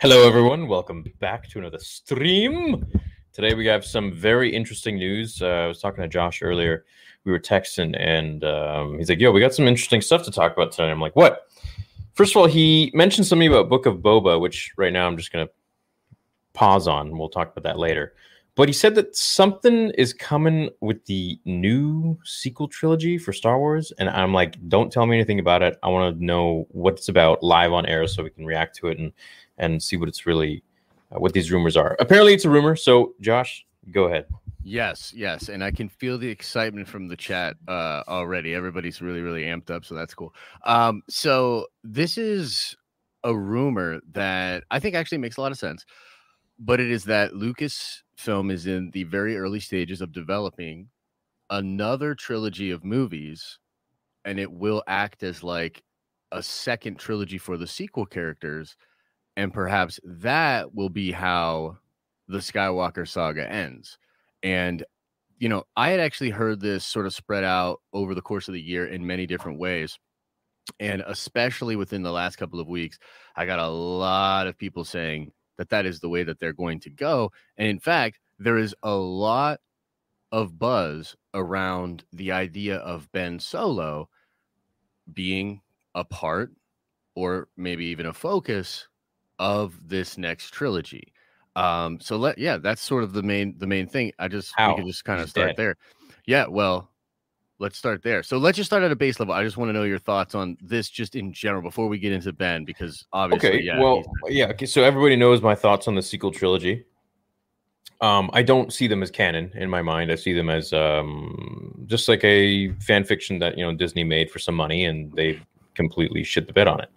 [0.00, 0.68] Hello, everyone.
[0.68, 2.86] Welcome back to another stream.
[3.32, 5.40] Today we have some very interesting news.
[5.40, 6.84] Uh, I was talking to Josh earlier.
[7.24, 10.52] We were texting, and um, he's like, "Yo, we got some interesting stuff to talk
[10.52, 11.48] about tonight." I'm like, "What?"
[12.12, 15.32] First of all, he mentioned something about Book of Boba, which right now I'm just
[15.32, 15.48] gonna
[16.52, 17.16] pause on.
[17.18, 18.12] We'll talk about that later.
[18.56, 23.92] But he said that something is coming with the new sequel trilogy for Star Wars,
[23.98, 25.76] and I'm like, "Don't tell me anything about it.
[25.82, 28.88] I want to know what it's about live on air, so we can react to
[28.88, 29.12] it and
[29.58, 30.62] and see what it's really,
[31.10, 32.76] uh, what these rumors are." Apparently, it's a rumor.
[32.76, 34.26] So, Josh, go ahead.
[34.62, 38.54] Yes, yes, and I can feel the excitement from the chat uh, already.
[38.54, 40.32] Everybody's really, really amped up, so that's cool.
[40.64, 42.74] Um, so this is
[43.24, 45.84] a rumor that I think actually makes a lot of sense,
[46.58, 47.34] but it is that
[48.16, 50.88] Lucasfilm is in the very early stages of developing
[51.50, 53.58] another trilogy of movies,
[54.24, 55.82] and it will act as like
[56.32, 58.76] a second trilogy for the sequel characters,
[59.36, 61.76] and perhaps that will be how
[62.28, 63.98] the Skywalker saga ends.
[64.42, 64.84] And
[65.38, 68.54] you know, I had actually heard this sort of spread out over the course of
[68.54, 69.98] the year in many different ways.
[70.80, 72.98] And especially within the last couple of weeks,
[73.36, 76.80] I got a lot of people saying that that is the way that they're going
[76.80, 77.32] to go.
[77.56, 79.60] And in fact, there is a lot
[80.32, 84.08] of buzz around the idea of Ben Solo
[85.12, 85.60] being
[85.94, 86.52] a part
[87.14, 88.88] or maybe even a focus
[89.38, 91.12] of this next trilogy.
[91.56, 94.12] Um, so let yeah, that's sort of the main the main thing.
[94.18, 94.70] I just How?
[94.70, 95.56] we can just kind of start dead.
[95.56, 95.76] there.
[96.26, 96.90] Yeah, well,
[97.58, 98.22] let's start there.
[98.22, 99.34] So let's just start at a base level.
[99.34, 102.12] I just want to know your thoughts on this just in general before we get
[102.12, 103.62] into Ben, because obviously, Okay.
[103.62, 104.46] yeah, well, yeah.
[104.46, 104.66] Okay.
[104.66, 106.84] So everybody knows my thoughts on the sequel trilogy.
[108.00, 110.10] Um, I don't see them as canon in my mind.
[110.10, 114.30] I see them as um, just like a fan fiction that you know Disney made
[114.30, 115.40] for some money, and they
[115.74, 116.90] completely shit the bed on it.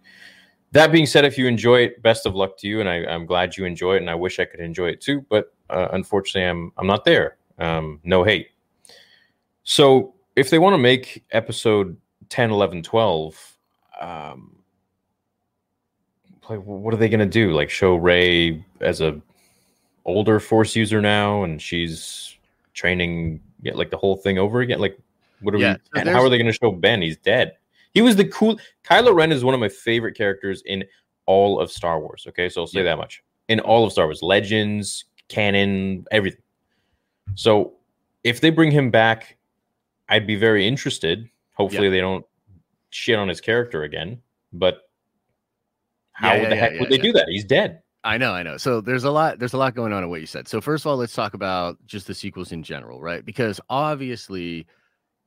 [0.73, 3.25] That being said, if you enjoy it, best of luck to you, and I, I'm
[3.25, 6.49] glad you enjoy it, and I wish I could enjoy it too, but uh, unfortunately,
[6.49, 7.37] I'm I'm not there.
[7.59, 8.49] Um, no hate.
[9.63, 11.97] So if they want to make episode
[12.29, 13.57] 10, 11, 12,
[13.99, 14.55] um,
[16.47, 17.51] like what are they going to do?
[17.51, 19.19] Like show Rey as a
[20.05, 22.37] older force user now and she's
[22.73, 24.79] training yeah, like the whole thing over again?
[24.79, 24.97] Like
[25.41, 27.01] what are Yeah, we so how are they going to show ben?
[27.01, 27.57] He's dead.
[27.93, 30.85] He was the cool kylo ren is one of my favorite characters in
[31.25, 32.47] all of star wars okay?
[32.47, 32.83] So i'll say Yeah.
[32.91, 33.23] that much.
[33.49, 36.43] In all of star wars legends canon everything.
[37.33, 37.73] So
[38.23, 39.37] if they bring him back
[40.09, 42.25] i'd be very interested hopefully they don't
[42.89, 44.19] shit on his character again
[44.53, 44.87] but
[46.17, 47.27] how Yeah, yeah, the heck yeah, would they do that?
[47.29, 47.81] He's dead.
[48.03, 48.57] I know, I know.
[48.57, 50.47] So there's a lot, there's a lot going on in what you said.
[50.47, 53.23] So first of all, let's talk about just the sequels in general, right?
[53.23, 54.65] Because obviously,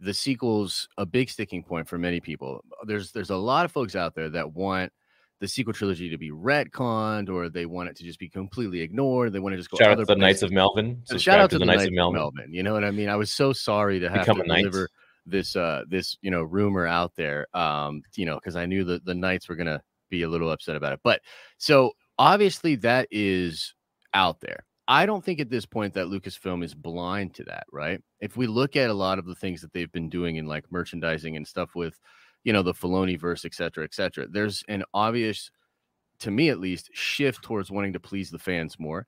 [0.00, 2.64] the sequels a big sticking point for many people.
[2.86, 4.92] There's there's a lot of folks out there that want
[5.40, 9.32] the sequel trilogy to be retconned, or they want it to just be completely ignored.
[9.32, 11.00] They want to just go Shout out to the Knights of Melvin.
[11.04, 12.52] So shout out to the Knights of Melvin.
[12.52, 13.08] You know what I mean?
[13.08, 14.58] I was so sorry to have Become to knight.
[14.64, 14.88] deliver
[15.26, 17.46] this uh this you know rumor out there.
[17.54, 20.76] Um, you know, because I knew that the Knights were gonna be a little upset
[20.76, 21.00] about it.
[21.02, 21.22] But
[21.56, 23.74] so obviously that is
[24.12, 24.64] out there.
[24.88, 28.02] I don't think at this point that Lucasfilm is blind to that, right?
[28.20, 30.64] If we look at a lot of the things that they've been doing in like
[30.72, 31.98] merchandising and stuff with,
[32.44, 35.50] you know, the Filoni verse, et cetera, et cetera, there's an obvious
[36.20, 39.06] to me at least, shift towards wanting to please the fans more.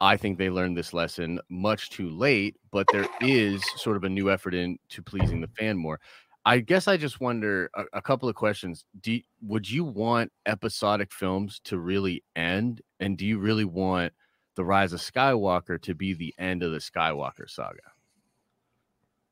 [0.00, 4.08] I think they learned this lesson much too late, but there is sort of a
[4.08, 6.00] new effort into pleasing the fan more.
[6.46, 8.86] I guess I just wonder a, a couple of questions.
[9.02, 14.14] Do you, would you want episodic films to really end, and do you really want
[14.56, 17.80] the Rise of Skywalker to be the end of the Skywalker saga?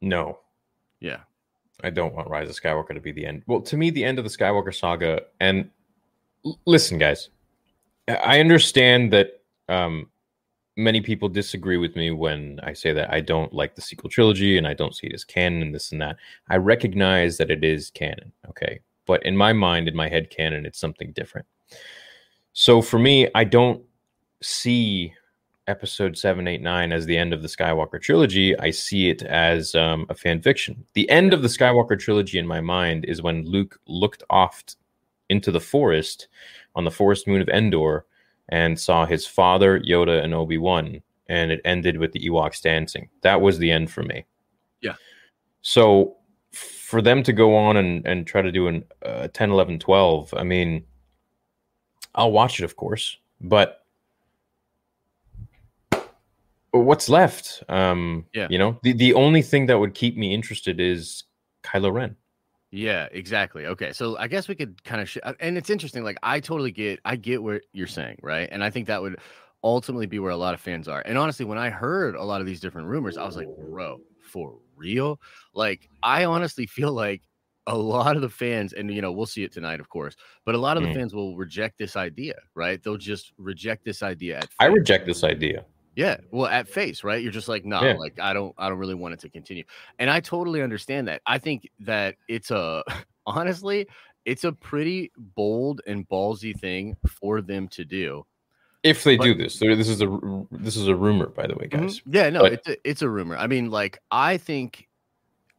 [0.03, 0.41] No.
[1.01, 1.21] Yeah.
[1.83, 3.43] I don't want Rise of Skywalker to be the end.
[3.47, 5.23] Well, to me, the end of the Skywalker saga.
[5.41, 5.71] And
[6.67, 7.29] listen, guys,
[8.09, 10.09] I understand that um,
[10.77, 14.59] many people disagree with me when I say that I don't like the sequel trilogy
[14.59, 16.17] and I don't see it as canon and this and that.
[16.49, 18.81] I recognize that it is canon, okay?
[19.07, 21.47] But in my mind, in my head canon, it's something different.
[22.53, 23.83] So for me, I don't
[24.43, 25.13] see
[25.69, 28.59] episode 789 as the end of the Skywalker trilogy.
[28.59, 30.85] I see it as um, a fan fiction.
[30.95, 34.65] The end of the Skywalker trilogy in my mind is when Luke looked off
[35.29, 36.29] into the forest
[36.75, 38.07] on the forest moon of Endor
[38.49, 43.09] and saw his father, Yoda, and Obi Wan, and it ended with the Ewoks dancing.
[43.23, 44.25] That was the end for me.
[44.81, 44.95] Yeah.
[45.61, 46.17] So
[46.53, 50.35] for them to go on and, and try to do an uh, 10, 11, 12,
[50.35, 50.85] I mean,
[52.15, 53.78] I'll watch it, of course, but
[56.73, 57.63] what's left?
[57.69, 58.49] Um, Yeah.
[58.51, 61.25] You know, the, the only thing that would keep me interested is
[61.63, 62.17] Kylo Ren.
[62.71, 63.65] Yeah, exactly.
[63.65, 66.05] Okay, so I guess we could kind of, sh- uh, and it's interesting.
[66.05, 68.47] Like, I totally get, I get what you're saying, right?
[68.53, 69.19] And I think that would
[69.65, 71.03] ultimately be where a lot of fans are.
[71.07, 74.01] And honestly, when I heard a lot of these different rumors, I was like, bro,
[74.21, 75.19] for real?
[75.55, 77.23] Like, I honestly feel like
[77.67, 80.15] a lot of the fans, and you know, we'll see it tonight, of course,
[80.45, 80.95] but a lot of the Mm.
[80.95, 82.83] fans will reject this idea, right?
[82.83, 85.65] They'll just reject this idea at I reject this idea.
[85.99, 87.21] Yeah, well, at face, right?
[87.21, 87.95] You're just like, no, Yeah.
[87.95, 89.65] like I don't, I don't really want it to continue,
[89.99, 91.23] and I totally understand that.
[91.27, 92.85] I think that it's a,
[93.27, 93.89] honestly,
[94.25, 98.25] it's a pretty bold and ballsy thing for them to do.
[98.85, 101.67] If they But- do this, this is a this is a rumor, by the way,
[101.67, 101.81] Mhm.
[101.81, 102.01] guys.
[102.07, 103.37] Yeah, no, But- it's a, it's a rumor.
[103.37, 104.88] I mean, like I think,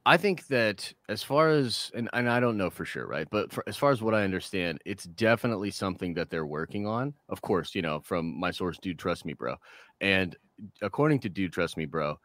[0.09, 3.27] I think that as far as and, and I don't know for sure, right?
[3.29, 7.13] But for, as far as what I understand, it's definitely something that they're working on.
[7.29, 9.55] Of course, you know, from my source, dude, trust me, bro.
[10.01, 10.35] And
[10.81, 12.17] according to dude, trust me, bro,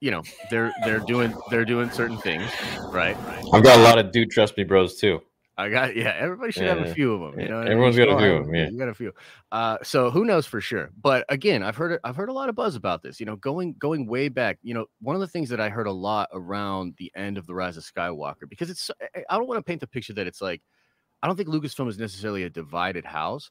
[0.00, 2.50] you know, they're they're doing they're doing certain things,
[2.92, 3.14] right?
[3.52, 5.20] I've got a lot of dude trust me bros too.
[5.58, 6.14] I got yeah.
[6.16, 7.40] Everybody should have a few of them.
[7.40, 7.96] You yeah, know, I mean?
[7.96, 8.68] got a few have of 'em, yeah.
[8.70, 9.12] You got a few.
[9.50, 10.90] Uh, so who knows for sure?
[11.00, 11.98] But again, I've heard.
[12.04, 13.18] I've heard a lot of buzz about this.
[13.18, 14.58] You know, going going way back.
[14.62, 17.46] You know, one of the things that I heard a lot around the end of
[17.46, 18.88] the Rise of Skywalker because it's.
[19.16, 20.62] I- I don't want to paint the picture that it's like.
[21.22, 23.50] I don't think Lucasfilm is necessarily a divided house,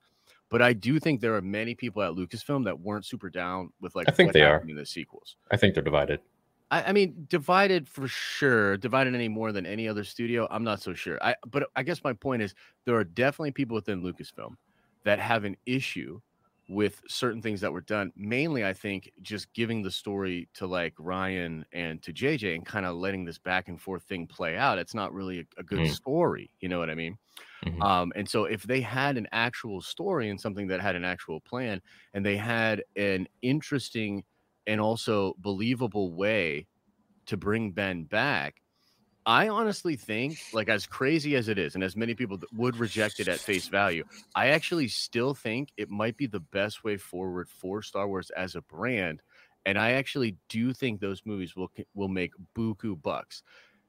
[0.49, 3.95] but I do think there are many people at Lucasfilm that weren't super down with
[3.95, 4.07] like.
[4.07, 4.63] I think they are.
[4.65, 5.35] in the sequels.
[5.51, 6.21] I think they're divided.
[6.69, 8.77] I, I mean, divided for sure.
[8.77, 11.17] Divided any more than any other studio, I'm not so sure.
[11.23, 12.53] I but I guess my point is
[12.85, 14.55] there are definitely people within Lucasfilm
[15.05, 16.19] that have an issue
[16.69, 18.11] with certain things that were done.
[18.17, 22.85] Mainly, I think just giving the story to like Ryan and to JJ and kind
[22.85, 24.77] of letting this back and forth thing play out.
[24.77, 25.97] It's not really a, a good Mm.
[25.97, 26.51] story.
[26.59, 27.17] You know what I mean?
[27.65, 27.87] Mhm.
[27.87, 31.39] Um, and so if they had an actual story and something that had an actual
[31.41, 31.81] plan,
[32.13, 34.23] and they had an interesting
[34.67, 36.67] and also believable way
[37.27, 38.61] to bring Ben back,
[39.25, 43.19] I honestly think, like as crazy as it is, and as many people would reject
[43.19, 44.05] it at face value,
[44.35, 48.55] I actually still think it might be the best way forward for Star Wars as
[48.55, 49.21] a brand.
[49.65, 53.43] And I actually do think those movies will will make buku bucks.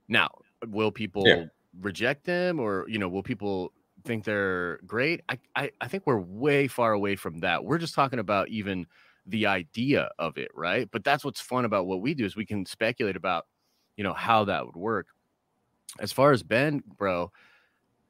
[0.08, 0.30] Now,
[0.66, 1.48] will people Yeah.
[1.78, 3.72] reject them, or you know, will people
[4.04, 5.22] think they're great?
[5.28, 7.64] I, I I think we're way far away from that.
[7.64, 8.86] We're just talking about even
[9.28, 10.88] the idea of it, right?
[10.90, 13.46] But that's what's fun about what we do is we can speculate about,
[13.96, 15.06] you know, how that would work.
[16.00, 17.30] As far as Ben, bro,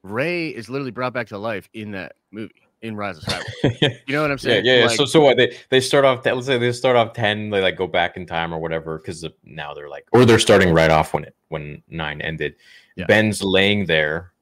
[0.02, 3.98] Rey is literally brought back to life in that movie in Rise of Skywalker.
[4.06, 4.64] You know what I'm yeah, saying?
[4.64, 4.78] yeah.
[4.80, 4.86] yeah.
[4.86, 5.36] Like, so, so what?
[5.36, 6.24] They they start off.
[6.24, 7.50] Let's say they start off ten.
[7.50, 10.72] They like go back in time or whatever because now they're like, or they're starting
[10.72, 12.54] right off when it when nine ended.
[12.96, 13.06] Yeah.
[13.06, 14.32] Ben's laying there,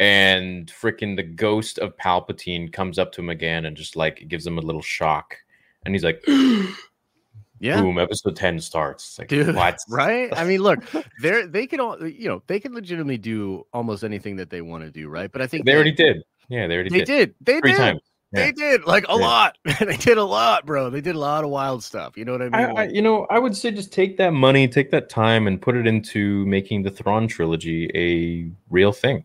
[0.00, 4.46] and freaking the ghost of Palpatine comes up to him again and just like gives
[4.46, 5.36] him a little shock,
[5.84, 6.22] and he's like,
[7.60, 7.80] yeah.
[7.80, 9.04] boom, episode ten starts.
[9.10, 9.78] It's like Dude, what?
[9.88, 10.30] right?
[10.36, 10.80] I mean, look,
[11.20, 14.84] they're they can all you know they can legitimately do almost anything that they want
[14.84, 15.30] to do, right?
[15.30, 16.22] But I think They that- already did.
[16.48, 17.06] Yeah, they already they did.
[17.06, 18.00] did they Three did times.
[18.32, 18.52] they Yeah.
[18.52, 19.26] did like a Yeah.
[19.26, 19.58] lot.
[19.80, 20.90] they did a lot, bro.
[20.90, 22.18] They did a lot of wild stuff.
[22.18, 22.54] You know what I mean?
[22.76, 25.62] I, I, you know, I would say just take that money, take that time, and
[25.62, 29.24] put it into making the Thrawn trilogy a real thing.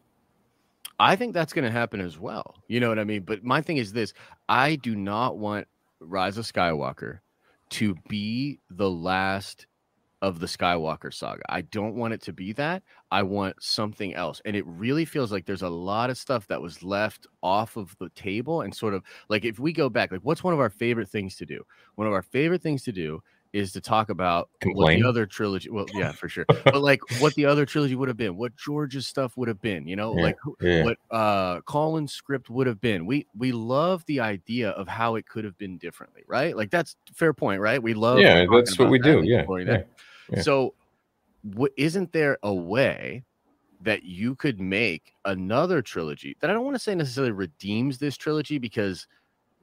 [0.99, 2.55] I think that's going to happen as well.
[2.67, 3.23] You know what I mean?
[3.23, 4.13] But my thing is this
[4.49, 5.67] I do not want
[5.99, 7.19] Rise of Skywalker
[7.71, 9.67] to be the last
[10.21, 11.43] of the Skywalker saga.
[11.47, 12.83] I don't want it to be that.
[13.09, 14.41] I want something else.
[14.43, 17.95] And it really feels like there's a lot of stuff that was left off of
[17.99, 20.69] the table and sort of like if we go back, like what's one of our
[20.69, 21.63] favorite things to do?
[21.95, 25.69] One of our favorite things to do is to talk about what the other trilogy
[25.69, 29.07] well yeah for sure but like what the other trilogy would have been what george's
[29.07, 30.83] stuff would have been you know yeah, like yeah.
[30.83, 33.05] what uh colin's script would have been.
[33.05, 36.55] We we love the idea of how it could have been differently right?
[36.55, 37.81] Like that's fair point right?
[37.81, 39.83] We love yeah that's what we do yeah, yeah,
[40.31, 40.41] yeah.
[40.41, 40.73] so
[41.41, 43.23] what isn't there a way
[43.81, 48.17] that you could make another trilogy that i don't want to say necessarily redeems this
[48.17, 49.07] trilogy because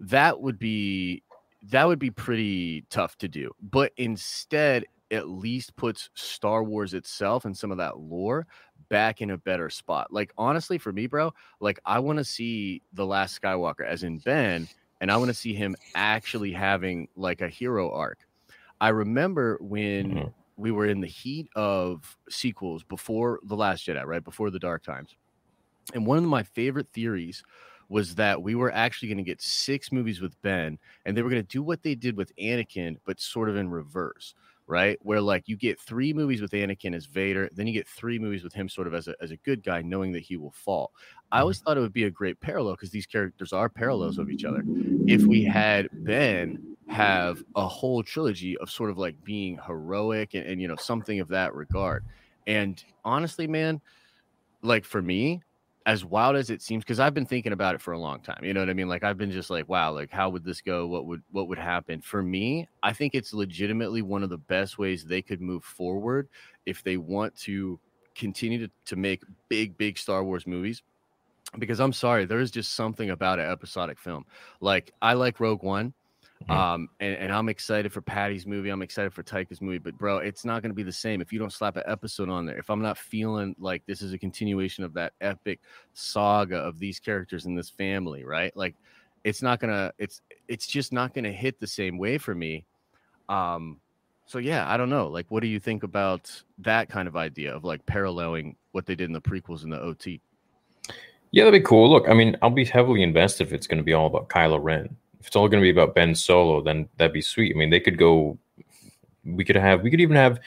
[0.00, 1.22] that would be
[1.70, 3.52] that would be pretty tough to do.
[3.60, 8.46] But instead, at least puts Star Wars itself and some of that lore
[8.88, 10.12] back in a better spot.
[10.12, 14.18] Like honestly, for me, bro, like I want to see the last Skywalker, as in
[14.18, 14.68] Ben,
[15.00, 18.26] and I want to see him actually having like a hero arc.
[18.80, 20.28] I remember when mm-hmm.
[20.56, 24.82] we were in the heat of sequels before the Last Jedi, right before the Dark
[24.82, 25.16] Times,
[25.94, 27.42] and one of my favorite theories
[27.88, 31.30] was that we were actually going to get six movies with Ben, and they were
[31.30, 34.34] going to do what they did with Anakin, but sort of in reverse,
[34.66, 34.98] right?
[35.02, 38.42] Where like you get three movies with Anakin as Vader, then you get three movies
[38.42, 40.92] with him sort of as a as a good guy, knowing that he will fall.
[41.30, 41.64] I always mm-hmm.
[41.64, 44.64] thought it would be a great parallel because these characters are parallels of each other.
[45.06, 50.46] If we had Ben have a whole trilogy of sort of like being heroic and,
[50.46, 52.04] and you know something of that regard.
[52.46, 53.80] And honestly, man,
[54.62, 55.42] like for me,
[55.86, 58.40] as wild as it seems because i've been thinking about it for a long time
[58.42, 58.88] you know what i mean?
[58.88, 60.86] Like i've been just like wow like how would this go?
[60.86, 62.00] What would what would happen?
[62.00, 66.28] For me i think it's legitimately one of the best ways they could move forward
[66.66, 67.78] if they want to
[68.16, 70.82] continue to, to make big big star wars movies
[71.58, 74.26] because i'm sorry there is just something about an episodic film.
[74.60, 75.94] Like i like rogue one.
[76.48, 78.68] Um, and, and, I'm excited for Patty's movie.
[78.68, 81.32] I'm excited for Taika's movie, but bro, it's not going to be the same if
[81.32, 82.58] you don't slap an episode on there.
[82.58, 85.60] If I'm not feeling like this is a continuation of that epic
[85.94, 88.54] saga of these characters in this family, right?
[88.56, 88.76] Like,
[89.24, 92.64] it's not gonna, it's, it's just not gonna hit the same way for me.
[93.28, 93.80] Um,
[94.26, 95.08] so yeah, I don't know.
[95.08, 98.94] Like, what do you think about that kind of idea of like paralleling what they
[98.94, 100.20] did in the prequels and the OT?
[101.32, 101.90] Yeah, that'd be cool.
[101.90, 104.62] Look, I mean, I'll be heavily invested if it's going to be all about Kylo
[104.62, 107.54] Ren if it's all going to be about Ben Solo, then that'd be sweet.
[107.54, 108.38] I mean, they could go.
[109.24, 109.82] We could have.
[109.82, 110.38] We could even have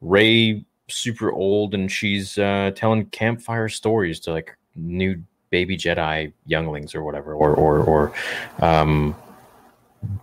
[0.00, 6.94] Rey super old, and she's uh, telling campfire stories to like new baby Jedi younglings
[6.94, 8.12] or whatever, or or or
[8.60, 9.14] um,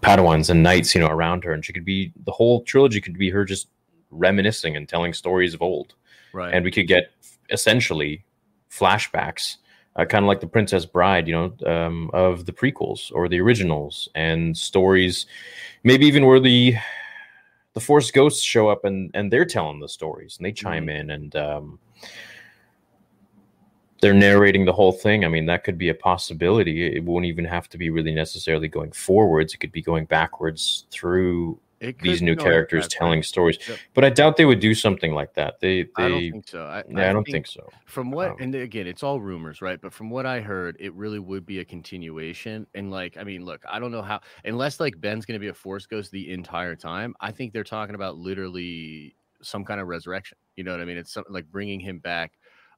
[0.01, 3.17] Padawans and knights, you know, around her, and she could be the whole trilogy could
[3.17, 3.67] be her just
[4.11, 5.95] reminiscing and telling stories of old.
[6.33, 6.53] Right.
[6.53, 7.11] And we could get
[7.49, 8.23] essentially
[8.71, 9.57] flashbacks
[9.95, 13.39] uh, kind of like the Princess Bride, you know, um, of the prequels or the
[13.39, 15.25] originals, and stories,
[15.83, 16.75] maybe even where the
[17.73, 20.97] the Force ghosts show up and and they're telling the stories and they chime mm-hmm.
[20.97, 21.79] in and um,
[24.01, 25.25] they're narrating the whole thing.
[25.25, 26.95] I mean, that could be a possibility.
[26.95, 29.53] It won't even have to be really necessarily going forwards.
[29.53, 31.59] It could be going backwards through
[32.01, 33.57] these new characters telling stories.
[33.67, 33.77] Yep.
[33.93, 35.59] But I doubt they would do something like that.
[35.59, 36.63] They, they I don't think so.
[36.63, 37.69] I, yeah, I, I don't think, think, so.
[37.85, 39.79] From what, um, and again, it's all rumors, right?
[39.81, 42.67] But from what I heard, it really would be a continuation.
[42.75, 45.49] And like, I mean, look, I don't know how, unless like Ben's going to be
[45.49, 47.15] a Force Ghost the entire time.
[47.19, 50.37] I think they're talking about literally some kind of resurrection.
[50.55, 50.97] You know what I mean?
[50.97, 52.33] It's something like bringing him back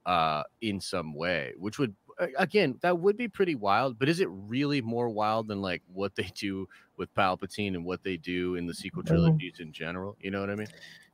[0.06, 1.94] uh in some way, which would
[2.38, 6.16] again, that would be pretty wild, but is it really more wild than like what
[6.16, 9.14] they do with Palpatine and what they do in the sequel mm-hmm.
[9.14, 10.18] trilogies in general?
[10.22, 10.68] You know what I mean?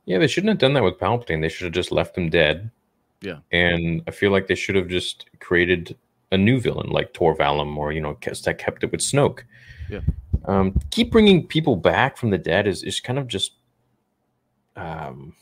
[0.06, 1.40] Yeah, they shouldn't have done that with Palpatine.
[1.40, 2.70] They should have just left him dead.
[3.20, 3.38] Yeah.
[3.52, 5.96] And I feel like they should have just created
[6.32, 9.40] a new villain like Tor Valum or, you know, that kept it with Snoke.
[9.88, 10.00] Yeah.
[10.46, 13.52] Um, keep bringing people back from the dead is, is kind of just
[14.76, 15.34] um,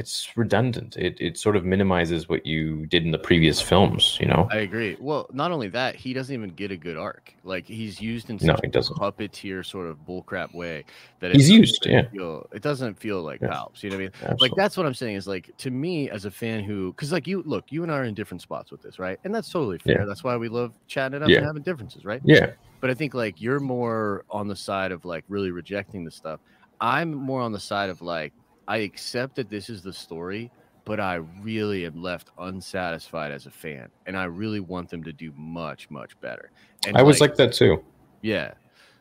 [0.00, 0.96] it's redundant.
[0.96, 4.16] It it sort of minimizes what you did in the previous films.
[4.18, 4.48] You know.
[4.50, 4.96] I agree.
[4.98, 7.34] Well, not only that, he doesn't even get a good arc.
[7.44, 8.96] Like he's used in such no, he doesn't.
[8.96, 10.84] a puppeteer sort of bullcrap way
[11.20, 11.84] that he's used.
[11.84, 12.08] Yeah.
[12.08, 13.48] Feel, it doesn't feel like yeah.
[13.48, 13.82] Palps.
[13.82, 14.12] You know what I mean?
[14.14, 14.48] Absolutely.
[14.48, 15.16] Like that's what I'm saying.
[15.16, 17.98] Is like to me as a fan who, because like you look, you and I
[17.98, 19.20] are in different spots with this, right?
[19.24, 20.00] And that's totally fair.
[20.00, 20.04] Yeah.
[20.06, 21.38] That's why we love chatting it up yeah.
[21.38, 22.22] and having differences, right?
[22.24, 22.52] Yeah.
[22.80, 26.40] But I think like you're more on the side of like really rejecting the stuff.
[26.80, 28.32] I'm more on the side of like
[28.70, 30.48] I accept that this is the story,
[30.84, 35.12] but I really am left unsatisfied as a fan, and I really want them to
[35.12, 36.52] do much, much better.
[36.86, 37.82] And I was like that too.
[38.22, 38.52] Yeah,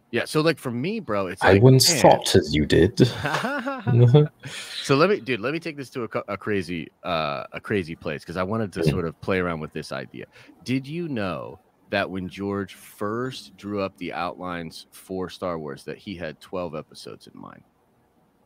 [0.10, 0.26] yeah.
[0.26, 2.98] So like for me, bro, it's I like, once thought as you did.
[4.82, 7.96] so let me, dude, let me take this to a, a crazy, uh, a crazy
[7.96, 10.26] place because I wanted to sort of play around with this idea.
[10.64, 11.60] Did you know?
[11.92, 16.76] That when George first drew up the outlines for Star Wars, that he had 12
[16.76, 17.64] episodes in mind.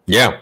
[0.06, 0.40] Yeah,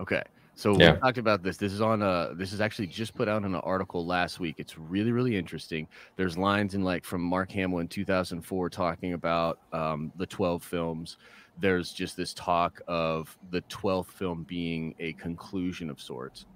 [0.00, 0.22] Okay.
[0.54, 0.92] So Yeah.
[0.92, 1.56] we talked about this.
[1.56, 4.56] This is on uh this is actually just put out in an article last week.
[4.58, 5.88] It's really, really interesting.
[6.16, 11.16] There's lines in like from Mark Hamill in 2004 talking about um the 12 films.
[11.56, 16.46] There's just this talk of the 12th film being a conclusion of sorts.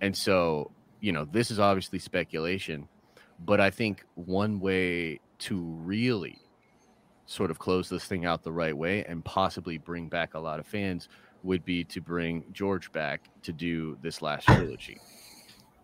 [0.00, 2.88] And so, you know, this is obviously speculation,
[3.38, 6.44] but I think one way to really
[7.26, 10.58] sort of close this thing out the right way and possibly bring back a lot
[10.60, 11.08] of fans
[11.42, 15.00] would be to bring George back to do this last trilogy.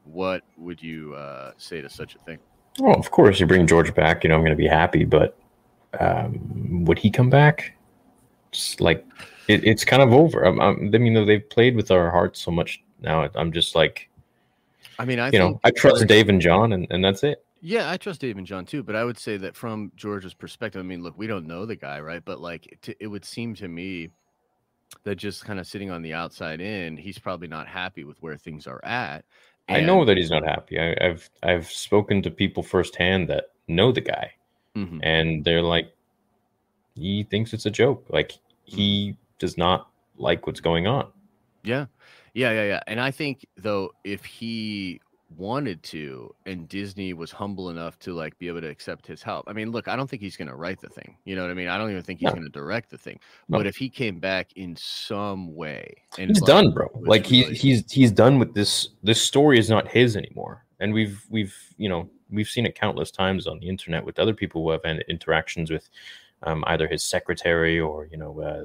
[0.04, 2.38] What would you uh, say to such a thing?
[2.78, 4.25] Well, of course, you bring George back.
[4.25, 5.38] You know, I'm going to be happy, but
[6.00, 7.76] um, would he come back?
[8.50, 9.06] Just like
[9.49, 10.42] it, it's kind of over.
[10.42, 13.28] I'm, I'm, I mean, they've played with our hearts so much now.
[13.34, 14.08] I'm just like,
[14.99, 17.44] I mean, I you know, I trust Dave and John, and, and that's it.
[17.61, 20.80] Yeah, I trust Dave and John too, but I would say that from George's perspective,
[20.80, 22.23] I mean, look, we don't know the guy, right?
[22.23, 24.11] But like, it, it would seem to me
[25.05, 28.37] that just kind of sitting on the outside in, he's probably not happy with where
[28.37, 29.25] things are at.
[29.69, 30.79] I know that he's not happy.
[30.79, 34.33] I, I've I've spoken to people firsthand that know the guy,
[34.76, 35.00] Mhm.
[35.03, 35.91] and they're like,
[36.95, 38.05] he thinks it's a joke.
[38.09, 38.33] Like
[38.64, 41.11] he does not like what's going on.
[41.62, 41.87] Yeah.
[42.35, 42.81] Yeah, yeah, yeah.
[42.87, 45.00] And I think though if he
[45.37, 49.45] wanted to and Disney was humble enough to like be able to accept his help.
[49.49, 51.17] I mean, look, I don't think he's going to write the thing.
[51.25, 51.69] You know what I mean?
[51.69, 52.33] I don't even think he's No.
[52.33, 53.19] going to direct the thing.
[53.49, 53.59] No.
[53.59, 56.88] But if he came back in some way and he's like, done, bro.
[56.95, 58.91] Like he really- he's he's done with this.
[59.03, 63.11] This story is not his anymore, and we've we've you know we've seen it countless
[63.11, 65.88] times on the internet with other people who have had interactions with
[66.43, 68.64] um, either his secretary or you know uh,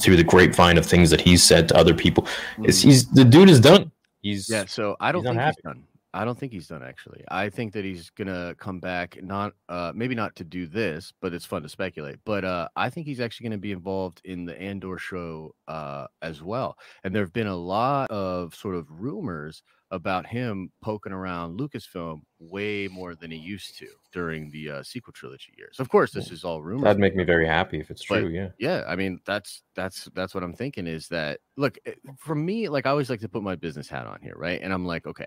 [0.00, 2.26] through the grapevine of things that he's said to other people.
[2.60, 2.84] It's Mhm.
[2.84, 3.90] he's the dude is done.
[4.22, 5.82] He's Yeah, so I don't think he's done.
[6.12, 7.22] I don't think he's done actually.
[7.30, 11.32] I think that he's gonna come back, not uh maybe not to do this, but
[11.32, 12.18] it's fun to speculate.
[12.24, 16.42] But uh I think he's actually gonna be involved in the Andor show uh as
[16.42, 16.76] well.
[17.04, 19.62] And there have been a lot of sort of rumors
[19.92, 25.12] about him poking around Lucasfilm way more than he used to during the uh, sequel
[25.12, 25.80] trilogy years.
[25.80, 26.84] Of course, this is all rumors.
[26.84, 28.28] that'd make me very happy if it's But- true.
[28.28, 28.50] yeah.
[28.58, 32.68] Yeah, I mean that's that's that's what I'm thinking is that look eh, for me
[32.68, 34.60] like I always like to put my business hat on here, right?
[34.62, 35.26] And I'm like, okay,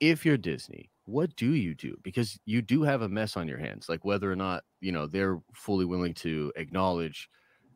[0.00, 1.96] if you're Disney, what do you do?
[2.02, 5.06] Because you do have a mess on your hands, like whether or not you know
[5.06, 7.28] they're fully willing to acknowledge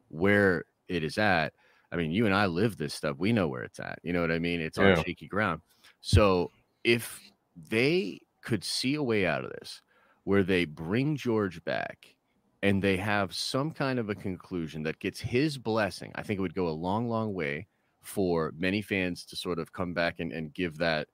[0.08, 1.52] where it is at.
[1.90, 3.16] I mean, you and I live this stuff.
[3.18, 3.98] We know where it's at.
[4.02, 4.60] You know what I mean?
[4.60, 5.60] It's on shaky ground.
[6.00, 6.50] So
[6.84, 7.20] if
[7.56, 9.82] they could see a way out of this
[10.24, 12.16] where they bring George back
[12.62, 16.42] and they have some kind of a conclusion that gets his blessing, I think it
[16.42, 17.66] would go a long, long way
[18.02, 21.08] for many fans to sort of come back and, and give that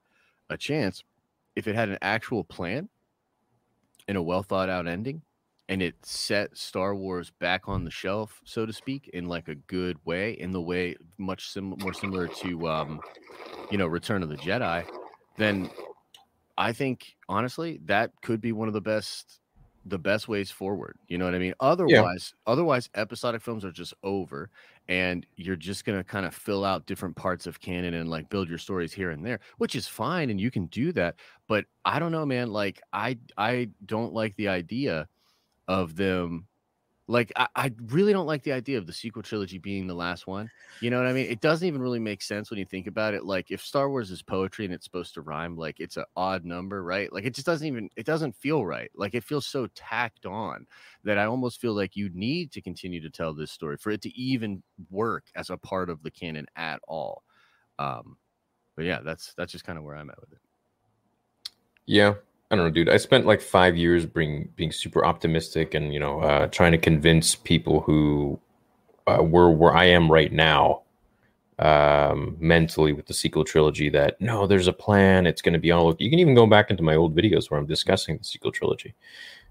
[0.50, 1.04] a chance.
[1.56, 2.88] If it had an actual plan
[4.06, 5.22] and a well thought out ending,
[5.68, 9.54] and it set Star Wars back on the shelf, so to speak, in like a
[9.54, 13.00] good way, in the way much sim- more similar to, um,
[13.70, 14.86] you know, Return of the Jedi,
[15.36, 15.68] then
[16.56, 19.40] I think honestly that could be one of the best
[19.88, 20.98] the best ways forward.
[21.08, 21.54] You know what I mean?
[21.60, 24.50] Otherwise, otherwise episodic films are just over
[24.88, 28.28] and you're just going to kind of fill out different parts of canon and like
[28.30, 31.64] build your stories here and there, which is fine and you can do that, but
[31.84, 35.08] I don't know man, like I I don't like the idea
[35.68, 36.47] of them
[37.10, 40.26] like I, I really don't like the idea of the sequel trilogy being the last
[40.26, 40.50] one.
[40.82, 41.30] You know what I mean?
[41.30, 43.24] It doesn't even really make sense when you think about it.
[43.24, 46.44] Like if Star Wars is poetry and it's supposed to rhyme, like it's an odd
[46.44, 47.10] number, right?
[47.10, 48.90] Like it just doesn't even it doesn't feel right.
[48.94, 50.66] Like it feels so tacked on
[51.04, 54.02] that I almost feel like you need to continue to tell this story for it
[54.02, 57.24] to even work as a part of the canon at all.
[57.78, 58.18] Um
[58.76, 60.38] but yeah, that's that's just kind of where I'm at with it.
[61.86, 62.14] Yeah,
[62.50, 62.88] I don't know, dude.
[62.88, 66.78] I spent like five years being being super optimistic and you know uh, trying to
[66.78, 68.40] convince people who
[69.06, 70.82] uh, were where I am right now,
[71.58, 73.90] um, mentally with the sequel trilogy.
[73.90, 75.26] That no, there's a plan.
[75.26, 75.94] It's going to be all.
[75.98, 78.94] You can even go back into my old videos where I'm discussing the sequel trilogy,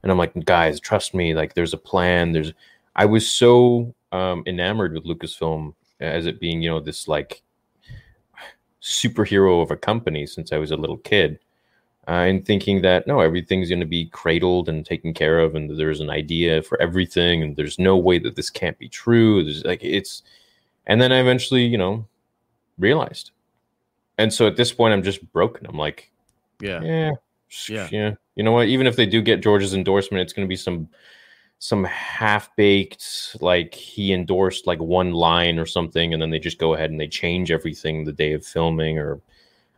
[0.01, 1.35] and I'm like, guys, trust me.
[1.35, 2.31] Like, there's a plan.
[2.31, 2.53] There's.
[2.95, 7.43] I was so um, enamored with Lucasfilm as it being, you know, this like
[8.81, 11.39] superhero of a company since I was a little kid
[12.07, 15.77] Uh, and thinking that no, everything's going to be cradled and taken care of, and
[15.77, 19.43] there's an idea for everything, and there's no way that this can't be true.
[19.43, 20.23] There's like it's,
[20.85, 22.05] and then I eventually, you know,
[22.77, 23.31] realized,
[24.17, 25.65] and so at this point, I'm just broken.
[25.67, 26.09] I'm like,
[26.61, 26.81] Yeah.
[26.81, 27.11] yeah,
[27.67, 27.89] Yeah.
[27.91, 28.13] yeah.
[28.35, 28.67] You know what?
[28.69, 30.87] Even if they do get George's endorsement, it's going to be some
[31.59, 36.59] some half baked, like he endorsed like one line or something, and then they just
[36.59, 39.19] go ahead and they change everything the day of filming or.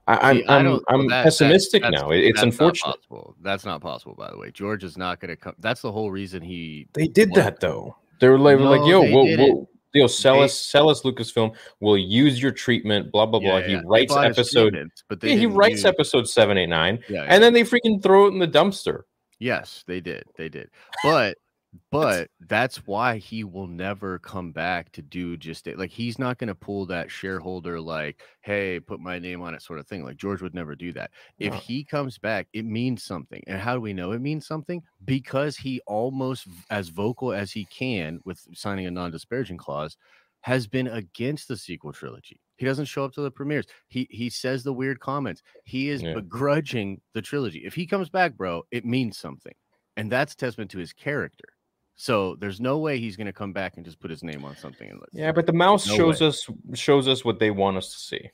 [0.09, 2.11] I, I'm See, I I'm, don't- I'm well, that- pessimistic that- that's- now.
[2.11, 2.95] It's that's not unfortunate.
[2.95, 3.35] possible.
[3.41, 4.51] That's not possible, by the way.
[4.51, 5.55] George is not going to come.
[5.59, 6.87] That's the whole reason he.
[6.93, 7.95] They did Well, that though.
[8.19, 11.55] They were like, like yo, they we'll, we'll You'll sell They- us, sell us Lucasfilm.
[11.79, 13.11] We'll use your treatment.
[13.11, 13.57] Blah blah blah.
[13.57, 13.81] Yeah, he yeah.
[13.85, 14.69] Writes episode.
[14.71, 17.63] treatment, but they Yeah, he writes use- episode seven, eight, nine, Yeah, and then they
[17.63, 19.01] freaking throw it in the dumpster.
[19.39, 20.25] Yes, they did.
[20.37, 20.69] They did.
[21.03, 21.37] But
[21.91, 25.77] but that's why he will never come back to do just it.
[25.77, 29.61] Like he's not going to pull that shareholder like, "Hey, put my name on it"
[29.61, 30.03] sort of thing.
[30.03, 31.11] Like George would never do that.
[31.39, 31.55] If No.
[31.55, 33.43] he comes back, it means something.
[33.47, 34.81] And how do we know it means something?
[35.05, 39.95] Because he almost as vocal as he can with signing a non-disparaging clause
[40.41, 42.41] has been against the sequel trilogy.
[42.57, 43.65] He doesn't show up to the premieres.
[43.89, 45.41] He he says the weird comments.
[45.65, 46.15] He is Yeah.
[46.15, 47.59] begrudging the trilogy.
[47.65, 49.53] If he comes back, bro, it means something.
[49.97, 51.45] And that's testament to his character.
[52.01, 54.55] So there's no way he's going to come back and just put his name on
[54.55, 54.89] something.
[54.89, 56.27] And let's Yeah, but the mouse No shows way.
[56.27, 58.29] us shows us what they want us to see.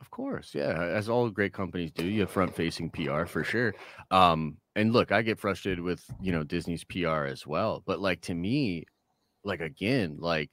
[0.00, 0.82] Of course, yeah.
[0.82, 3.72] As all great companies do, you have front-facing PR for sure.
[4.10, 7.84] Um, and look, I get frustrated with you know Disney's PR as well.
[7.86, 8.84] But like to me,
[9.44, 10.50] like again, like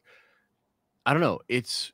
[1.08, 1.40] I don't know.
[1.48, 1.92] It's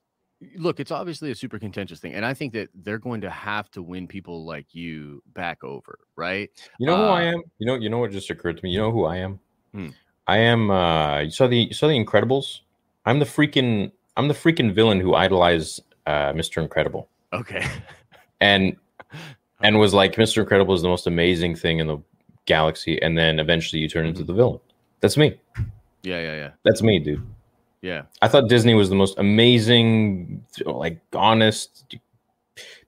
[0.58, 3.72] look, it's obviously a super contentious thing, and I think that they're going to have
[3.72, 6.50] to win people like you back over, right?
[6.78, 7.44] You know who I Uh, am?
[7.58, 8.72] You know, you know what just occurred to me.
[8.72, 9.40] You know who I am?
[9.74, 9.88] Hmm.
[10.28, 10.72] I am.
[10.72, 12.62] uh You saw the you saw the Incredibles.
[13.06, 16.62] I'm the freaking I'm the freaking villain who idolized uh, Mr.
[16.62, 17.66] Incredible Okay.
[18.42, 18.76] and
[19.62, 20.40] and was like Mr.
[20.42, 21.98] Incredible is the most amazing thing in the
[22.46, 24.28] galaxy, and then eventually you turn into Mhm.
[24.28, 24.60] the villain.
[25.02, 25.36] That's me.
[26.04, 27.26] yeah, yeah, yeah, That's me, dude.
[27.82, 28.04] yeah.
[28.22, 31.96] I thought Disney was the most amazing, like honest,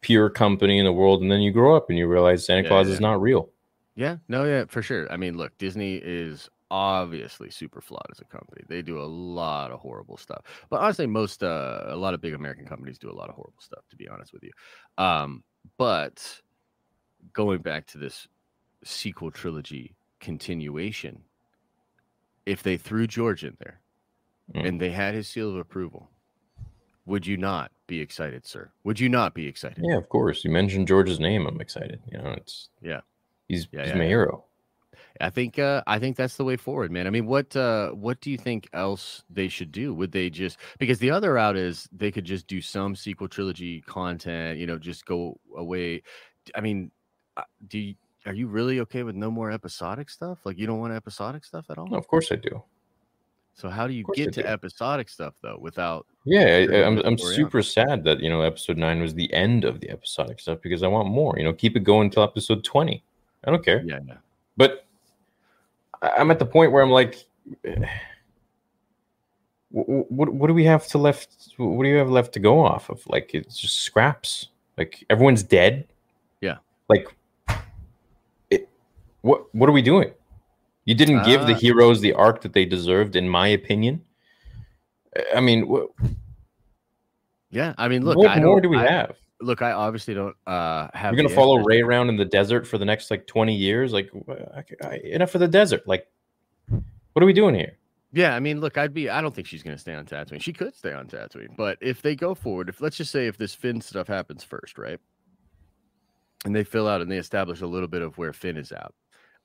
[0.01, 2.69] pure company in the world, and then you grow up and you realize Santa Yeah,
[2.69, 2.93] Claus yeah.
[2.93, 3.49] is not real.
[3.95, 5.11] Yeah, no, yeah, for sure.
[5.11, 8.61] I mean, look, Disney is obviously super flawed as a company.
[8.67, 10.43] They do a lot of horrible stuff.
[10.69, 13.61] But honestly, most uh a lot of big American companies do a lot of horrible
[13.61, 14.51] stuff, to be honest with you.
[14.97, 15.43] Um,
[15.77, 16.41] but
[17.33, 18.27] going back to this
[18.83, 21.23] sequel trilogy continuation,
[22.45, 23.81] if they threw George in there
[24.53, 24.65] Mm.
[24.67, 26.09] and they had his seal of approval,
[27.05, 28.71] would you not be excited, sir?
[28.85, 29.83] Would you not be excited?
[29.89, 30.43] Yeah, of course.
[30.45, 31.45] You mentioned George's name.
[31.47, 32.01] I'm excited.
[32.11, 33.01] You know, it's Yeah.
[33.49, 34.09] He's Yeah, he's yeah, my yeah.
[34.09, 34.45] hero.
[35.21, 37.07] I think uh, I think that's the way forward, man.
[37.07, 39.93] I mean, what uh, what do you think else they should do?
[39.93, 43.81] Would they just because the other route is they could just do some sequel trilogy
[43.81, 46.03] content, you know, just go away.
[46.55, 46.91] I mean,
[47.35, 50.39] uh, do you, are you really okay with no more episodic stuff?
[50.45, 51.87] Like you don't want episodic stuff at all?
[51.87, 52.63] No, of course I do.
[53.53, 54.47] So how do you get to do.
[54.47, 56.05] episodic stuff though without?
[56.25, 59.79] Yeah, I, I'm I'm super sad that you know episode nine was the end of
[59.79, 61.35] the episodic stuff because I want more.
[61.37, 63.03] You know, keep it going till episode twenty.
[63.45, 63.81] I don't care.
[63.83, 64.17] Yeah, yeah.
[64.57, 64.85] But
[66.01, 67.25] I'm at the point where I'm like,
[69.69, 71.53] what, what what do we have to left?
[71.57, 73.05] What do you have left to go off of?
[73.07, 74.49] Like it's just scraps.
[74.77, 75.87] Like everyone's dead.
[76.41, 76.57] Yeah.
[76.89, 77.07] Like,
[78.49, 78.69] it.
[79.21, 80.11] What what are we doing?
[80.85, 84.01] You didn't give the Uh, heroes the arc that they deserved, in my opinion.
[85.35, 85.89] I mean, what,
[87.49, 89.15] Yeah, I mean, look, what I more do we I- have?
[89.39, 91.13] Look, I obviously don't uh have.
[91.13, 91.57] You're gonna follow.
[91.57, 93.93] Rey around in the desert for the next like 20 years?
[93.93, 94.11] Like,
[95.03, 95.87] enough of the desert.
[95.87, 96.07] Like,
[96.67, 97.77] what are we doing here?
[98.13, 99.09] Yeah, I mean, look, I'd be.
[99.09, 100.41] I don't think she's going to stay on Tatooine.
[100.41, 103.37] She could stay on Tatooine, but if they go forward, if let's just say if
[103.37, 104.99] this Finn stuff happens first, right,
[106.45, 108.91] and they fill out and they establish a little bit of where Finn is at.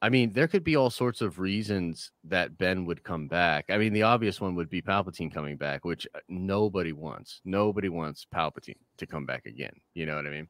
[0.02, 3.66] I mean, there could be all sorts of reasons that Ben would come back.
[3.70, 7.40] I mean, the obvious one would be Palpatine coming back, which uh, nobody wants.
[7.44, 9.74] Nobody wants Palpatine to come back again.
[9.94, 10.48] You know what I mean?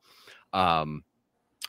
[0.54, 1.04] Um,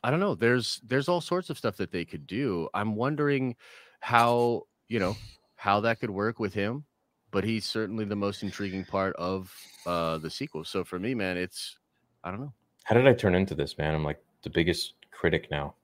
[0.01, 0.33] I don't know.
[0.33, 2.69] There's there's all sorts of stuff that they could do.
[2.73, 3.57] I'm wondering
[3.99, 5.17] how you know
[5.57, 6.85] how that could work with him,
[7.31, 9.53] but he's certainly the most intriguing part of
[9.85, 10.63] uh the sequel.
[10.63, 11.77] So for me, man, it's
[12.23, 12.53] I don't know.
[12.85, 13.93] How did I turn into this, man?
[13.93, 15.75] I'm like the biggest critic now.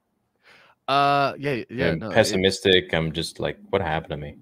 [0.89, 2.93] Uh yeah, yeah, no, it- pessimistic.
[2.93, 4.37] I'm just like, what happened to me?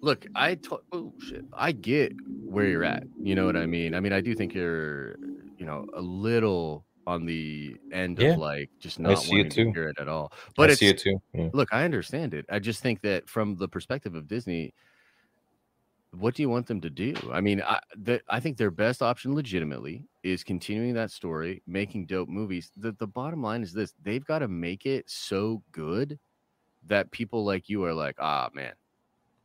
[0.00, 1.44] look, I to- oh shit.
[1.52, 2.14] I get
[2.46, 3.06] where you're at.
[3.22, 3.94] You know what I mean?
[3.94, 5.16] I mean, I do think you're,
[5.58, 9.72] you know, a little on the end Yeah, of like just not it wanting to
[9.72, 10.32] hear it at all.
[10.56, 11.18] But I it's see it too.
[11.32, 11.50] Yeah.
[11.52, 12.46] look, I understand it.
[12.50, 14.74] I just think that from the perspective of Disney,
[16.12, 17.14] what do you want them to do?
[17.32, 22.06] I mean, I, the, I think their best option, legitimately, is continuing that story, making
[22.06, 22.70] dope movies.
[22.76, 26.18] The, the bottom line is this: they've got to make it so good
[26.86, 28.72] that people like you are like, ah, man,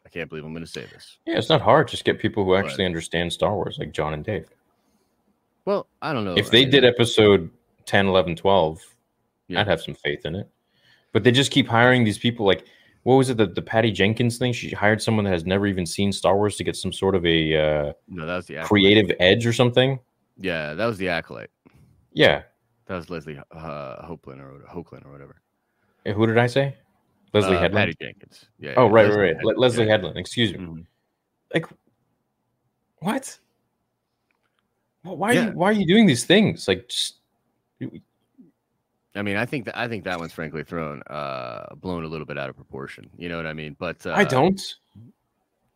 [0.05, 1.17] I can't believe I'm going to say this.
[1.25, 1.87] Yeah, it's not hard.
[1.87, 4.47] Just get people who But- actually understand Star Wars, like John and Dave.
[5.65, 6.35] Well, I don't know.
[6.37, 7.49] if I they mean, did episode
[7.85, 8.81] 10, 11, 12,
[9.47, 9.61] Yeah.
[9.61, 10.49] I'd have some faith in it.
[11.13, 12.65] But they just keep hiring these people like,
[13.03, 14.51] what was it, the, the Patty Jenkins thing?
[14.53, 17.25] She hired someone that has never even seen Star Wars to get some sort of
[17.25, 19.99] a uh, no, that was the creative edge or something.
[20.37, 21.51] Yeah, that was the acolyte.
[22.13, 22.43] Yeah.
[22.87, 25.41] That was Leslie uh, Hopeland or Hokeland or whatever.
[26.05, 26.75] Eh, Who did I say?
[27.33, 27.73] Leslie uh, Headland.
[27.73, 28.45] Patty Jenkins.
[28.59, 28.73] Yeah.
[28.77, 29.35] oh, yeah, right, Leslie right, right.
[29.37, 29.91] Headland, Leslie yeah.
[29.91, 30.17] Headland.
[30.17, 30.59] Excuse me.
[30.59, 30.85] Mhm.
[31.53, 31.65] Like,
[32.99, 33.39] What?
[35.03, 35.29] Well, why?
[35.31, 35.45] Are Yeah.
[35.47, 36.67] you, why are you doing these things?
[36.67, 37.15] Like, just
[39.15, 42.25] I mean, I think that I think that one's frankly thrown uh blown a little
[42.25, 43.09] bit out of proportion.
[43.17, 43.75] You know what I mean?
[43.79, 44.59] But uh, I don't.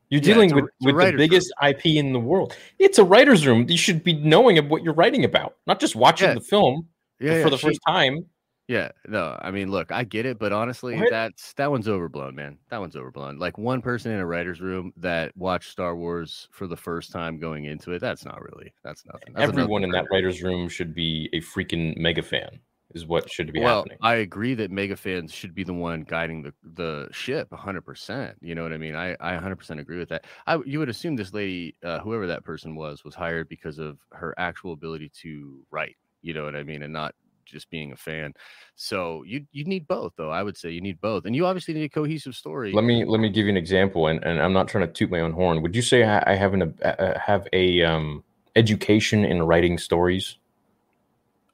[0.10, 1.18] You're dealing a- with, a with the writer's room.
[1.18, 2.56] biggest IP in the world.
[2.80, 3.66] It's a writer's room.
[3.70, 6.34] You should be knowing of what you're writing about, not just watching Yeah.
[6.36, 6.88] the film
[7.20, 8.26] Yeah, for the she- first time.
[8.70, 11.10] Yeah, no, I mean, look, I get it, but honestly, What?
[11.10, 12.58] that's that one's overblown, man.
[12.70, 13.40] That one's overblown.
[13.40, 17.40] Like one person in a writer's room that watched Star Wars for the first time
[17.40, 19.34] going into it, that's not really, that's nothing.
[19.36, 22.60] That's Everyone in that writer's room should be a freaking mega fan,
[22.94, 23.98] is what should be well, happening.
[24.02, 28.34] I agree that mega fans should be the one guiding the the ship 100%.
[28.42, 28.96] You know what I mean?
[28.96, 30.26] I I 100% agree with that.
[30.46, 33.98] I you would assume this lady, uh, whoever that person was, was hired because of
[34.12, 35.98] her actual ability to write.
[36.22, 37.14] You know what I mean, and not
[37.46, 38.34] just being a fan.
[38.76, 40.30] So you you need both, though.
[40.30, 42.72] I would say you need both, and you obviously need a cohesive story.
[42.74, 45.10] let me let me give you an example, and, and I'm not trying to toot
[45.10, 45.62] my own horn.
[45.62, 48.24] Would you say I, I have an uh, have a um,
[48.56, 50.38] education in writing stories?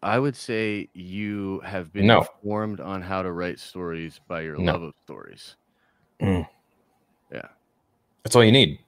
[0.03, 2.19] I would say you have been No.
[2.21, 4.73] informed on how to write stories by your No.
[4.73, 5.55] love of stories.
[6.21, 6.47] Mm.
[7.31, 7.47] Yeah.
[8.23, 8.79] That's all you need.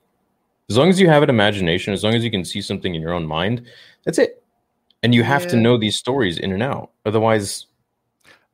[0.70, 3.02] As long as you have an imagination, as long as you can see something in
[3.02, 3.66] your own mind,
[4.04, 4.44] that's it.
[5.04, 6.92] And you have to know these stories in and out.
[7.06, 7.68] Otherwise,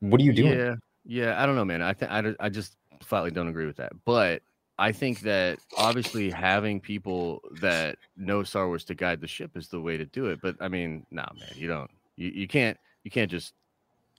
[0.00, 0.58] what are you doing?
[0.58, 1.42] Yeah, yeah.
[1.42, 1.80] I don't know, man.
[1.80, 3.92] I I, I just flatly don't agree with that.
[4.04, 4.42] But
[4.78, 9.68] I think that obviously having people that know Star Wars to guide the ship is
[9.68, 10.40] the way to do it.
[10.42, 11.90] But I mean, nah, man, you don't.
[12.16, 12.76] You, you can't.
[13.04, 13.52] You can't just.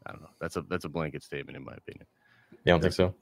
[0.05, 0.29] I don't know.
[0.41, 2.05] That's a that's a blanket statement in my opinion.
[2.51, 3.15] You don't think so?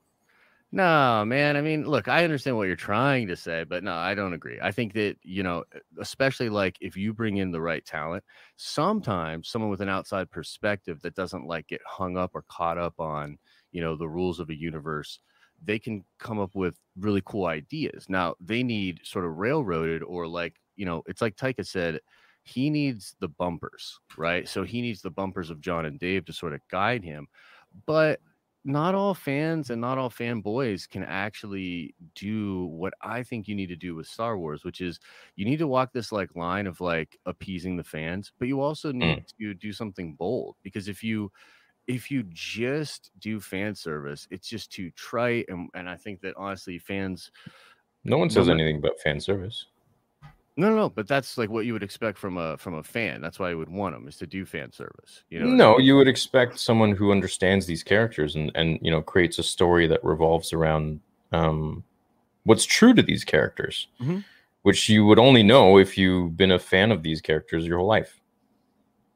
[0.74, 1.58] No, man.
[1.58, 4.58] I mean, look, I understand what you're trying to say, but no, I don't agree.
[4.62, 5.66] I think that, you know,
[6.00, 8.24] especially like if you bring in the right talent,
[8.56, 13.02] sometimes someone with an outside perspective that doesn't like get hung up or caught up
[13.02, 13.38] on,
[13.74, 15.20] you know, the rules of a universe,
[15.62, 18.06] they can come up with really cool ideas.
[18.08, 22.00] Now, they need sort of railroaded or like, you know, it's like Taika said,
[22.44, 24.48] he needs the bumpers, right?
[24.48, 27.28] So he needs the bumpers of John and Dave to sort of guide him.
[27.86, 28.20] But
[28.64, 33.70] not all fans and not all fanboys can actually do what I think you need
[33.70, 35.00] to do with Star Wars, which is
[35.36, 38.92] you need to walk this like line of like appeasing the fans, but you also
[38.92, 39.38] need mm.
[39.40, 41.32] to do something bold because if you
[41.88, 46.36] if you just do fan service, it's just too trite and and I think that
[46.38, 47.32] honestly fans
[48.04, 49.66] No one says anything about fan service.
[50.58, 53.22] No no no, but that's like what you would expect from a from a fan.
[53.22, 55.24] That's why I would want them is to do fan service.
[55.30, 55.86] You know, what I no, mean?
[55.88, 59.88] you would expect someone who understands these characters and and you know creates a story
[59.88, 61.00] that revolves around
[61.32, 61.84] um,
[62.44, 64.24] what's true to these characters, Mhm.
[64.64, 67.88] which you would only know if you've been a fan of these characters your whole
[67.88, 68.20] life.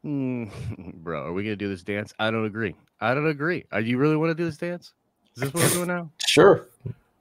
[0.06, 0.52] Mm,
[1.04, 2.14] bro, are we gonna do this dance?
[2.20, 2.76] I don't agree.
[3.02, 3.66] I don't agree.
[3.72, 4.94] Are you really want to do this dance?
[5.36, 6.12] Is this what we're doing now?
[6.28, 6.68] Sure,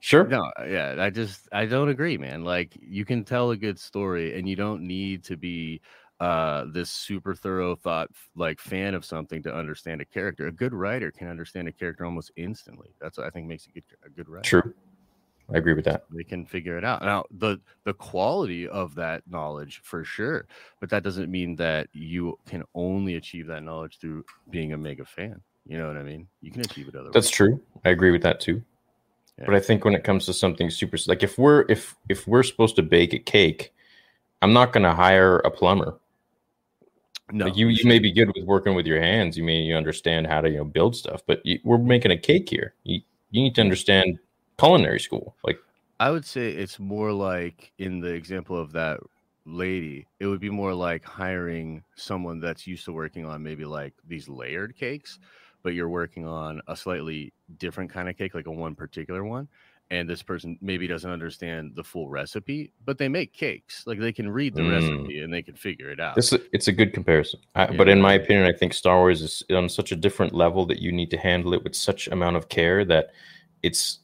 [0.05, 0.27] sure.
[0.27, 2.43] No, yeah, I just I don't agree, man.
[2.43, 5.81] Like you can tell a good story, and you don't need to be
[6.19, 10.47] uh this super thorough thought like fan of something to understand a character.
[10.47, 12.89] A good writer can understand a character almost instantly.
[13.01, 14.43] That's what I think makes a good a good writer.
[14.43, 14.73] True.
[15.53, 16.05] I agree with that.
[16.11, 17.01] They can figure it out.
[17.03, 20.45] Now, the the quality of that knowledge for sure,
[20.79, 25.05] but that doesn't mean that you can only achieve that knowledge through being a mega
[25.05, 25.41] fan.
[25.65, 26.27] You know what I mean?
[26.41, 27.13] You can achieve it otherwise.
[27.13, 27.59] That's true.
[27.83, 28.61] I agree with that too.
[29.37, 29.45] Yeah.
[29.45, 32.43] But I think when it comes to something super like if we're if if we're
[32.43, 33.73] supposed to bake a cake,
[34.41, 35.99] I'm not going to hire a plumber.
[37.31, 39.37] no, Like you you may be good with working with your hands.
[39.37, 42.17] You may you understand how to you know build stuff, but you, we're making a
[42.17, 42.73] cake here.
[42.83, 44.19] You you need to understand
[44.57, 45.35] culinary school.
[45.43, 45.59] Like
[45.99, 48.99] I would say it's more like in the example of that
[49.45, 53.93] lady, it would be more like hiring someone that's used to working on maybe like
[54.07, 55.19] these layered cakes,
[55.65, 59.47] but you're working on a slightly different kind of cake, like a one particular one.
[59.89, 63.83] And this person maybe doesn't understand the full recipe, but they make cakes.
[63.87, 64.71] Like they can read the Mm.
[64.71, 66.15] recipe and they can figure it out.
[66.15, 67.39] this, is- it's a good comparison.
[67.55, 67.77] I, Yeah.
[67.77, 70.79] But in my opinion, I think Star Wars is on such a different level that
[70.79, 73.09] you need to handle it with such amount of care that
[73.63, 73.99] it's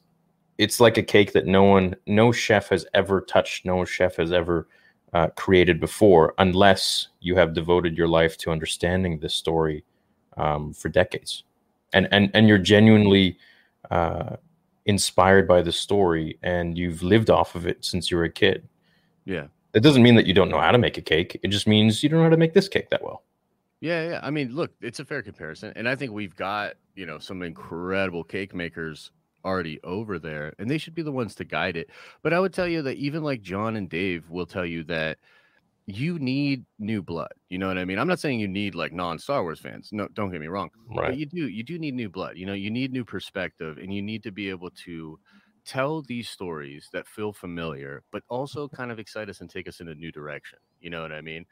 [0.58, 4.32] it's like a cake that no one, no chef has ever touched, no chef has
[4.32, 4.68] ever
[5.12, 9.84] uh, created before, unless you have devoted your life to understanding this story
[10.36, 11.44] um, for decades,
[11.92, 13.38] and and and you're genuinely
[13.90, 14.36] uh,
[14.86, 18.68] inspired by the story, and you've lived off of it since you were a kid.
[19.24, 19.46] yeah.
[19.74, 21.40] It doesn't mean that you don't know how to make a cake.
[21.42, 23.22] It just means you don't know how to make this cake that well.
[23.80, 24.20] Yeah, yeah.
[24.22, 27.42] I mean, look, it's a fair comparison, and I think we've got you know some
[27.42, 29.12] incredible cake makers
[29.44, 31.90] already over there, and they should be the ones to guide it.
[32.22, 35.18] But I would tell you that even like John and Dave will tell you that
[35.86, 37.32] you need new blood.
[37.48, 37.98] You know what I mean?
[37.98, 39.90] I'm not saying you need like non Star Wars fans.
[39.92, 40.70] No, don't get me wrong.
[41.04, 41.16] But Right.
[41.16, 42.36] you do you do need new blood.
[42.36, 45.18] You know, you need new perspective, and you need to be able to
[45.64, 49.80] tell these stories that feel familiar, but also kind of excite us and take us
[49.80, 50.58] in a new direction.
[50.80, 51.46] You know what I mean?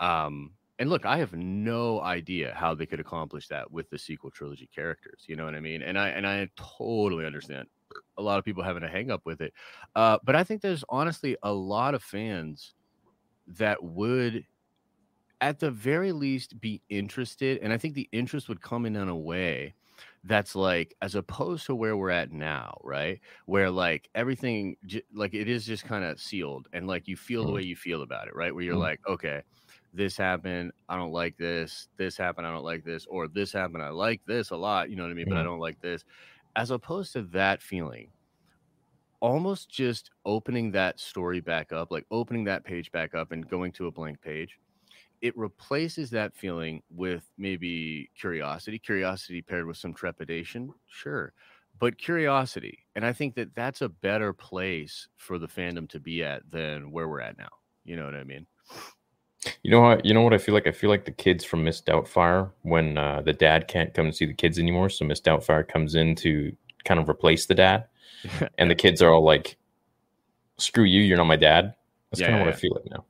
[0.00, 4.30] Um, and look, I have no idea how they could accomplish that with the sequel
[4.30, 5.24] trilogy characters.
[5.28, 5.82] You know what I mean?
[5.82, 7.68] And I and I totally understand
[8.16, 9.52] a lot of people having a hang up with it.
[9.94, 12.74] Uh, but I think there's honestly a lot of fans
[13.46, 14.46] that would
[15.40, 19.08] at the very least be interested and i think the interest would come in in
[19.08, 19.74] a way
[20.24, 24.76] that's like as opposed to where we're at now right where like everything
[25.12, 27.54] like it is just kind of sealed and like you feel the Mhm.
[27.54, 28.88] way you feel about it right where you're Mhm.
[28.88, 29.42] like okay
[29.92, 33.82] this happened i don't like this this happened i don't like this or this happened
[33.82, 35.44] i like this a lot you know what i mean but i Mhm.
[35.44, 36.04] don't like this
[36.56, 38.13] as opposed to that feeling
[39.24, 43.72] almost just opening that story back up like opening that page back up and going
[43.72, 44.58] to a blank page
[45.22, 51.32] it replaces that feeling with maybe curiosity curiosity paired with some trepidation sure
[51.78, 56.22] but curiosity and i think that that's a better place for the fandom to be
[56.22, 57.48] at than where we're at now
[57.86, 58.46] you know what i mean
[59.62, 60.04] You know what?
[60.04, 60.66] You know what I feel like?
[60.66, 64.14] I feel like the kids from Miss Doubtfire when uh, the dad can't come and
[64.14, 67.84] see the kids anymore, so Miss Doubtfire comes in to kind of replace the dad,
[68.58, 69.56] and the kids are all like,
[70.58, 71.02] "Screw you!
[71.02, 71.74] You're not my dad."
[72.10, 72.56] That's Yeah, kind of yeah, what yeah.
[72.56, 73.04] I feel like now.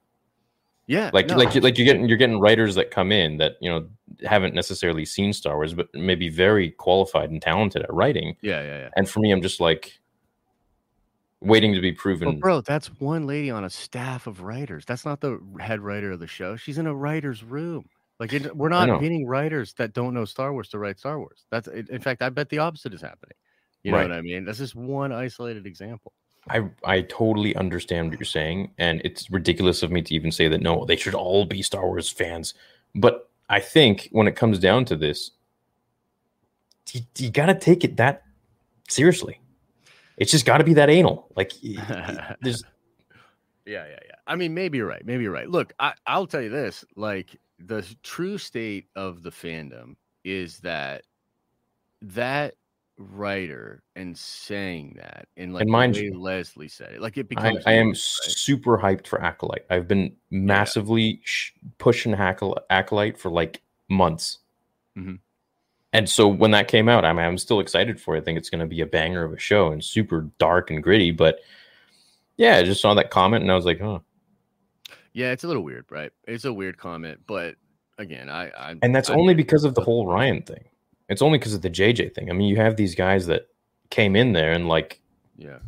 [0.87, 3.71] yeah Like, no, like, like you're getting you're getting writers that come in that you
[3.71, 3.87] know
[4.27, 8.37] haven't necessarily seen Star Wars, but maybe very qualified and talented at writing.
[8.43, 9.99] yeah yeah yeah And for me, I'm just like
[11.41, 12.39] waiting to be proven.
[12.41, 14.85] bro, that's one lady on a staff of writers.
[14.87, 16.57] That's not the head writer of the show.
[16.57, 17.89] She's in a writer's room.
[18.21, 21.45] Like it, we're not getting writers that don't know Star Wars to write Star Wars.
[21.51, 23.35] That's in fact, I bet the opposite is happening.
[23.85, 24.09] You know Right.
[24.09, 24.45] what I mean?
[24.45, 26.13] That's just one isolated example.
[26.51, 30.49] I I totally understand what you're saying, and it's ridiculous of me to even say
[30.49, 32.55] that no, they should all be Star Wars fans.
[32.95, 35.31] But I think when it comes down to this,
[36.93, 38.25] you, you got to take it that
[38.89, 39.41] seriously.
[40.17, 41.29] It's just got to be that anal.
[41.37, 41.53] Like
[42.43, 42.63] there's
[43.67, 44.15] Yeah, yeah, yeah.
[44.27, 45.05] I mean, maybe you're right.
[45.05, 45.49] Maybe you're right.
[45.49, 51.05] Look, I, I'll tell you this: like the true state of the fandom is that
[52.03, 52.55] that
[52.97, 57.27] writer and saying that and like And mind way you, Leslie said it, like it
[57.27, 57.63] I, becomes.
[57.67, 57.97] I am right?
[57.97, 59.65] super hyped for Acolyte.
[59.71, 64.39] I've been massively sh- pushing Acolyte, Acolyte for like months.
[64.97, 65.19] Mhm.
[65.93, 68.21] And so when that came out, I'm, I'm still excited for it.
[68.21, 70.83] I think it's going to be a banger of a show and super dark and
[70.83, 71.13] gritty.
[71.13, 71.39] But
[72.37, 74.01] yeah, I just saw that comment and I was like, huh.
[75.13, 76.11] Yeah, it's a little weird, right?
[76.27, 77.55] It's a weird comment, but
[77.99, 80.65] again, I, I And that's I only because of the whole Rian thing.
[81.09, 82.31] It's only because of the JJ thing.
[82.31, 83.49] I mean, you have these guys that
[83.91, 85.01] came in there and like,
[85.37, 85.59] Yeah.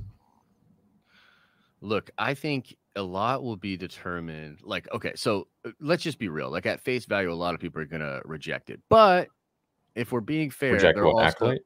[1.80, 4.58] Look, I think a lot will be determined.
[4.62, 6.50] Like, okay, so uh, let's just be real.
[6.50, 8.80] Like at face value, a lot of people are gonna reject it.
[8.88, 9.28] But
[9.94, 11.56] if we're being fair, reject they're what also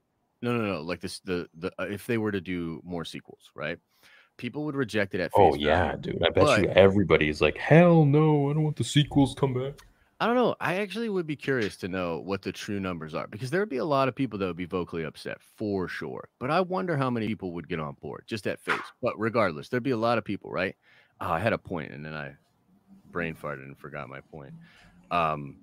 [0.43, 0.81] no, no, no.
[0.81, 3.79] Like this, the the uh, if they were to do more sequels, right?
[4.37, 6.01] People would reject it at face Oh yeah, value.
[6.03, 6.23] dude.
[6.27, 9.55] I bet you But- everybody is like, hell no, I don't want the sequels come
[9.55, 9.75] back.
[10.21, 10.55] I don't know.
[10.61, 13.71] I actually would be curious to know what the true numbers are because there would
[13.71, 16.29] be a lot of people that would be vocally upset for sure.
[16.39, 18.79] But I wonder how many people would get on board just at face.
[19.01, 20.77] But regardless, there'd be a lot of people, right?
[21.23, 22.35] Oh, I had a point and then I
[23.11, 24.53] brain farted and forgot my point.
[25.11, 25.57] Um,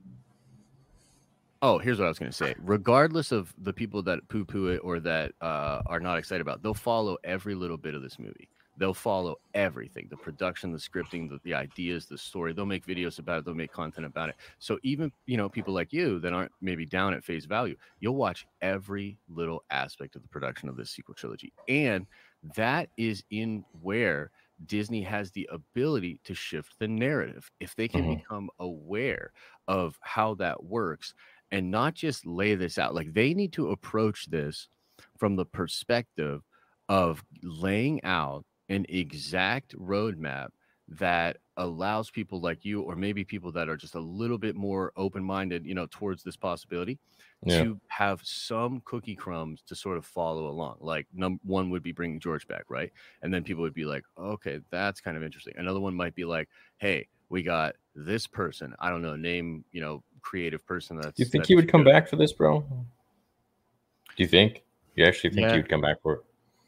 [1.61, 2.55] oh, here's what I was going to say.
[2.57, 6.63] Regardless of the people that poo poo it or that uh, are not excited about,
[6.63, 8.49] they'll follow every little bit of this movie.
[8.77, 12.53] They'll follow everything the production, the scripting, the, the ideas, the story.
[12.53, 14.35] They'll make videos about it, they'll make content about it.
[14.59, 18.15] So even, you know, people like you that aren't maybe down at face value, you'll
[18.15, 21.53] watch every little aspect of the production of this sequel trilogy.
[21.67, 22.07] And
[22.55, 24.31] that is in where
[24.65, 27.51] Disney has the ability to shift the narrative.
[27.59, 28.07] If they can Mhm.
[28.07, 29.31] become aware
[29.67, 31.13] of how that works
[31.51, 34.69] and not just lay this out, like they need to approach this
[35.17, 36.43] from the perspective
[36.89, 40.49] of laying out an exact roadmap
[40.89, 44.93] that allows people like you or maybe people that are just a little bit more
[44.95, 46.97] open-minded you know towards this possibility
[47.43, 47.59] Yeah.
[47.63, 51.91] to have some cookie crumbs to sort of follow along like number one would be
[51.91, 55.53] bringing george back right and then people would be like okay that's kind of interesting
[55.57, 59.81] another one might be like hey we got this person i don't know name you
[59.81, 61.91] know creative person that's Do you think that's he would come good.
[61.91, 62.59] back for this, bro?
[62.59, 64.63] Do you think?
[64.95, 65.51] You actually think Yeah.
[65.53, 66.19] he would come back for it?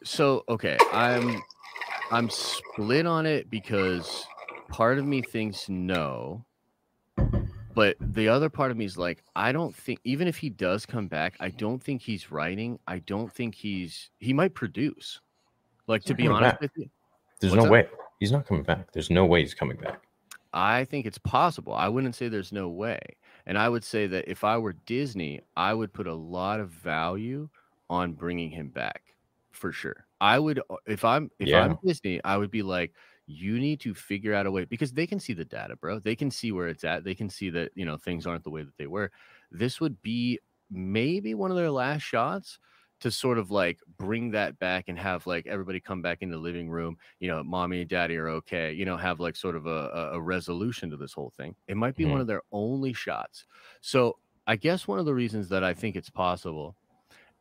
[0.03, 1.41] so okay i'm
[2.11, 4.25] i'm split on it because
[4.69, 6.43] part of me thinks no
[7.75, 10.85] but the other part of me is like i don't think even if he does
[10.85, 15.21] come back i don't think he's writing i don't think he's he might produce
[15.87, 16.61] like to be honest back.
[16.61, 16.89] with you
[17.39, 17.71] There's no that?
[17.71, 17.87] way.
[18.19, 18.91] He's not coming back.
[18.91, 20.03] There's no way he's coming back.
[20.53, 21.73] I think it's possible.
[21.73, 22.99] I wouldn't say there's no way.
[23.45, 26.69] And I would say that if I were Disney, I would put a lot of
[26.69, 27.49] value
[27.89, 29.15] on bringing him back
[29.59, 30.07] for sure.
[30.21, 31.53] I would uh, if I'm if Yeah.
[31.53, 32.95] I'm Disney, I would be like,
[33.27, 35.99] you need to figure out a way because they can see the data, bro.
[35.99, 37.03] They can see where it's at.
[37.03, 39.11] They can see that you know things aren't the way that they were.
[39.51, 40.39] This would be
[40.69, 42.59] maybe one of their last shots
[43.01, 46.37] to sort of like bring that back and have like everybody come back in the
[46.37, 46.97] living room.
[47.19, 48.73] You know, mommy and daddy are okay.
[48.73, 51.55] You know, have like sort of a, a- resolution to this whole thing.
[51.67, 52.21] It might be one Mhm.
[52.21, 53.45] of their only shots.
[53.81, 56.75] So I guess one of the reasons that I think it's possible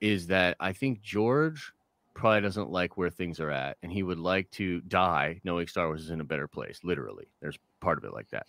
[0.00, 1.72] is that I think George
[2.18, 5.86] probably doesn't like where things are at and he would like to die knowing Star
[5.86, 6.80] Wars is in a better place.
[6.82, 8.46] Literally, there's part of it like that.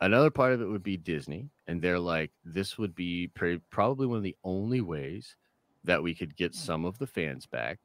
[0.00, 4.06] Another part of it would be Disney, and they're like, this would be pre- probably
[4.06, 5.34] one of the only ways
[5.84, 7.78] that we could get some of the fans back.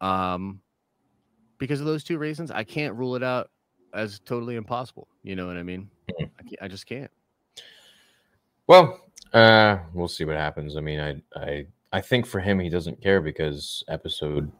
[0.00, 0.60] Um,
[1.58, 3.50] because of those two reasons, I can't rule it out
[3.92, 5.08] as totally impossible.
[5.24, 5.90] You know what I mean?
[6.20, 6.30] Mhm.
[6.38, 7.10] I, can't, I just can't.
[8.68, 9.00] Well,
[9.32, 10.76] uh, we'll see what happens.
[10.76, 14.50] I mean, I, I, I think for him, he doesn't care because episode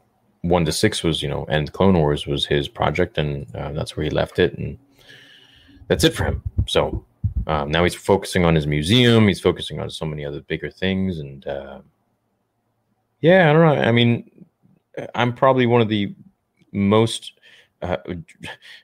[0.41, 3.95] one to six was, you know, and Clone Wars was his project, and uh, that's
[3.95, 4.77] where he left it, and
[5.87, 6.43] that's it for him.
[6.67, 7.05] So
[7.47, 9.27] um, now he's focusing on his museum.
[9.27, 11.81] He's focusing on so many other bigger things, and uh,
[13.21, 13.81] yeah, I don't know.
[13.81, 14.29] I mean,
[15.15, 16.13] I'm probably one of the
[16.71, 17.33] most
[17.81, 17.97] uh,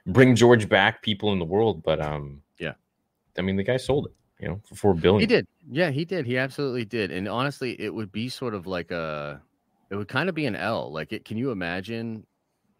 [0.08, 2.74] bring George back people in the world, but um, Yeah.
[3.38, 5.20] I mean, the guy sold it, you know, for four billion.
[5.20, 5.48] He did.
[5.70, 6.26] Yeah, he did.
[6.26, 7.12] He absolutely did.
[7.12, 9.42] And honestly, it would be sort of like a,
[9.90, 10.92] it would kind of be an L.
[10.92, 12.26] Like, it, can you imagine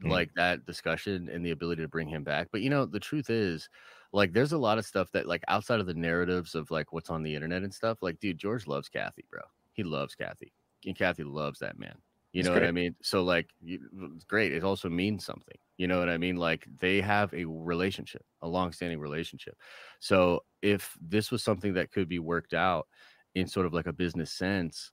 [0.04, 0.10] Mm.
[0.12, 2.50] like that discussion and the ability to bring him back?
[2.52, 3.70] But you know, the truth is,
[4.14, 7.10] like, there's a lot of stuff that, like, outside of the narratives of like what's
[7.10, 9.42] on the internet and stuff, like, dude, George loves Kathy, bro.
[9.74, 10.54] He loves Kathy.
[10.86, 11.98] And Kathy loves that man.
[12.34, 12.96] You know what I mean?
[13.02, 13.80] So, like, you,
[14.16, 14.52] it's great.
[14.52, 15.58] It also means something.
[15.78, 16.36] You know what I mean?
[16.36, 19.58] Like, they have a relationship, a long-standing relationship.
[20.00, 22.88] So, if this was something that could be worked out
[23.36, 24.92] in sort of like a business sense,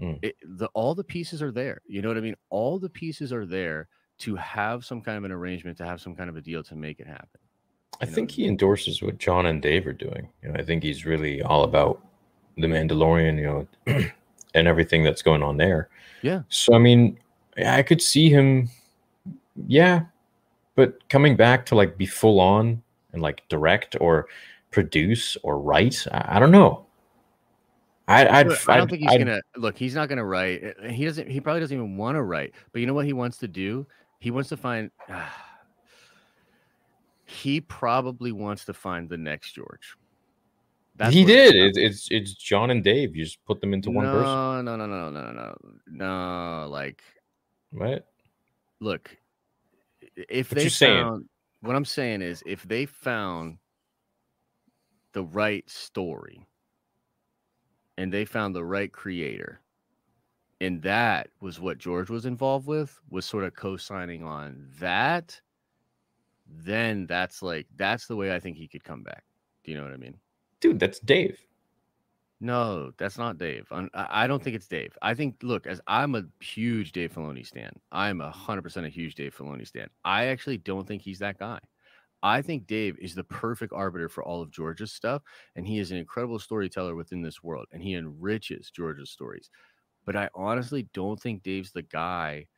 [0.00, 0.18] Mm.
[0.22, 1.80] it, the all the pieces are there.
[1.86, 2.36] You know what I mean?
[2.50, 6.14] All the pieces are there to have some kind of an arrangement, to have some
[6.14, 7.40] kind of a deal to make it happen.
[8.00, 10.28] I you think he endorses what John and Dave are doing.
[10.42, 12.04] You know, I think he's really all about
[12.56, 13.44] the Mandalorian, you
[13.86, 14.08] know,
[14.56, 15.88] and everything that's going on there.
[16.22, 16.42] Yeah.
[16.48, 17.18] So I mean,
[17.64, 18.68] I could see him,
[19.68, 20.02] yeah,
[20.74, 22.82] but coming back to like be full on
[23.12, 24.26] and like direct or
[24.70, 26.84] produce or write, I, I don't know.
[28.08, 29.76] I, I'd, I don't I'd- think he's I'd- gonna look.
[29.76, 30.62] He's not gonna write.
[30.64, 31.28] uh, He doesn't.
[31.30, 32.54] He probably doesn't even want to write.
[32.72, 33.86] But you know what he wants to do?
[34.20, 34.90] He wants to find.
[37.24, 39.96] he probably wants to find the next George.
[40.96, 41.54] That's he did.
[41.54, 43.14] It's, it's, it's John and Dave.
[43.14, 44.64] You just put them into no, one person.
[44.64, 45.54] No, no, no, no, no, no,
[45.88, 46.68] no.
[46.70, 47.02] Like,
[47.70, 48.06] what?
[48.80, 49.14] Look,
[50.16, 51.28] if what they found saying?
[51.60, 53.58] what I'm saying is if they found
[55.12, 56.46] the right story
[57.98, 59.60] and they found the right creator,
[60.60, 65.38] and that was what George was involved with, was sort of co-signing on that.
[66.46, 69.24] Then that's like that's the way I think he could come back.
[69.64, 70.16] Do you know what I mean?
[70.66, 71.38] Dude, that's Dave.
[72.40, 73.70] No, that's not Dave.
[73.70, 74.98] I'm- I don't think it's Dave.
[75.00, 78.88] I think, look, as I'm a huge Dave Filoni stan, I'm a hundred percent a
[78.88, 79.88] huge Dave Filoni stan.
[80.04, 81.60] I actually don't think he's that guy.
[82.20, 85.22] I think Dave is the perfect arbiter for all of George's stuff,
[85.54, 89.48] and he is an incredible storyteller within this world, and he enriches George's stories.
[90.04, 92.48] But I honestly don't think Dave's the guy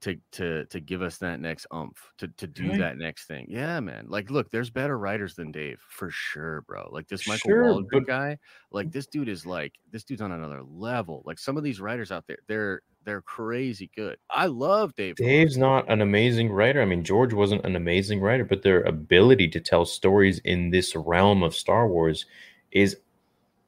[0.00, 2.78] to to to give us that next umph to to do Really?
[2.78, 3.46] that next thing.
[3.48, 4.06] Yeah, man.
[4.08, 6.88] Like, look, there's better writers than Dave for sure, bro.
[6.92, 8.38] Like this Michael Sure, Waldron but- guy,
[8.70, 11.22] like this dude is like this dude's on another level.
[11.26, 14.18] Like some of these writers out there, they're they're crazy good.
[14.30, 15.16] I love Dave.
[15.16, 16.80] Dave's not an amazing writer.
[16.80, 20.94] I mean, George wasn't an amazing writer, but their ability to tell stories in this
[20.94, 22.26] realm of Star Wars
[22.70, 22.96] is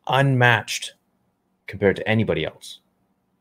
[0.06, 0.94] unmatched
[1.66, 2.80] compared to anybody else.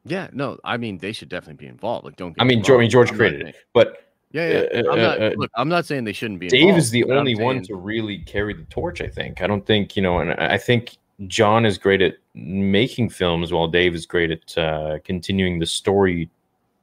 [0.05, 2.05] Yeah, no, I mean they should definitely be involved.
[2.05, 2.35] Like, don't.
[2.39, 4.81] I mean, George, I mean, George I'm created it, but Yeah, yeah.
[4.81, 5.21] uh, I'm not.
[5.21, 6.47] uh, look, I'm not saying they shouldn't be.
[6.47, 9.01] Dave involved, is the only one to really carry the torch.
[9.01, 9.41] I think.
[9.41, 10.97] I don't think you know, and I think
[11.27, 16.29] John is great at making films, while Dave is great at uh, continuing the story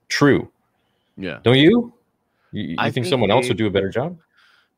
[0.08, 0.50] true.
[1.16, 1.38] Yeah.
[1.42, 1.92] Don't you?
[2.52, 4.18] You, you I think, think someone else would do a better job?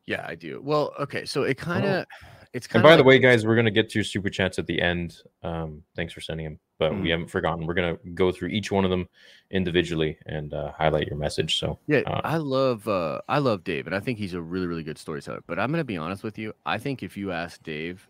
[0.06, 0.60] Yeah, I do.
[0.64, 2.06] Well, okay, so it kind of,
[2.52, 2.92] it's kind And of.
[2.92, 5.22] by the way, guys, we're gonna get to your super chats at the end.
[5.42, 7.02] Um, thanks for sending them, but Mm.
[7.02, 7.66] we haven't forgotten.
[7.66, 9.08] We're gonna go through each one of them
[9.50, 11.58] individually and uh, highlight your message.
[11.58, 14.66] So Yeah, uh, I love uh I love Dave, and I think he's a really
[14.66, 15.42] really good storyteller.
[15.46, 16.52] But I'm gonna be honest with you.
[16.66, 18.06] I think if you ask Dave,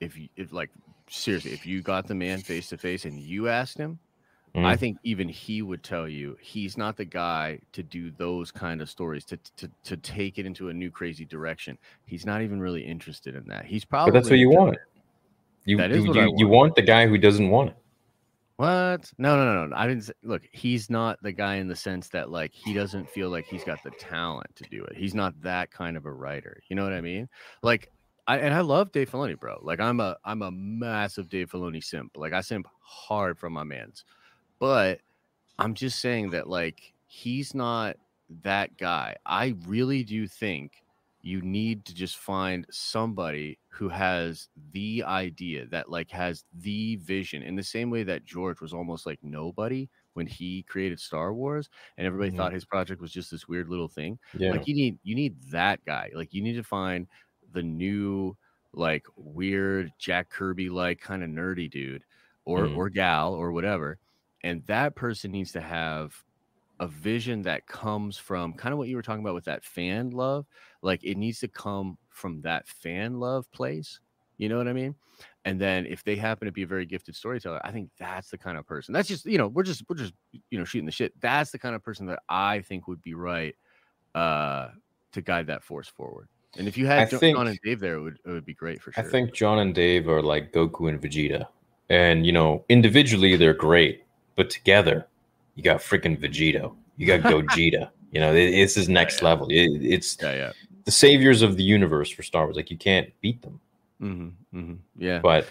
[0.00, 0.70] if you if like
[1.08, 3.98] seriously, if you got the man face to face and you asked him,
[4.56, 4.78] I Mm.
[4.80, 8.90] think even he would tell you he's not the guy to do those kind of
[8.90, 11.78] stories to to to take it into a new crazy direction.
[12.06, 13.64] He's not even really interested in that.
[13.64, 14.74] He's probably but that's what you want.
[14.74, 14.80] it.
[15.66, 16.50] You That is you, you, you want.
[16.50, 17.76] want the guy who doesn't want it.
[18.56, 19.10] What?
[19.16, 19.76] No, no, no, no.
[19.76, 20.42] I didn't say, look.
[20.52, 23.82] He's not the guy in the sense that like he doesn't feel like he's got
[23.82, 24.96] the talent to do it.
[24.96, 26.60] He's not that kind of a writer.
[26.68, 27.28] You know what I mean?
[27.62, 27.90] Like,
[28.26, 29.58] I and I love Dave Filoni, bro.
[29.62, 32.12] Like, I'm a I'm a massive Dave Filoni simp.
[32.16, 34.04] Like, I simp hard for my man's,
[34.60, 35.00] but
[35.58, 37.96] I'm just saying that like he's not
[38.44, 39.16] that guy.
[39.26, 40.84] I really do think
[41.22, 47.42] you need to just find somebody who has the idea that like has the vision
[47.42, 51.68] in the same way that George was almost like nobody when he created Star Wars
[51.98, 52.36] and everybody Mhm.
[52.36, 54.18] thought his project was just this weird little thing.
[54.38, 54.52] Yeah.
[54.52, 56.10] Like you need you need that guy.
[56.14, 57.06] Like you need to find
[57.52, 58.36] the new
[58.72, 62.04] like weird Jack Kirby like kind of nerdy dude
[62.46, 62.76] or Mm.
[62.76, 63.98] or gal or whatever.
[64.42, 66.14] And that person needs to have
[66.78, 70.10] a vision that comes from kind of what you were talking about with that fan
[70.10, 70.46] love.
[70.82, 74.00] Like it needs to come from that fan love place.
[74.38, 74.94] You know what I mean?
[75.44, 78.38] And then if they happen to be a very gifted storyteller, I think that's the
[78.38, 78.94] kind of person.
[78.94, 80.14] That's just, you know, we're just we're just,
[80.50, 81.12] you know, shooting the shit.
[81.20, 83.54] That's the kind of person that I think would be right
[84.14, 84.68] uh
[85.12, 86.28] to guide that force forward.
[86.56, 88.54] And if you I had think- John and Dave there, it would it would be
[88.54, 89.04] great for sure.
[89.04, 91.46] I think John and Dave are like Goku and Vegeta.
[91.90, 94.04] And, you know, individually they're great,
[94.36, 95.06] but together
[95.54, 96.72] you got freaking Vegeta.
[96.96, 97.90] You got Gogeta.
[98.12, 99.28] You know, it- this is next yeah.
[99.28, 99.46] level.
[99.50, 100.52] It- it's yeah, yeah.
[100.84, 102.56] the saviors of the universe for Star Wars.
[102.56, 103.60] Like, you can't beat them.
[104.02, 104.74] Mm-hmm, mm-hmm.
[104.96, 105.20] Yeah.
[105.20, 105.46] But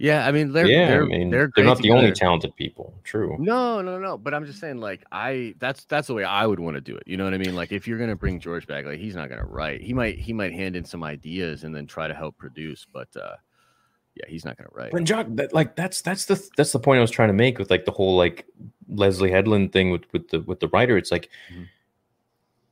[0.00, 2.94] yeah, I mean they're yeah, they're, I mean, they're, they're, not the only talented people.
[3.02, 3.36] True.
[3.40, 4.16] No, no, no.
[4.16, 6.96] But I'm just saying, like, I that's that's the way I would want to do
[6.96, 7.02] it.
[7.04, 7.56] You know what I mean?
[7.56, 9.80] Like, if you're gonna bring George back, like, he's not gonna write.
[9.80, 13.08] He might he might hand in some ideas and then try to help produce, but
[13.16, 13.34] uh
[14.18, 14.92] yeah, he's not gonna write.
[14.92, 17.58] When John, that, like that's that's the that's the point I was trying to make
[17.58, 18.46] with like the whole like
[18.88, 20.96] Leslie Headland thing with with the with the writer.
[20.96, 21.66] It's like Mhm.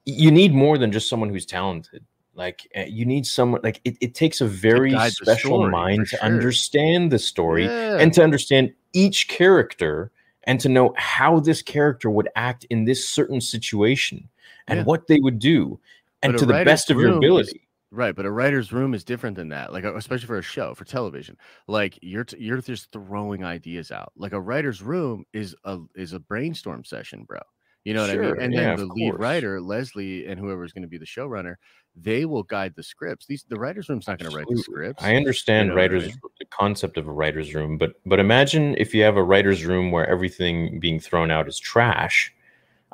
[0.04, 2.04] you need more than just someone who's talented.
[2.34, 6.16] Like uh, you need someone like it, it takes a very special story, mind to
[6.16, 6.20] sure.
[6.20, 7.98] understand the story Yeah.
[7.98, 10.10] and to understand each character
[10.44, 14.28] and to know how this character would act in this certain situation
[14.68, 14.84] and Yeah.
[14.84, 15.80] what they would do
[16.22, 17.65] and But to the best of your ability.
[17.92, 19.72] Right, but a writer's room is different than that.
[19.72, 21.36] Like uh, especially for a show, for television.
[21.68, 24.12] Like you're t- you're just throwing ideas out.
[24.16, 27.38] Like a writer's room is a is a brainstorm session, bro.
[27.84, 28.40] You know what I Sure, mean?
[28.40, 29.20] And yeah, then the lead course.
[29.20, 31.54] writer, Leslie, and whoever's going to be the showrunner,
[31.94, 33.26] they will guide the scripts.
[33.26, 35.02] These the writer's room's not going to write the scripts.
[35.04, 36.22] I understand know what I writers mean?
[36.40, 39.92] the concept of a writer's room, but but imagine if you have a writer's room
[39.92, 42.32] where everything being thrown out is trash.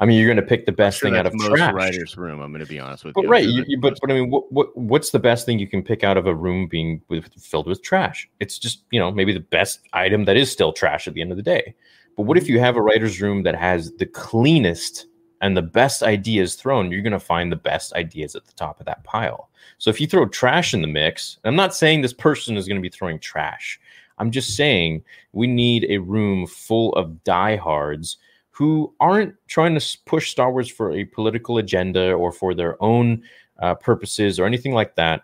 [0.03, 1.73] I mean, you're going to pick the best Sure, thing out of most trash.
[1.75, 2.41] writers' room.
[2.41, 3.23] I'm going to be honest with you.
[3.23, 3.31] But you.
[3.31, 5.81] right, you, you- but but I mean, what, what what's the best thing you can
[5.83, 8.29] pick out of a room being with, filled with trash?
[8.41, 11.31] It's just you know maybe the best item that is still trash at the end
[11.31, 11.75] of the day.
[12.17, 12.53] But what if Mm-hmm.
[12.55, 15.07] you have a writer's room that has the cleanest
[15.41, 16.91] and the best ideas thrown?
[16.91, 19.51] You're going to find the best ideas at the top of that pile.
[19.79, 22.77] So if you throw trash in the mix, I'm not saying this person is going
[22.77, 23.79] to be throwing trash.
[24.19, 28.19] I'm just saying we need a room full of diehards
[28.53, 33.23] who aren't trying to push Star Wars for a political agenda or for their own
[33.61, 35.23] uh, purposes or anything like that,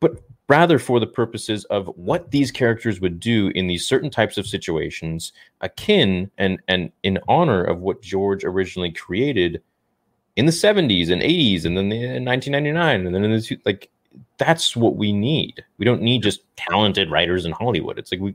[0.00, 4.38] but rather for the purposes of what these characters would do in these certain types
[4.38, 9.62] of situations, akin and and in honor of what George originally created
[10.36, 13.88] in the 70s and 80s and then in 1999 and then in the two, like
[14.38, 15.64] that's what we need.
[15.78, 17.98] We don't need just talented writers in Hollywood.
[17.98, 18.34] It's like we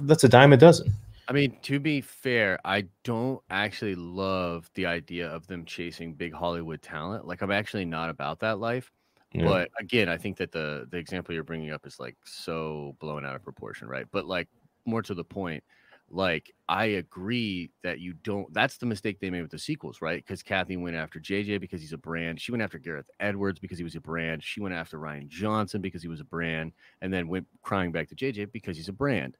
[0.00, 0.92] that's a dime a dozen.
[1.26, 6.34] I mean, to be fair, I don't actually love the idea of them chasing big
[6.34, 7.26] Hollywood talent.
[7.26, 8.90] Like, I'm actually not about that life.
[9.32, 9.44] Yeah.
[9.44, 13.26] But again, I think that the the example you're bringing up is like so blown
[13.26, 14.06] out of proportion, right?
[14.12, 14.48] But like
[14.86, 15.64] more to the point,
[16.08, 18.52] like I agree that you don't.
[18.54, 20.24] That's the mistake they made with the sequels, right?
[20.24, 22.40] Because Kathy went after JJ because he's a brand.
[22.40, 24.44] She went after Gareth Edwards because he was a brand.
[24.44, 28.08] She went after Rian Johnson because he was a brand, and then went crying back
[28.10, 29.36] to JJ because he's a brand.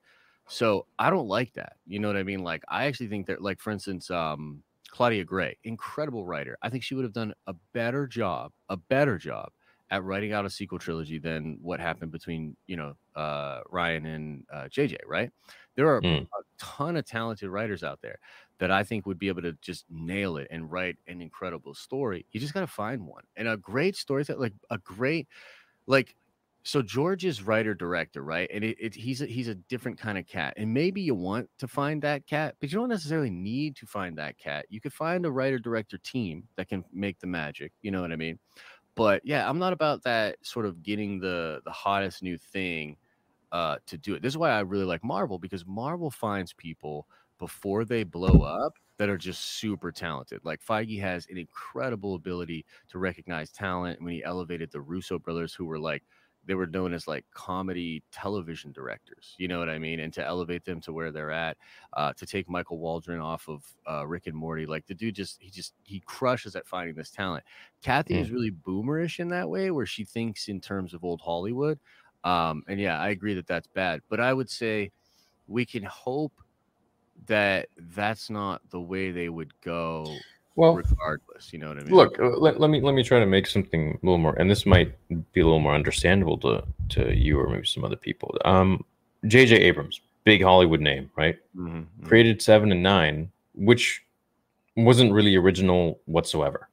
[0.48, 1.76] So I don't like that.
[1.86, 2.40] You know what I mean?
[2.44, 6.56] Like I actually think that, like for instance, um, Claudia Gray, incredible writer.
[6.62, 9.52] I think she would have done a better job, a better job
[9.90, 14.44] at writing out a sequel trilogy than what happened between you know uh, Rian and
[14.52, 14.98] uh, JJ.
[15.06, 15.30] Right?
[15.76, 16.26] There are Mm.
[16.38, 18.18] a ton of talented writers out there
[18.58, 22.26] that I think would be able to just nail it and write an incredible story.
[22.30, 25.28] You just got to find one and a great story that like a great
[25.86, 26.16] like
[26.64, 28.50] so George is writer director, right?
[28.52, 30.54] And it, it he's a, he's a different kind of cat.
[30.56, 34.16] And maybe you want to find that cat, but you don't necessarily need to find
[34.16, 34.64] that cat.
[34.70, 37.72] You could find a writer director team that can make the magic.
[37.82, 38.38] You know what I mean?
[38.94, 42.96] But yeah, I'm not about that sort of getting the the hottest new thing
[43.52, 44.22] uh to do it.
[44.22, 47.06] This is why I really like Marvel because Marvel finds people
[47.38, 50.40] before they blow up that are just super talented.
[50.44, 54.00] Like Feige has an incredible ability to recognize talent.
[54.00, 56.02] When he elevated the Russo brothers, who were like
[56.46, 59.34] they were known as like comedy television directors.
[59.38, 60.00] You know what I mean?
[60.00, 61.56] And to elevate them to where they're at,
[61.94, 65.38] uh, to take Michael Waldron off of uh, Rick and Morty, like the dude just
[65.40, 67.44] he just he crushes at finding this talent.
[67.82, 68.20] Kathy mm.
[68.20, 71.78] is really boomerish in that way, where she thinks in terms of old Hollywood.
[72.24, 74.00] Um, and yeah, I agree that that's bad.
[74.08, 74.92] But I would say
[75.46, 76.32] we can hope
[77.26, 80.16] that that's not the way they would go
[80.56, 83.18] well regardless you know what i mean look uh, let, let me let me try
[83.18, 84.94] to make something a little more and this might
[85.32, 88.84] be a little more understandable to to you or maybe some other people um
[89.24, 92.06] jj abrams big hollywood name right mm-hmm, mm-hmm.
[92.06, 94.04] created seven and nine which
[94.76, 96.68] wasn't really original whatsoever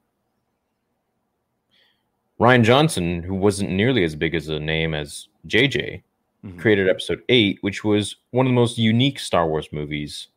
[2.39, 6.01] rian johnson who wasn't nearly as big as a name as jj
[6.45, 6.59] mm-hmm.
[6.59, 10.27] created episode eight which was one of the most unique star wars movies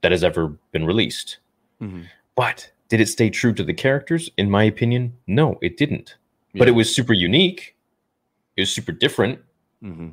[0.00, 1.38] that has ever been released
[1.82, 2.02] mm-hmm.
[2.40, 4.30] But did it stay true to the characters?
[4.38, 6.16] In my opinion, no, it didn't.
[6.54, 6.60] Yeah.
[6.60, 7.76] But it was super unique.
[8.56, 9.40] It was super different.
[9.84, 10.08] Mm-hmm.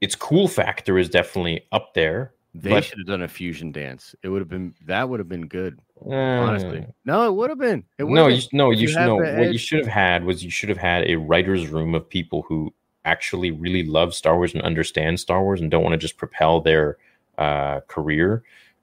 [0.00, 2.32] Its cool factor is definitely up there.
[2.52, 2.84] They but...
[2.84, 4.12] should have done a fusion dance.
[4.24, 5.78] It would have been that would have been good.
[6.04, 7.84] Uh, honestly, no, it would have been.
[8.00, 10.68] No, you, no, you, you should know what you should have had was you should
[10.68, 12.74] have had a writers' room of people who
[13.04, 16.60] actually really love Star Wars and understand Star Wars and don't want to just propel
[16.60, 16.96] their
[17.38, 18.42] uh, career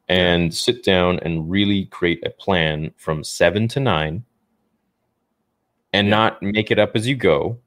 [0.10, 4.24] and sit down and really create a plan from seven to nine
[5.94, 6.16] and yeah.
[6.16, 7.58] not make it up as you go.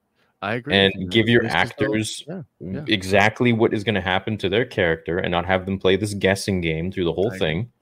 [0.43, 0.75] I agree.
[0.75, 1.09] And you.
[1.09, 2.85] give your actors yeah, yeah.
[2.89, 6.13] exactly what is going to happen to their character and not have them play this
[6.15, 7.73] guessing game through the whole I thing.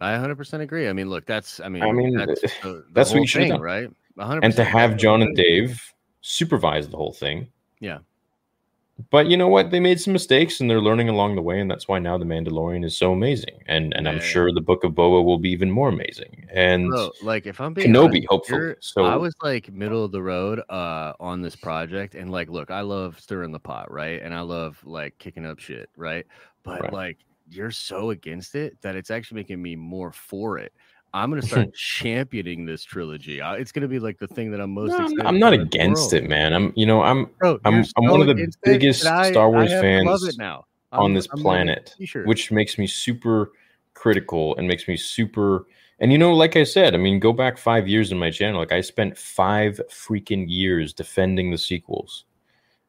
[0.00, 0.88] I 100% agree.
[0.88, 3.26] I mean, look, that's, I mean, I mean, that's, eh, the, the that's what you
[3.26, 3.90] should have right?
[4.16, 4.40] 100%.
[4.42, 5.92] And to have John and Dave
[6.22, 7.48] supervise the whole thing.
[7.80, 7.98] Yeah
[9.10, 9.70] but you know what?
[9.70, 12.24] They made some mistakes and they're learning along the way, and that's why now the
[12.24, 13.62] Mandalorian is so amazing.
[13.66, 16.46] And and yeah, I'm sure the Book of Boba will be even more amazing.
[16.52, 18.74] And Bro, like if I'm being Kenobi, honest, hopefully.
[18.80, 22.70] So I was like middle of the road uh on this project, and like, look,
[22.70, 24.20] I love stirring the pot, right?
[24.22, 26.26] And I love like kicking up shit, right?
[26.62, 26.92] But right.
[26.92, 30.72] like you're so against it that it's actually making me more for it.
[31.12, 33.40] I'm gonna start championing this trilogy.
[33.42, 34.90] It's gonna be like the thing that I'm most.
[34.90, 36.52] No, I'm not against it, man.
[36.52, 40.38] I'm, you know, I'm, Bro, I'm, I'm one of the biggest I, Star Wars fans
[40.38, 40.66] now.
[40.92, 41.94] on this I'm planet,
[42.24, 43.52] which makes me super
[43.94, 45.66] critical and makes me super.
[45.98, 48.60] And you know, like I said, I mean, go back five years in my channel.
[48.60, 52.24] Like I spent five freaking years defending the sequels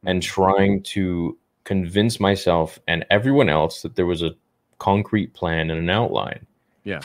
[0.04, 0.42] and mm-hmm.
[0.42, 4.34] trying to convince myself and everyone else that there was a
[4.78, 6.46] concrete plan and an outline.
[6.84, 7.00] Yeah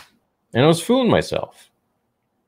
[0.53, 1.69] and I was fooling myself.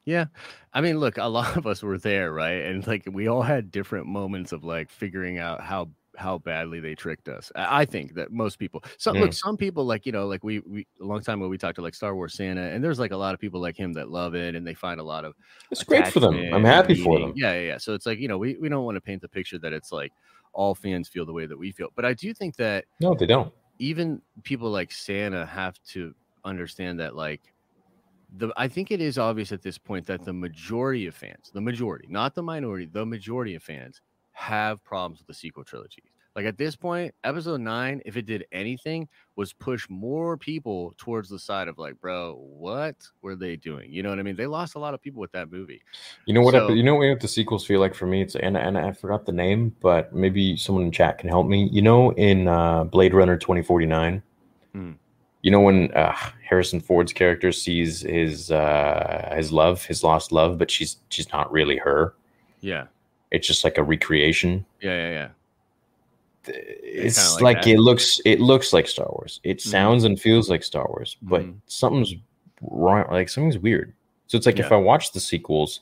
[0.06, 0.26] Yeah.
[0.74, 2.66] I mean, look, a lot of us were there, right?
[2.66, 6.96] And like we all had different moments of like figuring out how how badly they
[6.96, 7.52] tricked us.
[7.56, 8.84] I think that most people.
[8.98, 9.22] So mm.
[9.22, 11.76] look, some people like you know, like we we a long time ago we talked
[11.76, 14.10] to like Star Wars Santa, and there's like a lot of people like him that
[14.10, 15.34] love it, and they find a lot of.
[15.72, 16.36] It's great for them.
[16.54, 17.34] I'm happy for them.
[17.36, 17.78] Yeah, yeah, yeah.
[17.78, 19.92] So it's like you know, we we don't want to paint the picture that it's
[19.92, 20.12] like
[20.52, 23.26] all fans feel the way that we feel, but I do think that no, they
[23.26, 23.54] don't.
[23.80, 27.54] Even people like Santa have to understand that like
[28.38, 31.62] the I think it is obvious at this point that the majority of fans, the
[31.62, 34.02] majority, not the minority, the majority of fans
[34.32, 36.04] have problems with the sequel trilogy.
[36.36, 41.28] Like at this point, episode nine, if it did anything, was push more people towards
[41.28, 43.92] the side of like, bro, what were they doing?
[43.92, 44.36] You know what I mean?
[44.36, 45.82] They lost a lot of people with that movie.
[46.28, 46.54] You know what?
[46.54, 48.22] So, you know what the sequels feel like for me?
[48.22, 51.68] It's and and I forgot the name, but maybe someone in chat can help me.
[51.72, 54.22] You know, in uh, Blade Runner twenty forty nine.
[54.72, 54.92] Hmm
[55.42, 60.58] you know when uh, Harrison Ford's character sees his uh, his love, his lost love,
[60.58, 62.14] but she's she's not really her.
[62.62, 62.88] Yeah,
[63.32, 64.66] it's just like a recreation.
[64.82, 65.28] Yeah, yeah, yeah.
[66.48, 69.40] It's, it's like, like it looks it looks like Star Wars.
[69.44, 69.70] It mm-hmm.
[69.70, 71.58] sounds and feels like Star Wars, but mm-hmm.
[71.68, 72.16] something's
[72.62, 73.06] wrong.
[73.10, 73.94] Like something's weird.
[74.28, 74.66] So it's like yeah.
[74.66, 75.80] if I watch the sequels,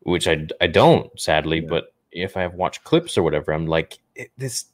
[0.00, 1.68] which I I don't sadly, yeah.
[1.68, 4.66] but if I have watched clips or whatever, I'm like it, this.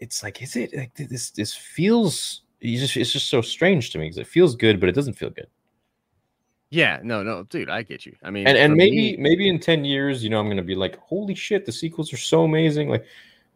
[0.00, 1.30] It's like is it like this?
[1.30, 4.88] This feels you just it's just so strange to me because it feels good, but
[4.88, 5.48] it doesn't feel good.
[6.70, 8.14] Yeah, no, no, dude, I get you.
[8.22, 10.74] I mean, and and maybe me, maybe in ten years, you know, I'm gonna be
[10.74, 12.90] like, holy shit, the sequels are so amazing.
[12.90, 13.06] Like,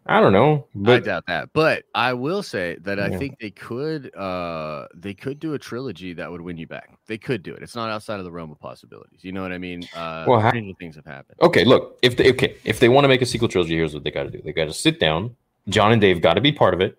[0.06, 0.66] I don't know.
[0.74, 5.12] But, I doubt that, but I will say that I think they could uh they
[5.12, 6.98] could do a trilogy that would win you back.
[7.06, 7.62] They could do it.
[7.62, 9.22] It's not outside of the realm of possibilities.
[9.22, 9.86] You know what I mean?
[9.94, 11.38] Uh, well, how, things have happened.
[11.42, 14.04] Okay, look, if they okay, if they want to make a sequel trilogy, here's what
[14.04, 14.40] they got to do.
[14.42, 15.36] They got to sit down.
[15.68, 16.98] John and Dave got to be part of it.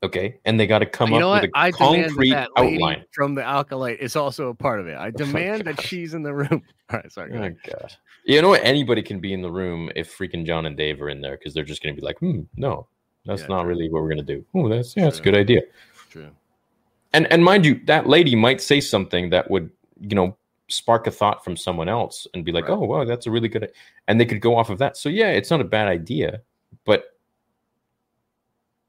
[0.00, 3.34] Okay, and they got to come you up with a I concrete that outline from
[3.34, 4.96] the Acolyte is also a part of it.
[4.96, 6.62] I oh demand oh that she's in the room.
[6.90, 7.32] All right, sorry.
[7.34, 8.62] Oh god, you know what?
[8.62, 11.52] Anybody can be in the room if freaking John and Dave are in there because
[11.52, 12.86] they're just going to be like, hmm, no,
[13.26, 13.70] that's yeah, not true.
[13.70, 14.44] really what we're going to do.
[14.54, 15.10] Oh, that's yeah, true.
[15.10, 15.62] that's a good idea.
[16.10, 16.30] True.
[17.12, 19.68] And and mind you, that lady might say something that would
[20.00, 20.36] you know
[20.68, 22.74] spark a thought from someone else and be like, Right.
[22.74, 23.72] "Oh, wow, that's a really good,"
[24.06, 24.96] and they could go off of that.
[24.96, 26.42] So yeah, it's not a bad idea,
[26.84, 27.17] but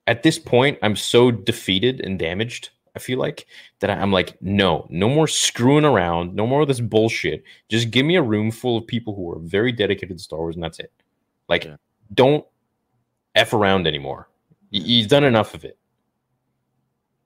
[0.09, 2.69] at this point, I'm so defeated and damaged.
[2.95, 3.45] I feel like
[3.79, 7.43] that I'm like, no, no more screwing around, no more of this bullshit.
[7.69, 10.55] Just give me a room full of people who are very dedicated to Star Wars,
[10.55, 10.91] and that's it.
[11.47, 11.75] Like, Yeah.
[12.15, 12.43] don't
[13.35, 14.27] f around anymore.
[14.71, 15.77] You've done enough of it.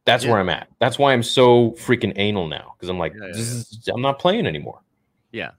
[0.04, 0.32] That's Yeah.
[0.32, 0.68] where I'm at.
[0.80, 4.46] That's why I'm so freaking anal now because I'm like, Yeah, is, I'm not playing
[4.46, 4.82] anymore.
[5.32, 5.52] Yeah.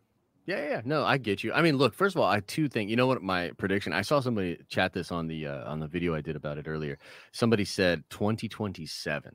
[0.46, 1.52] Yeah, yeah, no, I get you.
[1.54, 3.92] I mean, look, first of all, I too think you know what my prediction.
[3.92, 6.68] I saw somebody chat this on the uh, on the video I did about it
[6.68, 6.98] earlier.
[7.32, 9.34] Somebody said 2027,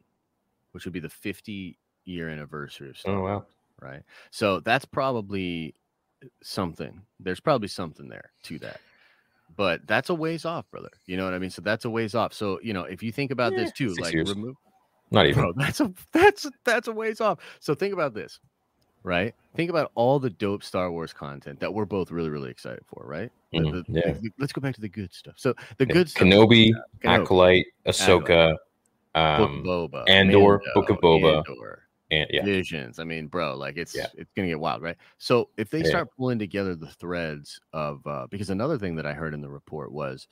[0.71, 3.45] which would be the 50 year anniversary of Star Oh wow.
[3.81, 4.03] right?
[4.31, 5.73] So that's probably
[6.43, 7.01] something.
[7.19, 8.79] There's probably something there to that.
[9.55, 10.89] But that's a ways off, brother.
[11.05, 11.49] You know what I mean?
[11.49, 12.33] So that's a ways off.
[12.33, 14.29] So, you know, if you think about this too, like years.
[14.29, 14.55] remove
[15.11, 15.41] Not even.
[15.41, 18.39] bro that's a that's that's a ways off so think about this
[19.03, 22.81] right think about all the dope star wars content that we're both really really excited
[22.85, 24.11] for right The- Mhm, the- yeah.
[24.13, 26.71] the- let's go back to the good stuff so the Yeah, good stuff Kenobi,
[27.01, 28.59] Kenobi, Acolyte, Ahsoka, Book
[29.15, 31.37] of um, Boba, Andor, Book of Boba.
[31.37, 32.99] Andor, and yeah, Visions.
[32.99, 34.07] I mean, bro, like it's Yeah.
[34.15, 34.97] it's gonna get wild, right?
[35.17, 39.13] So if they start pulling together the threads of uh because another thing that I
[39.13, 40.27] heard in the report was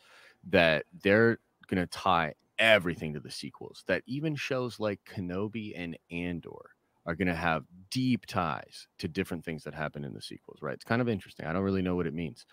[0.50, 3.84] that they're gonna tie everything to the sequels.
[3.88, 6.72] That even shows like Kenobi and Andor
[7.08, 10.76] are gonna have deep ties to different things that happen in the sequels, right?
[10.76, 11.48] It's kind of interesting.
[11.48, 12.46] I don't really know what it means,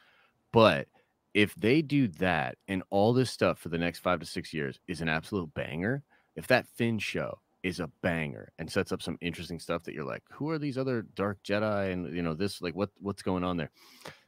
[0.53, 0.89] but
[1.35, 4.81] if they do that and all this stuff for the next five to six years
[4.89, 6.05] is an absolute banger,
[6.37, 10.05] if that Finn show is a banger and sets up some interesting stuff that you're
[10.05, 13.45] like, who are these other dark Jedi and you know this like what what's going
[13.45, 13.71] on there?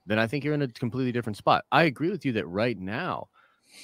[0.07, 1.65] Then I think you're in a completely different spot.
[1.73, 3.29] I agree with you that right now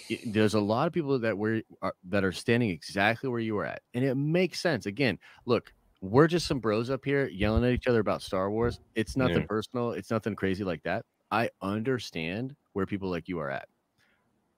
[0.09, 3.55] it- there's a lot of people that were are, that are standing exactly where you
[3.55, 4.87] were at, and it makes sense.
[4.87, 5.73] Again, look,
[6.03, 8.81] we're just some bros up here yelling at each other about Star Wars.
[8.97, 9.47] It's nothing Yeah.
[9.47, 9.93] personal.
[9.93, 11.07] It's nothing crazy like that.
[11.31, 13.69] I understand where people like you are at,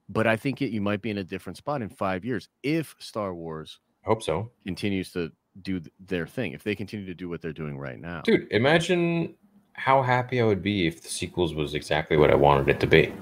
[0.09, 2.97] but I think it, you might be in a different spot in five years if
[2.99, 4.51] Star Wars I hope so.
[4.67, 5.31] continues to
[5.63, 6.53] do th- their thing.
[6.53, 9.35] If they continue to do what they're doing right now, Dude, imagine
[9.75, 12.87] how happy I would be if the sequels was exactly what I wanted it to
[12.87, 13.13] be.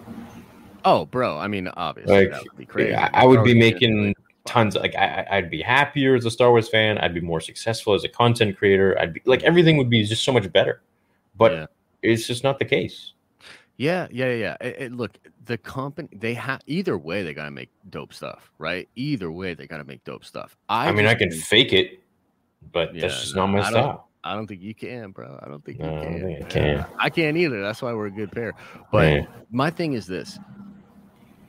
[0.85, 1.39] Oh, bro.
[1.39, 2.95] I mean, obviously, Like, that would be crazy.
[2.95, 4.14] I, I would be Star Wars fans are making
[4.45, 4.74] tons.
[4.76, 6.99] Like I, I- I'd be happier as a Star Wars fan.
[6.99, 8.99] I'd be more successful as a content creator.
[8.99, 10.82] I'd be like everything would be just so much better.
[11.36, 11.66] But Yeah.
[12.03, 13.12] it's just not the case.
[13.76, 14.34] Yeah, yeah, yeah.
[14.34, 14.57] yeah.
[14.68, 15.16] It- it- look,
[15.47, 18.88] the company they have either way they gotta make dope stuff, right?
[18.97, 20.57] Either way they gotta make dope stuff.
[20.68, 22.01] I, I, mean, I can think- fake it,
[22.72, 24.09] but Yeah, that's just no, not my I style.
[24.24, 25.36] I don't think you can, bro.
[25.43, 26.20] I don't think No, you I can.
[26.20, 26.86] think I can.
[27.01, 27.61] I can't either.
[27.61, 28.53] That's why we're a good pair.
[28.93, 29.26] But Yeah.
[29.51, 30.38] my thing is this: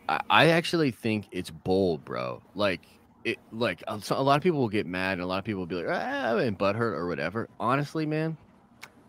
[0.09, 2.41] I, actually think it's bold, bro.
[2.55, 2.81] Like
[3.23, 5.61] it, like a a lot of people will get mad, and a lot of people
[5.61, 7.47] will be like, ah, and butthurt or whatever.
[7.59, 8.37] Honestly, man,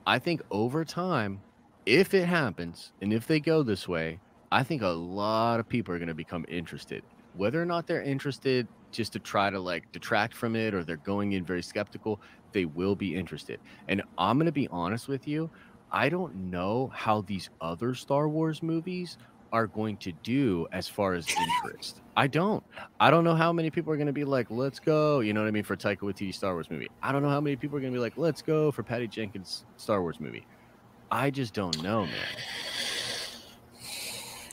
[0.07, 1.41] I think over time,
[1.87, 4.21] if it happens and if they go this way,
[4.53, 7.03] I think a lot of people are going to become interested.
[7.35, 10.97] Whether or not they're interested just to try to like detract from it or they're
[10.99, 12.21] going in very skeptical,
[12.53, 13.59] they will be interested.
[13.89, 15.51] And I'm going to be honest with you,
[15.91, 19.19] I don't know how these other Star Wars movies
[19.55, 22.01] are going to do as far as interest.
[22.17, 22.63] I don't.
[22.99, 25.21] I don't know how many people are going to be like, let's go.
[25.21, 25.63] You know what I mean?
[25.63, 26.91] For Taika Waititi Star Wars movie.
[27.05, 29.07] I don't know how many people are going to be like, let's go for Patty
[29.07, 30.45] Jenkins Star Wars movie.
[31.13, 32.15] I just don't know, man.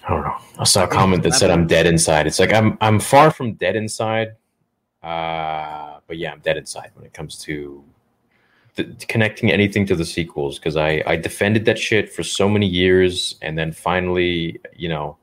[0.07, 0.37] I don't know.
[0.59, 2.27] I saw a comment that said I'm dead inside.
[2.27, 4.33] It's like I'm I'm far from dead inside.
[5.01, 7.83] Uh, but yeah, I'm dead inside when it comes to
[8.75, 12.67] the, connecting anything to the sequels because I I defended that shit for so many
[12.67, 15.17] years and then finally, you know,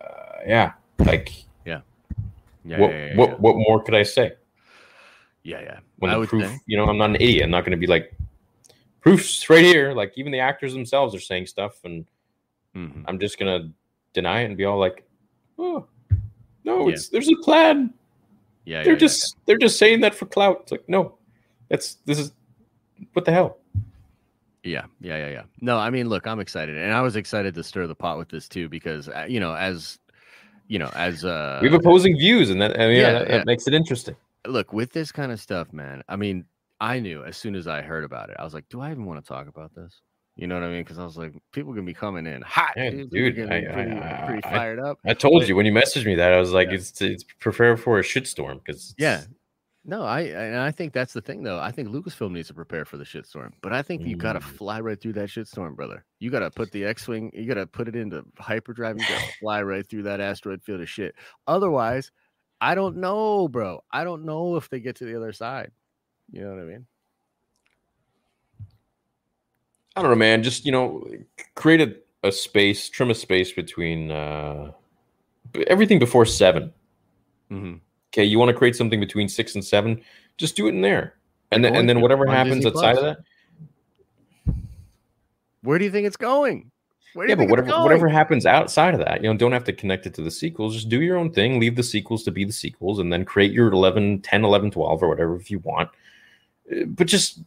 [0.00, 0.06] uh,
[0.46, 1.32] yeah, like
[1.66, 1.80] Yeah,
[2.64, 3.36] what yeah, yeah, what yeah.
[3.36, 4.32] what more could I say?
[5.42, 5.78] yeah, yeah.
[5.98, 7.44] When I the proof, say- you know, I'm not an idiot.
[7.44, 8.14] I'm not going to be like
[9.02, 9.92] proofs right here.
[9.92, 12.06] Like even the actors themselves are saying stuff and.
[12.74, 13.04] Mhm.
[13.06, 13.70] I'm just gonna
[14.14, 15.04] deny it and be all like,
[15.60, 15.86] "Oh,
[16.64, 16.94] no, Yeah.
[16.94, 17.94] it's there's a plan.
[18.64, 21.16] Yeah, they're yeah, just they're just saying that for clout." It's like, no,
[21.74, 22.32] that's this is
[23.12, 23.58] what the hell.
[24.62, 25.42] Yeah, yeah, yeah, yeah.
[25.60, 28.28] No, I mean, look, I'm excited, and I was excited to stir the pot with
[28.30, 29.98] this too because uh, you know, as
[30.68, 33.42] you know, as uh, we have opposing views, and that I mean, yeah, that, yeah.
[33.44, 34.16] makes it interesting.
[34.46, 36.02] look with this kind of stuff, man.
[36.08, 36.44] I mean,
[36.80, 39.04] I knew as soon as I heard about it, I was like, do I even
[39.04, 40.00] want to talk about this?
[40.36, 40.82] You know what I mean?
[40.82, 43.10] Because I was like, people gonna be coming in hot, Yeah, dude.
[43.10, 44.98] dude, People gonna be I- pretty, I- pretty I- fired up.
[45.06, 46.74] I told But- you when you messaged me that I was like, Yeah.
[46.76, 49.24] it's it's prepare for a shitstorm because Yeah.
[49.86, 51.58] No, I and I think that's the thing though.
[51.60, 54.42] I think Lucasfilm needs to prepare for the shitstorm, but I think you gotta Mm.
[54.56, 56.06] fly right through that shitstorm, brother.
[56.20, 59.86] You gotta put the X-wing, you gotta put it into hyperdrive, you gotta fly right
[59.86, 61.14] through that asteroid field of shit.
[61.46, 62.12] Otherwise,
[62.62, 63.84] I don't know, bro.
[63.90, 65.70] I don't know if they get to the other side.
[66.32, 66.86] You know what I mean?
[69.96, 70.42] I don't know, man.
[70.42, 71.06] Just you know,
[71.54, 71.94] create a,
[72.26, 74.72] a space, trim a space between uh,
[75.66, 76.72] everything before 7
[77.50, 77.74] Mm-hmm.
[78.14, 80.00] Okay, you want to create something between six and seven,
[80.36, 81.16] just do it in there,
[81.50, 83.18] and then and then whatever happens outside of that,
[85.62, 86.70] Where do you think it's going?
[87.16, 87.34] Yeah.
[87.34, 90.22] But whatever whatever happens outside of that, you know, don't have to connect it to
[90.22, 90.74] the sequels.
[90.74, 91.58] Just do your own thing.
[91.58, 95.02] Leave the sequels to be the sequels, and then create your 11, 10, 11, 12,
[95.02, 95.90] or whatever if you want.
[96.70, 97.40] Uh, But just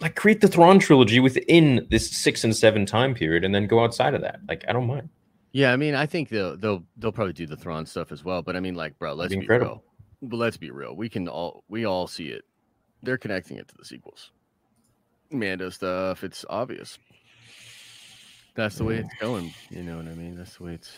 [0.00, 3.84] like create the Thrawn trilogy within this six and seven time period, and then go
[3.84, 4.40] outside of that.
[4.48, 5.10] Like I don't mind.
[5.58, 8.42] Yeah, I mean, I think they'll they'll they'll probably do the Thrawn stuff as well.
[8.42, 9.82] But I mean, like, bro, let's be be, real.
[10.22, 10.94] But let's be real.
[10.94, 12.44] We can all we all see it.
[13.02, 14.30] They're connecting it to the sequels.
[15.32, 16.22] Mando stuff.
[16.22, 17.00] It's obvious.
[18.54, 19.52] That's the way it's going.
[19.68, 20.36] You know what I mean?
[20.36, 20.92] That's the way it's.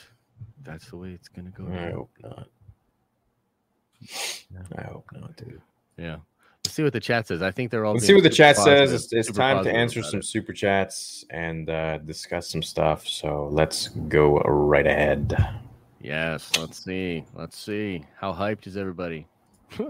[0.62, 1.66] That's the way it's gonna go.
[1.66, 2.48] I hope not.
[4.76, 5.62] I hope not, dude.
[5.96, 6.16] Yeah.
[6.64, 7.42] Let's see what the chat says.
[7.42, 7.94] I think they're all.
[7.94, 8.92] Let's see what the chat says.
[8.92, 10.24] It's, it's time to answer some it.
[10.24, 13.06] super chats and uh, discuss some stuff.
[13.08, 15.36] So let's go right ahead.
[16.00, 16.50] Yes.
[16.58, 17.24] Let's see.
[17.34, 18.04] Let's see.
[18.16, 19.26] How hyped is everybody?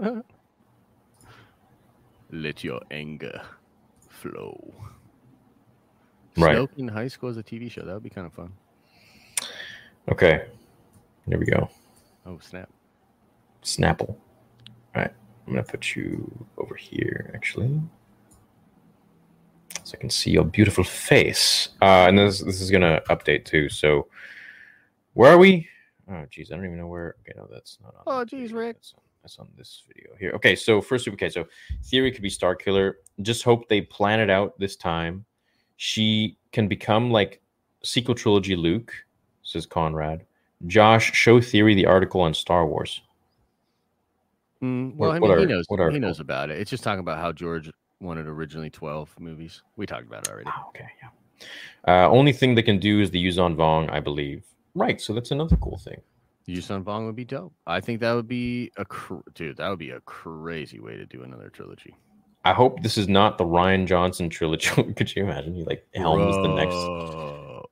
[2.31, 3.41] Let your anger
[4.09, 4.73] flow.
[6.37, 6.57] Right.
[6.57, 7.81] Snoke in high school as a TV show.
[7.81, 8.53] That would be kind of fun.
[10.09, 10.45] Okay.
[11.27, 11.69] There we go.
[12.25, 12.69] Oh snap!
[13.63, 14.09] Snapple.
[14.09, 14.17] All
[14.95, 15.13] right.
[15.45, 17.81] I'm going to put you over here, actually.
[19.83, 21.69] So I can see your beautiful face.
[21.81, 23.67] Uh, and this, this is going to update too.
[23.69, 24.07] So
[25.13, 25.67] where are we?
[26.09, 26.51] Oh, geez.
[26.51, 27.15] I don't even know where.
[27.21, 28.03] Okay, no, that's not on.
[28.05, 28.53] Oh, geez.
[28.53, 28.77] Rick.
[28.77, 30.31] That's on, that's on this video here.
[30.35, 31.45] Okay, so first, okay, so
[31.83, 32.97] Theory could be Star Killer.
[33.21, 35.25] Just hope they plan it out this time.
[35.77, 37.41] She can become like
[37.83, 38.93] sequel trilogy Luke,
[39.43, 40.25] says Conrad.
[40.67, 43.01] Josh, show Theory the article on Star Wars.
[44.61, 45.65] Mm, well, What- I mean, he knows.
[45.67, 46.59] what He knows about it.
[46.59, 49.63] It's just talking about how George wanted originally twelve movies.
[49.75, 50.49] We talked about it already.
[50.55, 51.09] Oh, okay, yeah.
[51.87, 54.43] Uh, only thing they can do is the Yuuzhan Vong, I believe.
[54.75, 56.01] Right, so that's another cool thing.
[56.47, 57.53] Yuuzhan Vong would be dope.
[57.65, 59.57] I think that would be a cr- dude.
[59.57, 61.95] That would be a crazy way to do another trilogy.
[62.45, 64.69] I hope this is not the Rian Johnson trilogy.
[64.95, 65.53] Could you imagine?
[65.55, 66.75] He like helms the next.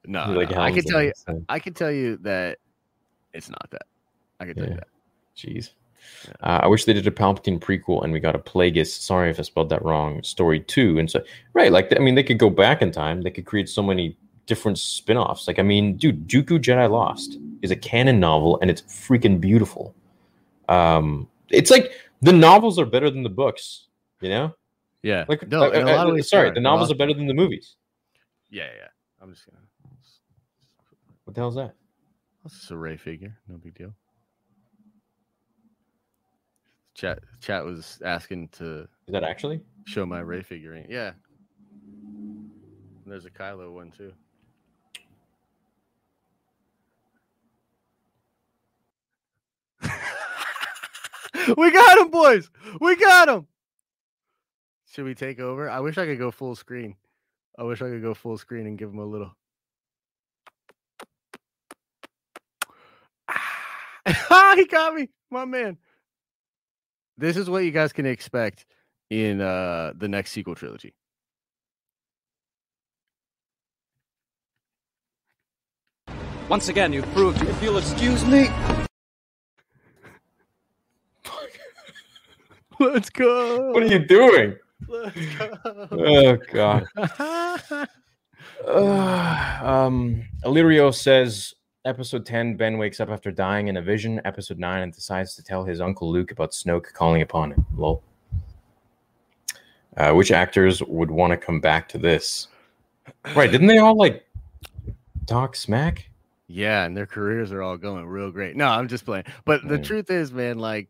[0.05, 1.11] No, like, no, I can tell you.
[1.49, 2.57] I can tell you that
[3.33, 3.83] it's not that.
[4.39, 4.87] I can tell you that.
[5.35, 5.71] Jeez.
[6.41, 8.87] Uh, I wish they did a Palpatine prequel and we got a Plagueis.
[8.87, 10.21] Sorry if I spelled that wrong.
[10.23, 11.21] Story two, and so
[11.53, 13.21] right, like I mean, they could go back in time.
[13.21, 15.47] They could create so many different spin-offs.
[15.47, 19.93] Like I mean, dude, Dooku Jedi Lost is a canon novel and it's freaking beautiful.
[20.67, 21.91] Um, it's like
[22.21, 23.87] the novels are better than the books.
[24.21, 24.55] You know,
[25.03, 25.25] Yeah.
[25.27, 26.29] like no, uh, in a lot of uh, ways.
[26.29, 27.75] sorry, the novels are better than the movies.
[28.49, 28.87] Yeah, yeah.
[29.21, 29.61] I'm just gonna.
[31.23, 31.75] What the hell is that?
[32.43, 33.37] That's a Rey figure.
[33.47, 33.93] No big deal.
[36.99, 39.61] Chat chat was asking to Is that actually?
[39.85, 40.85] show my Rey figurine.
[40.89, 41.13] Yeah.
[43.05, 44.11] There's a Kylo one too.
[51.57, 52.49] we got him, boys.
[52.81, 53.47] We got him.
[54.91, 55.69] Should we take over?
[55.69, 56.97] I wish I could go full screen.
[57.57, 59.33] I wish I could go full screen and give him a little.
[64.31, 65.77] Ah, he got me, my man.
[67.20, 68.65] This is what you guys can expect
[69.09, 70.93] in uh the next sequel trilogy.
[76.47, 78.47] Once again, you've proved if you'll excuse me.
[82.80, 83.72] Let's go.
[83.72, 84.55] What are you doing?
[84.88, 85.57] Let's go.
[85.91, 86.88] Oh God.
[88.67, 91.53] Uh, um, Illyrio says
[91.86, 94.21] episode 10 Ben wakes up after dying in a vision.
[94.25, 97.65] Episode 9 and decides to tell his uncle Luke about Snoke calling upon him.
[97.75, 98.03] Lol.
[99.97, 102.47] Uh, which actors would want to come back to this?
[103.36, 104.25] Right, didn't they all like
[105.25, 106.05] talk smack?
[106.51, 108.55] yeah, and their careers are all going real great.
[108.55, 109.25] No, I'm just playing.
[109.45, 109.84] But the Mm.
[109.84, 110.88] truth is, man, like,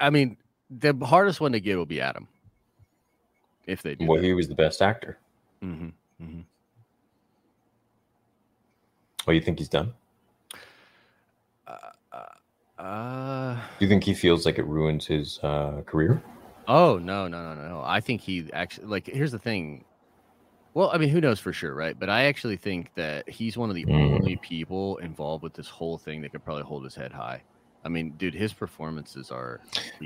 [0.00, 0.36] I mean,
[0.70, 2.28] the hardest one to get will be Adam.
[3.66, 4.06] If they do.
[4.06, 5.18] Well, he was the best actor.
[5.62, 5.86] Mm-hmm.
[6.22, 6.40] Mm-hmm.
[9.26, 9.92] Do you think he's done?
[12.84, 16.22] Uh, Do you think he feels like it ruins his uh, career?
[16.68, 17.82] oh no, no, no, no.
[17.84, 19.06] I think he actually like.
[19.06, 19.84] Here's the thing.
[20.74, 21.98] Well, I mean, who knows for sure, right?
[21.98, 24.14] But I actually think that he's one of the Mm.
[24.16, 27.42] only people involved with this whole thing that could probably hold his head high.
[27.84, 29.60] I mean, dude, his performances are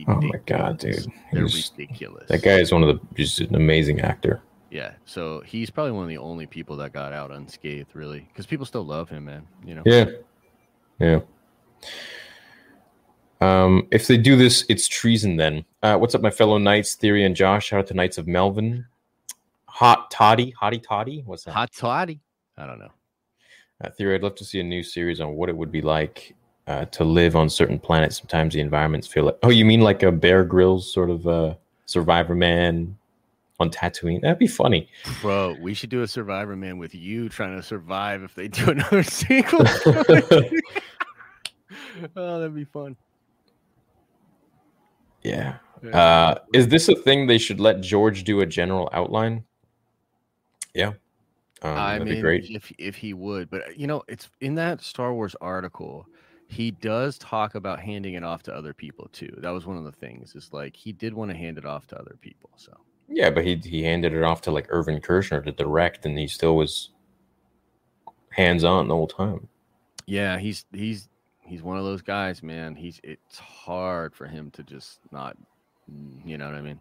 [0.09, 1.07] Oh my God, dude.
[1.33, 2.29] They're He's- ridiculous.
[2.29, 4.41] That guy is one of the just an amazing actor.
[4.70, 8.45] Yeah, so he's probably one of the only people that got out unscathed, really, because
[8.47, 9.47] people still love him, man.
[9.64, 9.83] You know.
[9.87, 10.05] Yeah.
[11.01, 11.20] Yeah.
[13.41, 15.64] Um, if they do this, it's treason then.
[15.82, 17.66] Uh, what's up, my fellow knights, Theory and Josh?
[17.66, 18.84] Shout out to Knights of Melvin.
[19.66, 21.22] Hot Toddy, Hottie Toddy.
[21.24, 21.53] What's that?
[21.53, 22.20] Hot toddy.
[22.57, 22.91] I don't know.
[23.82, 26.34] Uh, Theory, I'd love to see a new series on what it would be like
[26.66, 28.18] uh, to live on certain planets.
[28.18, 31.55] Sometimes the environments feel like, oh, you mean like a Bear Grylls sort of uh,
[31.86, 32.97] Survivor Man
[33.61, 34.20] on Tatooine?
[34.20, 34.89] That'd be funny.
[35.22, 38.70] Bro, we should do a Survivor Man with you trying to survive if they do
[38.70, 39.61] another sequel.
[42.16, 42.97] oh, that'd be fun.
[45.23, 45.57] Yeah.
[45.83, 45.97] Yeah.
[45.97, 49.45] Uh, is this a thing they should let George do a general outline?
[50.75, 50.93] Yeah.
[51.62, 52.51] Um, I that'd mean, be great.
[52.51, 56.07] if if he would, but uh, you know, it's in that Star Wars article.
[56.51, 59.33] He does talk about handing it off to other people too.
[59.39, 60.35] That was one of the things.
[60.35, 62.51] Is like he did want to hand it off to other people.
[62.57, 62.73] So
[63.09, 66.27] Yeah, but he he handed it off to like Irvin Kershner to direct, and he
[66.27, 66.91] still was
[68.31, 69.49] hands on the whole time.
[70.07, 71.09] yeah, he's he's
[71.49, 72.75] he's one of those guys, man.
[72.75, 75.37] He's it's hard for him to just not,
[76.25, 76.81] you know what I mean,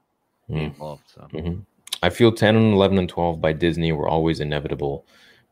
[0.50, 0.64] be Mm.
[0.66, 1.04] involved.
[1.08, 1.66] So Mhm.
[2.04, 5.06] I feel 10 and 11 and 12 by Disney were always inevitable.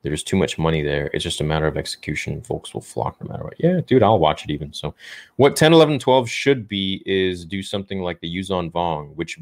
[0.03, 1.09] There's too much money there.
[1.13, 2.41] It's just a matter of execution.
[2.43, 3.55] Folks will flock no matter what.
[3.57, 4.71] Yeah, dude, I'll watch it even.
[4.71, 4.93] So,
[5.37, 9.39] what 10, 11, 12 should be is do something like the Yuuzhan Vong, which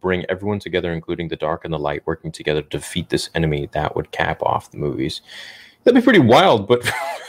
[0.00, 3.68] bring everyone together, including the dark and the light, working together to defeat this enemy.
[3.72, 5.22] That would cap off the movies.
[5.82, 6.68] That'd be pretty wild.
[6.68, 6.82] But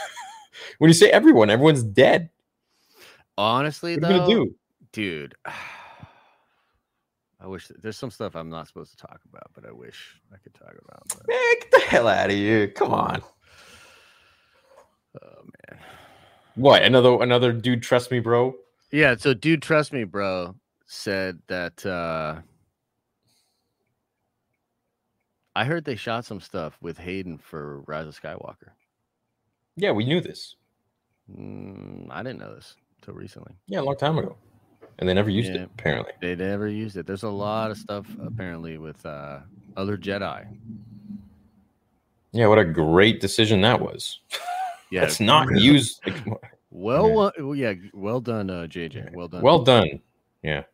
[0.80, 2.30] when you say everyone, everyone's dead.
[3.36, 4.54] honestly, What though, do?
[4.92, 5.34] dude.
[7.42, 10.36] I wish there's some stuff I'm not supposed to talk about, but I wish I
[10.38, 11.02] could talk about.
[11.08, 12.68] But, Man, get the hell out of here.
[12.68, 13.22] Come on.
[15.22, 15.80] oh man.
[16.54, 16.82] What?
[16.82, 18.54] Another another dude, trust me, bro.
[18.90, 20.54] Yeah, so dude, trust me, bro,
[20.86, 22.40] said that uh
[25.56, 28.70] I heard they shot some stuff with Hayden for Rise of Skywalker.
[29.76, 30.56] Yeah, we knew this.
[31.38, 33.54] Mm, I didn't know this until recently.
[33.66, 34.36] Yeah, a long time ago.
[34.98, 35.62] And they never used Yeah.
[35.62, 36.12] it, apparently.
[36.20, 37.06] They never used it.
[37.06, 39.40] There's a lot of stuff apparently with uh
[39.76, 40.46] other Jedi.
[42.32, 44.20] Yeah, what a great decision that was.
[44.92, 46.00] Yeah, Let's not use.
[46.72, 47.14] well, yeah.
[47.14, 49.14] well, well, yeah, well done, uh, JJ.
[49.14, 49.40] Well done.
[49.40, 50.00] Well done.
[50.42, 50.64] Yeah,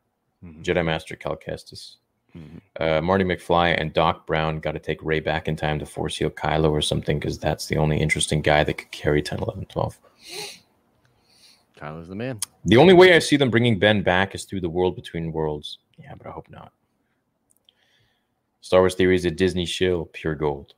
[0.42, 1.96] Mhm, Jedi Master Cal Kestis.
[2.36, 2.60] Mhm.
[2.78, 6.16] Uh, Marty McFly and Doc Brown got to take Rey back in time to force
[6.16, 9.66] heal Kylo or something because that's the only interesting guy that could carry 10, 11,
[9.66, 9.98] 12.
[11.76, 12.40] Kylo's the man.
[12.64, 15.78] The only way I see them bringing Ben back is through the world between worlds.
[15.98, 16.72] Yeah, but I hope not.
[18.60, 20.74] Star Wars Theory is a Disney shill, pure gold.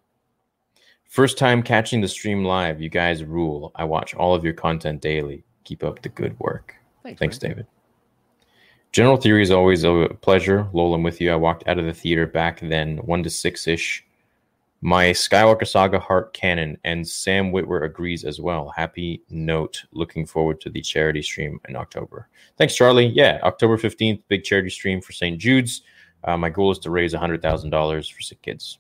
[1.05, 2.83] First time catching the stream live.
[2.83, 3.73] You guys rule.
[3.75, 5.43] I watch all of your content daily.
[5.65, 6.75] Keep up the good work.
[7.03, 7.39] Thanks, Thanks.
[7.39, 7.67] David.
[8.93, 10.69] General Theory is always a pleasure.
[10.73, 11.31] Lol, I'm with you.
[11.31, 14.05] I walked out of the theater back then, one to six ish.
[14.81, 18.69] My Skywalker Saga heart canon, and Sam Witwer agrees as well.
[18.71, 19.85] Happy note.
[19.93, 22.29] Looking forward to the charity stream in October.
[22.57, 23.07] Thanks, Charlie.
[23.07, 25.37] Yeah, October 15th, big charity stream for St.
[25.37, 25.83] Jude's.
[26.25, 28.79] Uh, my goal is to raise $100,000 for sick kids.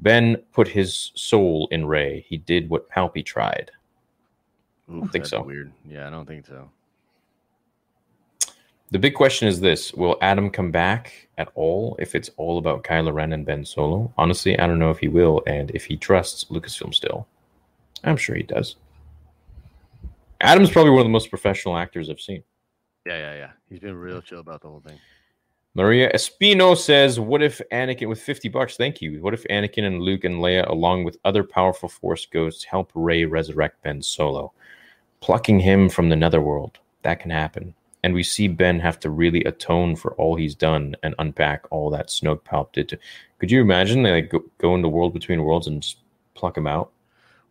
[0.00, 2.24] Ben put his soul in Rey.
[2.28, 3.70] He did what Palpy tried.
[4.90, 5.42] Oof, think that's so.
[5.42, 5.72] Weird.
[5.88, 6.68] Yeah, I don't think so.
[8.92, 12.82] The big question is this Will Adam come back at all if it's all about
[12.82, 14.12] Kylo Ren and Ben Solo?
[14.18, 17.26] Honestly, I don't know if he will and if he trusts Lucasfilm still.
[18.02, 18.76] I'm sure he does.
[20.40, 22.42] Adam's probably one of the most professional actors I've seen.
[23.06, 23.50] Yeah, yeah, yeah.
[23.68, 24.98] He's been real chill about the whole thing.
[25.74, 29.22] Maria Espino says, What if Anakin, with 50 bucks, thank you.
[29.22, 33.24] What if Anakin and Luke and Leia, along with other powerful Force ghosts, help Rey
[33.24, 34.52] resurrect Ben Solo?
[35.20, 36.78] Plucking him from the netherworld.
[37.02, 37.74] That can happen.
[38.02, 41.90] And we see Ben have to really atone for all he's done and unpack all
[41.90, 42.98] that Snoke Palp did to.
[43.38, 45.98] Could you imagine they like, go, go in the world between worlds and just
[46.34, 46.90] pluck him out?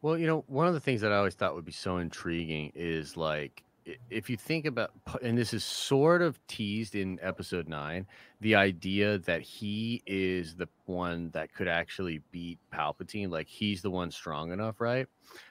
[0.01, 2.71] Well, you know, one of the things that I always thought would be so intriguing
[2.73, 3.63] is like
[4.09, 8.05] if you think about, and this is sort of teased in episode nine,
[8.41, 13.89] the idea that he is the one that could actually beat Palpatine, like he's the
[13.89, 15.07] one strong enough, right?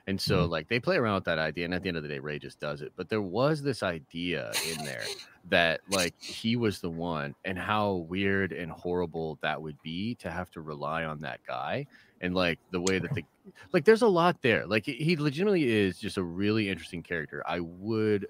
[0.07, 0.53] And so, mm-hmm.
[0.53, 2.39] like, they play around with that idea, and at the end of the day, Rey
[2.39, 2.93] just does it.
[2.97, 5.05] But there was this idea in there
[5.51, 10.31] that, like, he was the one, and how weird and horrible that would be to
[10.31, 11.87] have to rely on that guy,
[12.21, 13.23] and like the way that the
[13.73, 17.61] like there's a lot there like he- legitimately is just a really interesting character i
[17.61, 18.27] would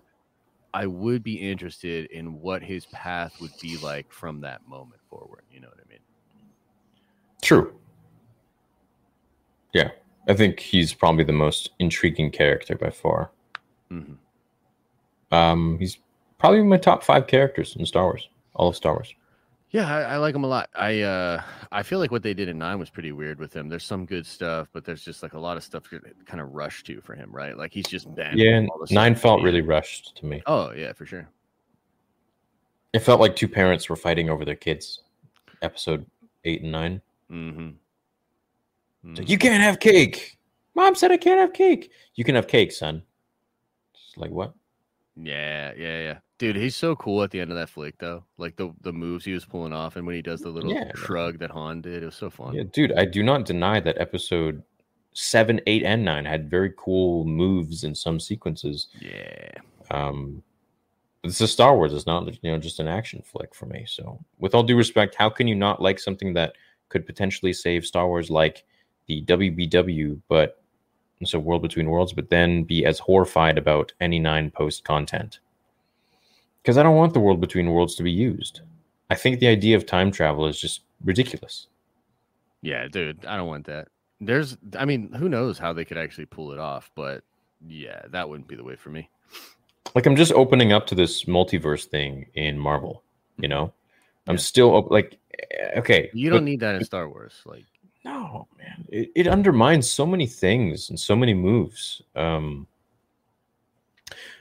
[0.75, 5.43] i would be interested in what his path would be like from that moment forward
[5.53, 5.99] you know what i mean
[7.41, 7.73] True.
[9.73, 9.91] Yeah.
[10.27, 13.31] I think he's probably the most intriguing character by far.
[13.91, 14.17] Mhm.
[15.31, 15.99] Um, he's
[16.39, 19.15] probably my top five characters in Star Wars, all of Star Wars.
[19.71, 21.43] Yeah I, I like him a lot i uh
[21.73, 24.07] i feel like what they did in nine was pretty weird with him there's some
[24.07, 25.85] good stuff but there's just like a lot of stuff
[26.27, 29.61] kind of rushed to for him right like he's just banned Yeah, nine felt really
[29.61, 30.43] rushed to me.
[30.47, 31.29] oh yeah for sure
[32.95, 35.03] It felt like two parents were fighting over their kids.
[35.61, 36.07] Episode
[36.45, 37.03] eight and nine.
[37.31, 37.71] Mm-hmm.
[39.11, 40.39] It's like, you can't have cake.
[40.75, 41.91] Mom said I can't have cake.
[42.15, 43.03] You can have cake, son.
[43.93, 44.55] It's like what?
[45.21, 46.19] Yeah, yeah, yeah.
[46.39, 48.25] Dude, he's so cool at the end of that flick though.
[48.37, 50.93] Like the the moves he was pulling off and when he does the little Yeah,
[50.95, 52.55] shrug that Han did, it was so fun.
[52.55, 54.63] Yeah, dude, I do not deny that episode
[55.13, 58.87] seven, eight, and nine had very cool moves in some sequences.
[59.01, 59.51] Yeah.
[59.91, 60.43] Um,
[61.25, 61.93] this is Star Wars.
[61.93, 63.85] It's not you know just an action flick for me.
[63.89, 66.53] So, with all due respect, how can you not like something that
[66.89, 68.65] could potentially save Star Wars, like
[69.07, 70.58] the WBW, but
[71.27, 75.41] so World Between Worlds, but then be as horrified about any nine post content?
[76.63, 78.61] Because I don't want the World Between Worlds to be used.
[79.11, 81.67] I think the idea of time travel is just ridiculous.
[82.61, 83.89] Yeah, dude, I don't want that.
[84.21, 87.23] There's I mean, who knows how they could actually pull it off, but
[87.67, 89.09] yeah, that wouldn't be the way for me.
[89.95, 93.03] like I'm just opening up to this multiverse thing in Marvel.
[93.39, 93.73] You know,
[94.27, 94.41] I'm Yeah.
[94.41, 97.41] still like, eh, okay, You don't need that in Star Wars.
[97.47, 97.65] Like
[98.33, 98.85] no man.
[98.89, 102.03] It, it undermines so many things and so many moves.
[102.17, 102.67] Um,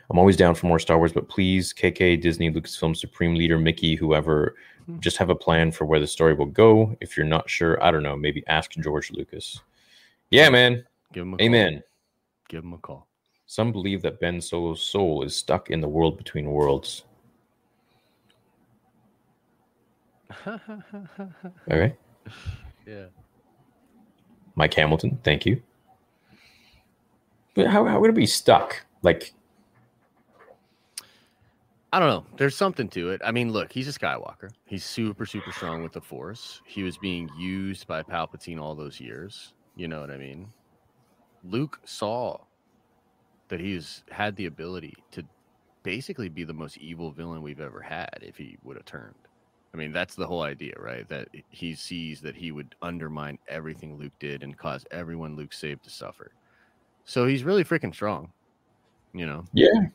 [0.09, 3.95] I'm always down for more Star Wars, but please, KK, Disney, Lucasfilm, Supreme Leader, Mickey,
[3.95, 4.99] whoever, Hmm.
[4.99, 6.95] just have a plan for where the story will go.
[7.01, 9.59] If you're not sure, I don't know, maybe ask George Lucas.
[10.29, 10.85] Yeah, man.
[11.11, 11.45] give him a call.
[11.45, 11.83] Amen.
[12.47, 13.05] Give him a call.
[13.47, 17.03] Some believe that Ben Solo's soul is stuck in the world between worlds.
[20.47, 20.59] All
[21.67, 21.95] right.
[22.85, 23.05] yeah.
[24.57, 25.61] Mike Hamilton, thank you.
[27.53, 28.83] But how, how would it be stuck?
[29.03, 29.33] Like,
[31.93, 32.25] I don't know.
[32.37, 33.21] There's something to it.
[33.23, 34.49] I mean, look, he's a Skywalker.
[34.65, 36.61] He's super, super strong with the Force.
[36.65, 39.53] He was being used by Palpatine all those years.
[39.75, 40.47] You know what I mean?
[41.43, 42.39] Luke saw
[43.49, 45.23] that he's had the ability to
[45.83, 49.13] basically be the most evil villain we've ever had if he would have turned.
[49.73, 51.07] I mean, that's the whole idea, right?
[51.09, 55.83] That he sees that he would undermine everything Luke did and cause everyone Luke saved
[55.83, 56.31] to suffer.
[57.05, 58.31] So he's really freaking strong.
[59.13, 59.45] You know?
[59.53, 59.87] yeah.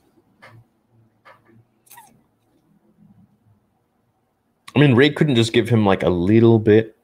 [4.74, 6.96] I mean, Rey couldn't just give him like a little bit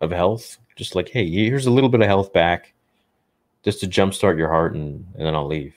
[0.00, 0.58] of health.
[0.76, 2.72] Just like, hey, here's a little bit of health back
[3.62, 5.74] just to jumpstart your heart and, and then I'll leave.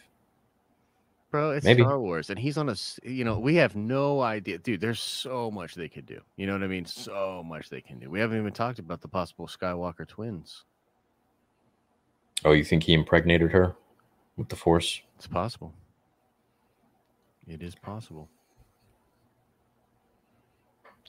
[1.34, 1.82] Bro, it's Maybe.
[1.82, 2.76] Star Wars, and he's on a.
[3.02, 4.80] You know, we have no idea, dude.
[4.80, 6.22] There's so much they could do.
[6.36, 6.86] You know what I mean?
[6.86, 8.08] So much they can do.
[8.08, 10.64] We haven't even talked about the possible Skywalker twins.
[12.46, 13.76] Oh, you think he impregnated her
[14.38, 15.02] with the Force?
[15.18, 15.74] It's possible.
[17.48, 18.30] It is possible.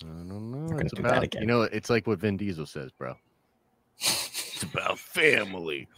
[0.01, 0.79] I don't know.
[0.79, 1.43] It's do about again.
[1.43, 1.63] you know.
[1.65, 3.15] It's like what Vin Diesel says, bro.
[3.99, 5.87] it's about family.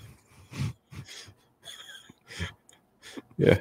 [3.38, 3.58] Yeah.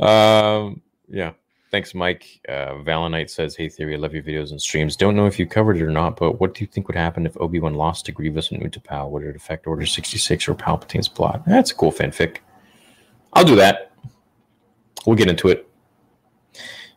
[0.00, 1.32] Um, yeah.
[1.70, 2.40] Thanks, Mike.
[2.48, 4.96] Uh, Valenite says, Hey, Theory, I love your videos and streams.
[4.96, 7.26] Don't know if you covered it or not, but what do you think would happen
[7.26, 9.10] if Obi Wan lost to Grievous and Utapau?
[9.10, 11.42] Would it affect Order 66 or Palpatine's plot?
[11.46, 12.38] That's a cool fanfic.
[13.34, 13.92] I'll do that.
[15.06, 15.68] We'll get into it.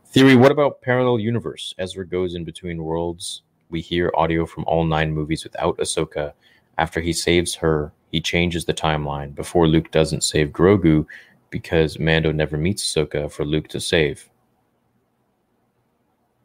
[0.08, 1.74] Theory, what about parallel universe?
[1.78, 3.43] Ezra goes in between worlds.
[3.70, 6.34] We hear audio from all nine movies without Ahsoka.
[6.78, 11.06] After he saves her, he changes the timeline before Luke doesn't save Grogu
[11.52, 14.28] because Mando never meets Ahsoka for Luke to save.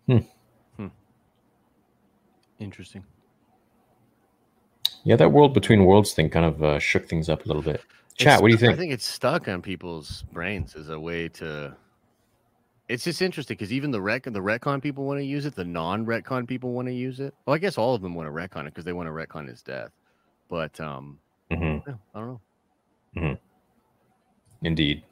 [0.06, 0.18] Hmm.
[2.58, 3.04] Interesting.
[5.04, 7.82] Yeah, that world between worlds thing kind of uh, shook things up a little bit.
[8.16, 8.72] Chat, It's- what do you think?
[8.72, 11.76] I think it's stuck on people's brains as a way to.
[12.88, 15.54] It's just interesting because even the rec the retcon people want to use it.
[15.54, 17.34] The non-retcon people want to use it.
[17.44, 19.48] Well, I guess all of them want to retcon it because they want to retcon
[19.48, 19.90] his death.
[20.48, 21.18] But um,
[21.50, 22.40] hmm yeah, I don't
[23.16, 23.38] know.
[24.66, 25.04] Indeed.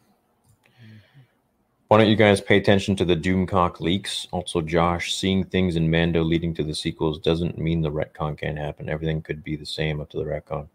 [1.86, 4.26] Why don't you guys pay attention to the Doomcock leaks?
[4.32, 8.58] Also, Josh, seeing things in Mando leading to the sequels doesn't mean the retcon can't
[8.58, 8.88] happen.
[8.88, 10.66] Everything could be the same up to the retcon.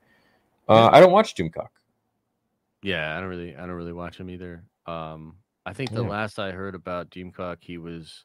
[0.69, 1.67] Uh, I don't watch Doomcock.
[2.81, 4.63] Yeah, I don't really, I don't really watch him either.
[4.85, 5.35] Um,
[5.65, 6.09] I think the Yeah.
[6.09, 8.23] last I heard about Doomcock, he was,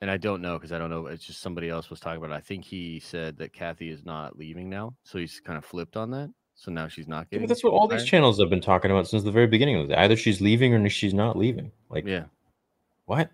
[0.00, 1.06] and I don't know because I don't know.
[1.06, 2.34] It's just somebody else was talking about.
[2.34, 2.38] it.
[2.38, 5.96] I think he said that Kathy is not leaving now, so he's kind of flipped
[5.96, 6.30] on that.
[6.60, 7.46] So now she's not Yeah, getting.
[7.46, 9.88] but that's what all these channels have been talking about since the very beginning of
[9.90, 9.96] it.
[9.96, 11.70] Either she's leaving or she's not leaving.
[11.88, 12.24] Like, Yeah,
[13.06, 13.30] what?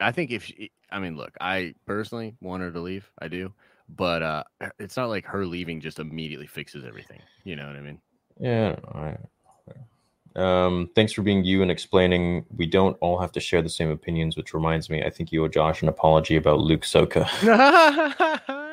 [0.00, 3.10] I think if she, I mean, look, I personally want her to leave.
[3.18, 3.52] I do,
[3.90, 4.44] but uh
[4.78, 7.20] it's not like her leaving just immediately fixes everything.
[7.44, 8.00] You know what I mean?
[8.38, 9.18] Yeah, I don't know.
[9.18, 12.46] I- Um, thanks for being you and explaining.
[12.56, 15.44] We don't all have to share the same opinions, which reminds me, I think you
[15.44, 17.26] owe Josh an apology about Luke Soka.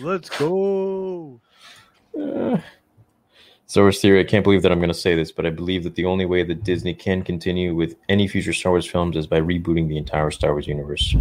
[0.00, 1.40] Let's go.
[2.18, 2.58] Uh,
[3.66, 4.20] Source theory.
[4.20, 6.26] I can't believe that I'm going to say this, but I believe that the only
[6.26, 9.96] way that Disney can continue with any future Star Wars films is by rebooting the
[9.96, 11.14] entire Star Wars universe.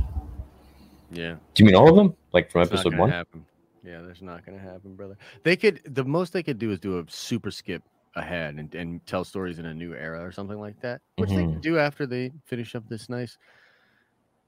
[1.12, 1.36] Yeah.
[1.54, 2.16] Do you mean all of them?
[2.34, 3.10] Like from It's episode one?
[3.10, 3.46] Happen.
[3.84, 5.18] Yeah, that's not gonna happen, brother.
[5.44, 7.82] They could the most they could do is do a super skip
[8.16, 11.02] ahead and, and tell stories in a new era or something like that.
[11.18, 11.54] Which they Mhm.
[11.54, 13.38] could do after they finish up this nice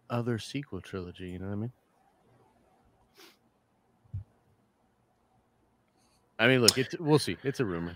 [0.10, 1.72] other sequel trilogy, you know what I mean?
[6.42, 7.38] I mean, look, it's we'll see.
[7.44, 7.96] It's a rumor.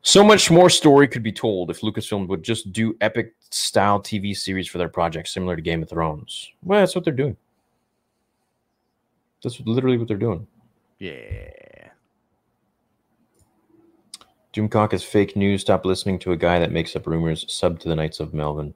[0.00, 4.34] So much more story could be told if Lucasfilm would just do epic style TV
[4.34, 6.50] series for their projects, similar to Game of Thrones.
[6.64, 7.36] Well, that's what they're doing.
[9.42, 10.46] That's literally what they're doing.
[10.98, 11.90] Yeah.
[14.54, 15.60] Doomcock is fake news.
[15.60, 17.44] Stop listening to a guy that makes up rumors.
[17.48, 18.72] Sub to the Knights of Melvin.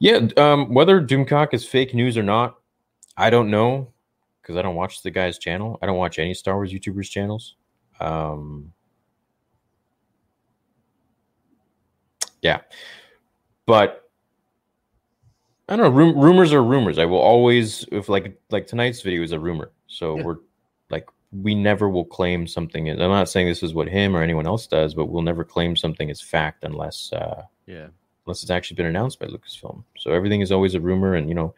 [0.00, 2.58] Yeah, um, whether Doomcock is fake news or not,
[3.16, 3.92] I don't know
[4.42, 5.78] because I don't watch the guy's channel.
[5.80, 7.54] I don't watch any Star Wars YouTubers' channels.
[8.00, 8.72] Um,
[12.42, 12.60] yeah,
[13.66, 14.08] but
[15.68, 16.00] I don't know.
[16.04, 16.98] Rum- rumors are rumors.
[16.98, 20.22] I will always, if like like tonight's video is a rumor, so Yeah.
[20.22, 20.36] we're
[20.90, 22.88] like we never will claim something.
[22.88, 25.74] I'm not saying this is what him or anyone else does, but we'll never claim
[25.76, 27.88] something as fact unless uh, Yeah.
[28.26, 29.82] unless it's actually been announced by Lucasfilm.
[29.98, 31.54] So everything is always a rumor, and you know,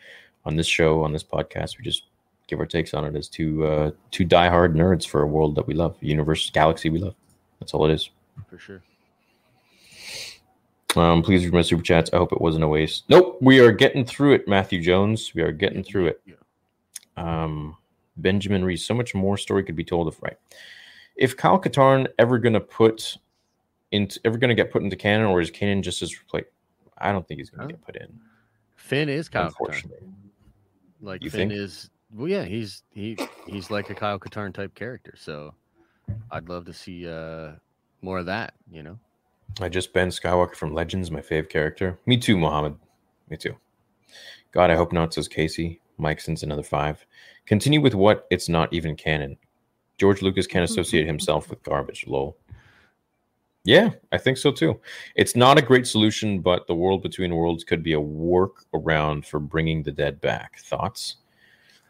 [0.47, 2.05] on this show, on this podcast, we just
[2.49, 5.67] give our takes on it as two uh, two diehard nerds for a world that
[5.67, 7.15] we love, universe, galaxy we love.
[7.61, 8.11] That's all it is.
[8.49, 8.83] For sure.
[10.97, 12.11] Um, please read my super chats.
[12.13, 13.05] I hope it wasn't a waste.
[13.09, 15.33] Nope, we are getting through it, Matthew Jones.
[15.35, 16.23] We are getting through it.
[17.17, 17.77] Um,
[18.17, 18.85] Benjamin Reese.
[18.85, 20.37] So much more story could be told if right.
[21.15, 23.17] If Kyle Katarn ever gonna put
[23.93, 26.49] into ever gonna get put into canon, or is canon just as replaced?
[26.97, 27.69] I don't think he's gonna Huh?
[27.69, 28.19] get put in.
[28.77, 29.49] Finn is Kyle Katarn.
[29.49, 30.09] unfortunately.
[31.01, 31.61] Like You Finn think?
[31.61, 33.17] is well, yeah, he's he
[33.47, 35.15] he's like a Kyle Katarn type character.
[35.17, 35.55] So
[36.31, 37.53] I'd love to see uh
[38.03, 38.99] more of that, you know.
[39.61, 41.99] I just Ben Skywalker from Legends, my fave character.
[42.07, 42.77] Me too, Mohammed.
[43.29, 43.57] Me too.
[44.53, 45.81] God, I hope not, says Casey.
[45.99, 47.05] Mike sends another five.
[47.47, 49.37] Continue with what it's not even canon.
[49.99, 52.07] George Lucas can't associate himself with garbage.
[52.07, 52.37] Lol.
[53.65, 54.81] Yeah, I think so too.
[55.17, 59.27] It's not a great solution, but the world between worlds could be a work around
[59.27, 60.61] for bringing the dead back.
[60.61, 61.17] Thoughts?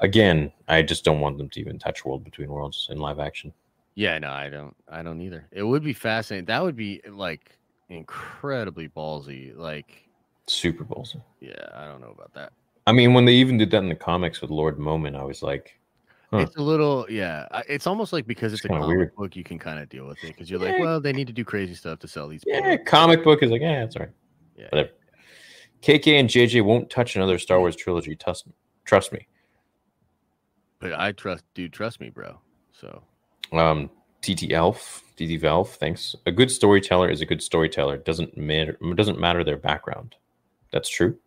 [0.00, 3.52] Again, I just don't want them to even touch World Between Worlds in live action.
[3.94, 5.48] Yeah, no, I don't I don't either.
[5.50, 6.44] It would be fascinating.
[6.46, 7.58] That would be like
[7.88, 9.56] incredibly ballsy.
[9.56, 10.08] Like,
[10.46, 11.16] Super Bowls.
[11.40, 12.52] yeah, I don't know about that.
[12.86, 15.42] I mean, when they even did that in the comics with Lord Momin, I was
[15.42, 15.78] like,
[16.30, 16.38] Huh.
[16.40, 17.46] It's a little, yeah.
[17.68, 19.14] It's almost like because it's, It's a comic weird.
[19.16, 21.32] book, you can kind of deal with it because you're like, well, they need to
[21.32, 22.42] do crazy stuff to sell these.
[22.46, 22.90] yeah, books.
[22.90, 24.12] comic book is like, yeah, that's all right.
[24.54, 24.66] yeah.
[24.70, 24.90] Whatever.
[25.80, 28.14] KK and JJ won't touch another Star Wars trilogy.
[28.14, 28.46] Trust,
[28.84, 29.26] trust me.
[30.80, 32.38] But I trust, dude, trust me, bro.
[32.72, 33.02] So
[33.52, 33.90] Um,
[34.22, 36.14] TT Elf, TT Valve, thanks.
[36.26, 37.96] A good storyteller is a good storyteller.
[37.98, 38.76] Doesn't matter.
[38.94, 40.14] Doesn't matter their background.
[40.72, 41.18] That's true.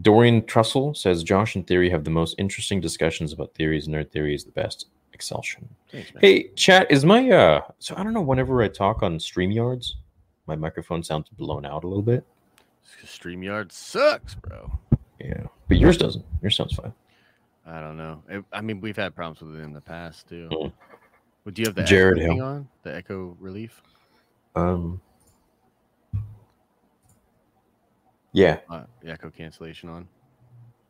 [0.00, 3.88] Dorian Trussell says Josh and Theory have the most interesting discussions about theories.
[3.88, 4.86] Nerd Theory is the best.
[5.12, 5.68] Excelsion.
[5.90, 6.10] thanks.
[6.20, 9.92] Hey, chat, is my uh so I don't know whenever I talk on StreamYards,
[10.46, 12.24] my microphone sounds blown out a little bit.
[13.04, 14.78] Streamyard sucks, bro.
[15.20, 15.44] Yeah.
[15.68, 16.24] But yours doesn't.
[16.40, 16.94] Yours sounds fine.
[17.66, 18.22] I don't know.
[18.28, 20.48] It, I mean, we've had problems with it in the past too.
[20.50, 20.72] Mm.
[21.52, 22.44] Do you have the Jared echo Hill.
[22.44, 23.82] on the echo relief?
[24.54, 25.00] Um
[28.32, 28.58] Yeah.
[28.68, 30.08] Uh, the echo cancellation on?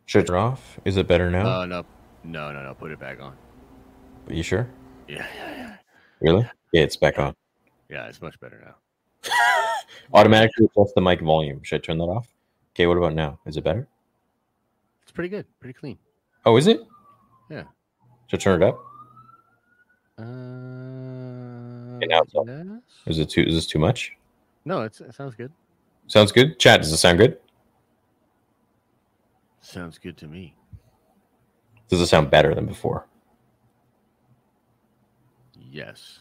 [0.07, 0.79] Shut it off.
[0.85, 1.63] Is it better now?
[1.63, 1.85] Oh no,
[2.25, 2.75] no, no, no.
[2.75, 3.37] Put it back on.
[4.29, 4.69] Are you sure?
[5.09, 5.77] Yeah, yeah, yeah.
[6.21, 6.49] Really?
[6.73, 7.35] Yeah, it's back on.
[7.89, 9.31] Yeah, it's much better now.
[10.15, 11.63] Automatically adjust the mic volume.
[11.63, 12.29] Should I turn that off?
[12.75, 13.39] Okay, what about now?
[13.47, 13.89] Is it better?
[15.03, 15.99] It's pretty good, pretty clean.
[16.45, 16.81] Oh, is it?
[17.51, 17.65] Yeah.
[18.27, 18.85] Should I turn it up?
[20.19, 20.23] Uh,
[22.07, 22.83] now yes?
[23.07, 24.13] Is it too is this too much?
[24.65, 25.53] No, it's, it sounds good.
[26.07, 26.59] Sounds good?
[26.59, 27.39] Chat, does it sound good?
[29.61, 30.55] Sounds good to me.
[31.89, 33.07] Does it sound better than before?
[35.71, 36.21] Yes.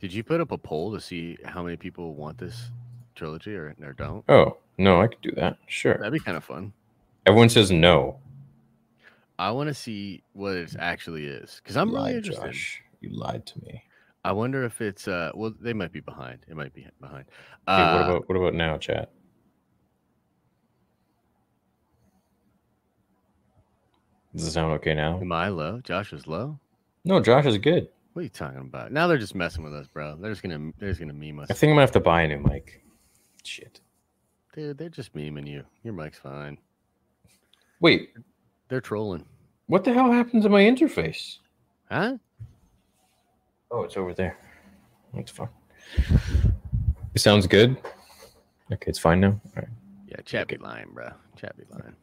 [0.00, 2.70] Did you put up a poll to see how many people want this
[3.14, 4.24] trilogy or, or don't?
[4.28, 5.58] Oh, no, I could do that.
[5.66, 5.94] Sure.
[5.94, 6.72] That'd be kind of fun.
[7.26, 8.18] Everyone says no.
[9.38, 12.46] I want to see what it actually is because I'm you really lied, interested.
[12.46, 12.82] Josh.
[13.00, 13.82] You lied to me.
[14.24, 16.40] I wonder if it's uh well they might be behind.
[16.48, 17.26] It might be behind.
[17.66, 19.12] Uh, what about what about now, chat?
[24.34, 25.20] Does it sound okay now?
[25.20, 25.80] am I low?
[25.82, 26.58] Josh is low.
[27.04, 27.88] No, Josh is good.
[28.12, 28.92] What are you talking about?
[28.92, 30.16] Now they're just messing with us, bro.
[30.20, 31.50] They're just gonna they're just gonna meme us.
[31.50, 32.82] I think I'm gonna have to buy a new mic.
[33.44, 33.80] Shit.
[34.52, 35.64] Dude, they're just memeing you.
[35.84, 36.58] Your mic's fine.
[37.80, 38.10] Wait,
[38.68, 39.24] They're trolling.
[39.66, 41.38] what the hell happened to my interface?
[41.90, 42.16] Huh?
[43.70, 44.36] Oh, it's over there.
[45.12, 45.52] What the fuck?
[47.14, 47.76] It sounds good.
[48.72, 49.28] Okay, it's fine now.
[49.28, 49.68] All right.
[50.06, 51.10] Yeah, chat be lying, bro.
[51.36, 51.96] Chat line.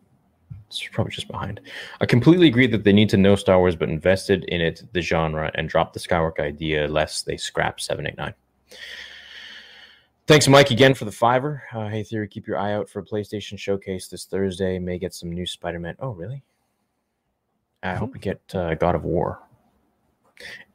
[0.67, 1.61] It's probably just behind.
[2.01, 5.01] I completely agree that they need to know Star Wars, but invested in it, the
[5.01, 8.33] genre, and drop the Skywalker idea, lest they scrap 789.
[10.27, 11.63] Thanks, Mike, again for the fiver.
[11.71, 14.79] Uh, hey, Theory, keep your eye out for a PlayStation Showcase this Thursday.
[14.79, 15.95] May get some new Spider Man.
[15.99, 16.43] Oh, really?
[17.91, 19.41] I hope we get uh, God of War.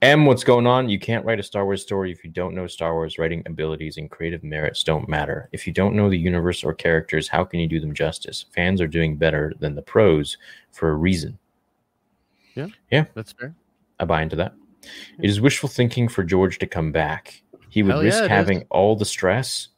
[0.01, 0.89] M, what's going on?
[0.89, 3.19] You can't write a Star Wars story if you don't know Star Wars.
[3.19, 5.49] Writing abilities and creative merits don't matter.
[5.53, 8.47] If you don't know the universe or characters, how can you do them justice?
[8.55, 10.39] Fans are doing better than the pros
[10.73, 11.39] for a reason.
[12.55, 12.69] Yeah.
[12.91, 13.05] Yeah.
[13.15, 13.55] That's fair.
[13.99, 14.55] I buy into that.
[15.19, 17.43] It is wishful thinking for George to come back.
[17.69, 18.66] He would Hell risk yeah, having is.
[18.70, 19.69] all the stress.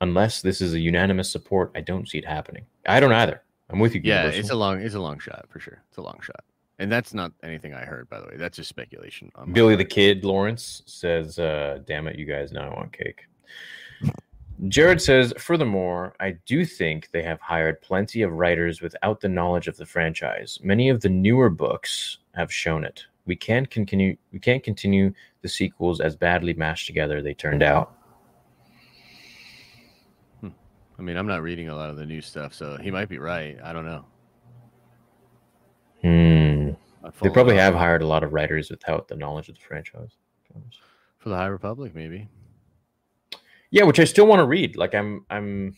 [0.00, 2.64] Unless this is a unanimous support, I don't see it happening.
[2.86, 3.42] I don't either.
[3.68, 4.00] I'm with you.
[4.04, 4.40] Yeah, Universal.
[4.40, 5.82] it's a long it's a long shot for sure.
[5.88, 6.42] It's a long shot.
[6.80, 8.36] And that's not anything I heard, by the way.
[8.38, 9.30] That's just speculation.
[9.52, 9.84] Billy the.
[9.84, 13.26] Kid Lawrence says, uh, damn it, you guys, now I want cake.
[14.68, 19.68] Jared says, furthermore, I do think they have hired plenty of writers without the knowledge
[19.68, 20.58] of the franchise.
[20.62, 23.04] Many of the newer books have shown it.
[23.26, 25.12] We can't continue we can't continue
[25.42, 27.94] the sequels as badly mashed together they turned out.
[30.42, 33.18] I mean, I'm not reading a lot of the new stuff, so he might be
[33.18, 33.58] right.
[33.62, 34.04] I don't know.
[36.02, 36.49] Hmm.
[37.02, 40.16] I've They probably have hired a lot of writers without the knowledge of the franchise.
[41.18, 42.28] for the High Republic, maybe.
[43.70, 44.76] Yeah, which I still want to read.
[44.76, 45.76] Like I'm I'm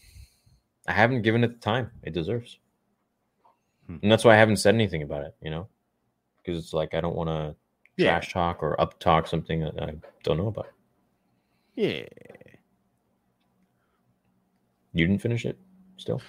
[0.87, 2.59] I haven't given it the time it deserves.
[3.87, 3.97] Hmm.
[4.03, 5.69] And that's why I haven't said anything about it, you know?
[6.39, 7.55] Because it's like I don't want to
[7.97, 8.19] Yeah.
[8.19, 9.95] trash talk or up talk something that I
[10.25, 10.69] don't know about.
[11.77, 12.05] Yeah.
[14.95, 15.59] You didn't finish it
[15.97, 16.21] still?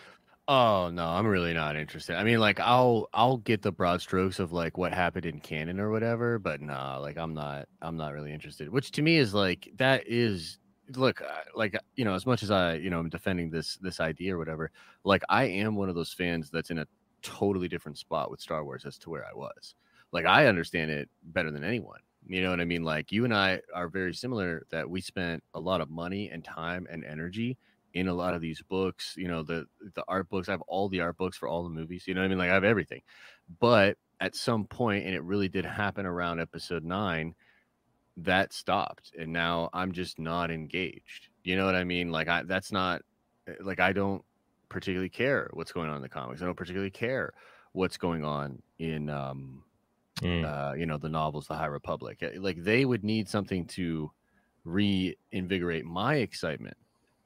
[0.48, 2.18] Oh no, I'm really not interested.
[2.18, 5.80] I mean, like I'll I'll get the broad strokes of like what happened in canon
[5.80, 8.68] or whatever, but nah, like I'm not I'm not really interested.
[8.70, 10.60] Which to me is like that is
[10.98, 14.02] look uh, like you know as much as I you know I'm defending this this
[14.02, 14.70] idea or whatever,
[15.06, 16.88] like I am one of those fans that's in a
[17.22, 19.76] totally different spot with Star Wars as to where I was.
[20.12, 22.00] Like I understand it better than anyone.
[22.28, 22.84] You know what I mean?
[22.84, 26.44] Like you and I are very similar that we spent a lot of money and
[26.44, 27.58] time and energy
[27.94, 29.66] in a lot of these books you know the
[29.96, 32.22] the art books i have all the art books for all the movies you know
[32.22, 33.02] what i mean like i have everything
[33.60, 37.36] but at some point and it really did happen around episode 9
[38.18, 42.44] that stopped and now i'm just not engaged you know what i mean like i
[42.44, 43.02] that's not
[43.48, 44.24] eh, like i don't
[44.70, 47.34] particularly care what's going on in the comics i don't particularly care
[47.74, 49.64] what's going on in um
[50.22, 50.44] Mm.
[50.44, 52.22] uh, you know, the novels, the High Republic.
[52.22, 54.12] Uh, Like they would need something to
[54.64, 56.78] reinvigorate my excitement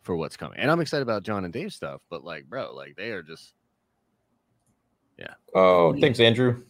[0.07, 0.57] for what's coming.
[0.57, 3.53] And I'm excited about John and Dave stuff, but like, bro, like they are just
[5.19, 5.34] yeah.
[5.53, 6.63] Oh, thanks, Andrew.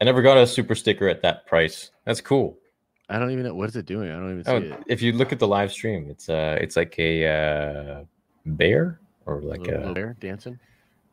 [0.00, 1.90] I never got a super sticker at that price.
[2.04, 2.58] That's cool.
[3.08, 4.10] I don't even know what is it doing.
[4.10, 4.84] I don't even see Oh, it.
[4.86, 8.04] if you look at the live stream, it's uh it's like a uh
[8.46, 10.58] bear or like Little- a bear dancing.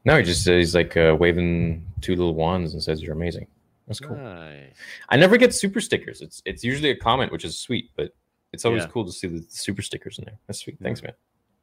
[0.06, 3.48] No, he just he's like uh, waving two little wands and says you're amazing.
[3.88, 4.16] That's cool.
[4.16, 4.74] Nice.
[5.10, 6.22] I never get super stickers.
[6.22, 8.14] It's it's usually a comment, which is sweet, but
[8.54, 8.90] it's always Yeah.
[8.90, 10.38] cool to see the super stickers in there.
[10.48, 10.78] That's sweet.
[10.82, 11.14] Thanks, man.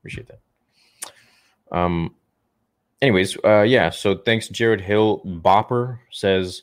[0.06, 1.76] Appreciate that.
[1.76, 2.14] Um.
[3.02, 3.90] Anyways, uh, yeah.
[3.90, 5.20] So thanks, Jared Hill.
[5.26, 6.62] Bopper says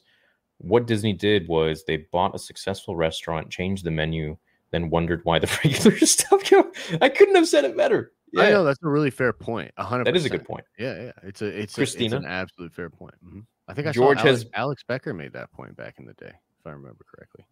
[0.57, 4.38] what Disney did was they bought a successful restaurant, changed the menu,
[4.72, 6.41] then wondered why the regular stuff.
[7.02, 8.14] I couldn't have said it better.
[8.38, 9.72] I Yeah, know that's a really fair point.
[9.78, 10.06] A hundred.
[10.07, 10.64] that is a good point.
[10.80, 11.11] Yeah, yeah.
[11.22, 12.15] It's a it's A, Christina?
[12.18, 13.14] it's an absolute fair point.
[13.24, 13.45] Mhm.
[13.68, 16.14] I think I George saw Alex, has- Alex Becker made that point back in the
[16.14, 17.45] day, if I remember correctly.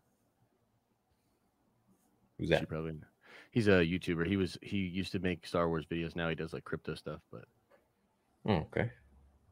[2.40, 2.62] Who's that?
[2.62, 2.94] She probably
[3.52, 4.26] he's a YouTuber.
[4.26, 6.16] He was he used to make Star Wars videos.
[6.16, 7.22] Now he does like crypto stuff.
[7.32, 7.46] But
[8.46, 8.92] Oh, okay.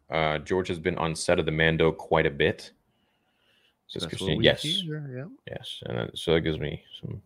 [0.10, 2.72] Uh, George has been on set of the Mando quite a bit.
[3.88, 4.66] Says that's Yes.
[4.66, 5.26] Yeah.
[5.48, 7.22] Yes, and that, so that gives me some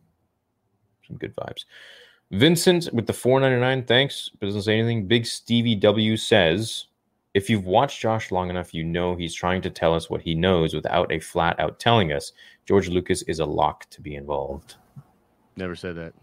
[1.07, 1.65] some good vibes.
[2.31, 5.05] Vincent with the 499, thanks, but doesn't say anything.
[5.05, 6.85] Big Stevie W says,
[7.33, 10.33] if you've watched Josh long enough, you know he's trying to tell us what he
[10.33, 12.31] knows without a flat out telling us.
[12.65, 14.75] George Lucas is a lock to be involved.
[15.57, 16.13] Never said that.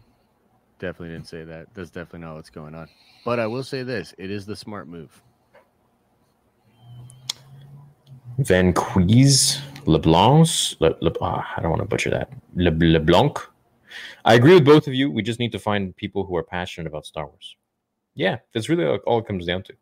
[0.81, 1.67] Definitely didn't say that.
[1.75, 2.89] That's definitely not what's going on.
[3.25, 5.23] But I will say this: it is the smart move.
[8.39, 10.49] Van Quees LeBlanc.
[10.81, 12.33] Le, Le, ah, I don't want to butcher that.
[12.55, 13.39] Le, LeBlanc.
[14.25, 15.11] I agree with both of you.
[15.11, 17.57] We just need to find people who are passionate about Star Wars.
[18.15, 19.75] Yeah, that's really all- all it comes down to.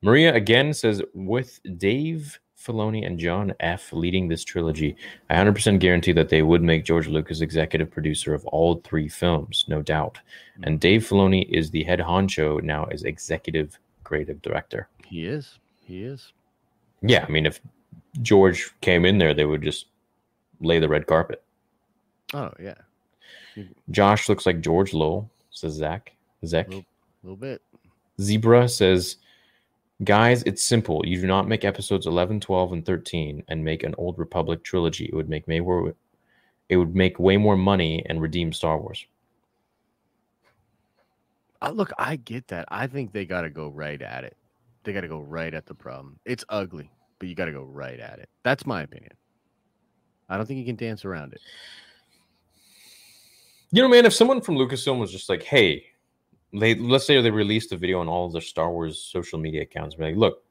[0.00, 3.92] Maria again says, with Dave Filoni and John F.
[3.92, 4.96] leading this trilogy,
[5.30, 9.64] I 100% guarantee that they would make George Lucas executive producer of all three films,
[9.68, 10.18] no doubt.
[10.56, 10.64] Hmm.
[10.64, 14.88] And Dave Filoni is the head honcho now as executive creative director.
[15.06, 15.58] He is.
[15.84, 16.32] He is.
[17.00, 17.60] Yeah, I mean, if
[18.22, 19.86] George came in there, they would just
[20.60, 21.42] lay the red carpet.
[22.34, 22.74] Oh yeah,
[23.90, 26.12] Josh looks like George Lowell, says Zach.
[26.44, 26.72] Zach.
[26.72, 26.84] A
[27.22, 27.62] little bit.
[28.20, 29.16] Zebra says,
[30.04, 31.04] Guys, it's simple.
[31.04, 35.06] You do not make episodes 11, 12, and 13 and make an Old Republic trilogy.
[35.06, 35.94] It would make way more,
[36.68, 39.04] it would make way more money and redeem Star Wars.
[41.60, 42.66] Uh, look, I get that.
[42.68, 44.36] I think they got to go right at it.
[44.84, 46.20] They got to go right at the problem.
[46.24, 46.88] It's ugly,
[47.18, 48.28] but you got to go right at it.
[48.44, 49.12] That's my opinion.
[50.28, 51.40] I don't think you can dance around it.
[53.72, 55.84] You know, man, if someone from Lucasfilm was just like, "Hey,
[56.52, 59.62] they let's say they released a video on all of their Star Wars social media
[59.62, 60.42] accounts, be like, look,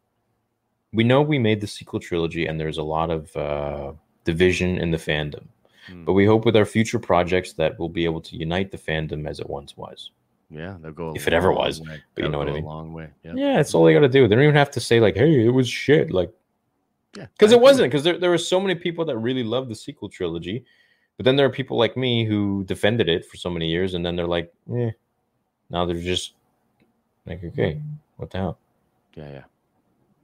[0.93, 3.93] we know we made the sequel trilogy, and there's a lot of uh,
[4.23, 5.43] division in the fandom,
[5.87, 6.03] Hmm.
[6.05, 9.27] but we hope with our future projects that we'll be able to unite the fandom
[9.27, 10.11] as it once was."
[10.49, 11.13] Yeah, they'll go.
[11.15, 12.01] If it ever was, way.
[12.15, 12.63] but you know what I mean.
[12.63, 13.09] Long way.
[13.23, 13.33] Yeah.
[13.35, 14.27] Yeah, that's all they got to do.
[14.27, 16.31] They don't even have to say like, "Hey, it was shit." Like,
[17.17, 17.25] Yeah.
[17.37, 17.89] because it wasn't.
[17.91, 20.63] Because there there were so many people that really loved the sequel trilogy,
[21.17, 24.05] but then there are people like me who defended it for so many years, and
[24.05, 24.91] then they're like, "Eh."
[25.69, 26.33] Now they're just
[27.25, 27.81] like, "Okay,
[28.17, 28.57] what the hell?"
[29.15, 29.43] Yeah, yeah.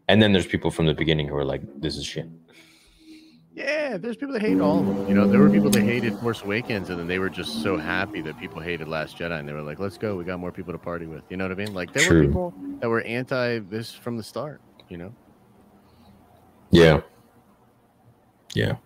[0.07, 2.27] And then there's people from the beginning who are like, "This is shit."
[3.55, 5.07] Yeah, there's people that hate all of them.
[5.07, 7.77] You know, there were people that hated Force Awakens, and then they were just so
[7.77, 10.51] happy that people hated Last Jedi, and they were like, "Let's go, we got more
[10.51, 11.73] people to party with." You know what I mean?
[11.73, 12.21] Like there True.
[12.21, 14.59] were people that were anti this from the start.
[14.89, 15.13] You know?
[16.71, 17.01] Yeah.
[18.55, 18.77] Yeah.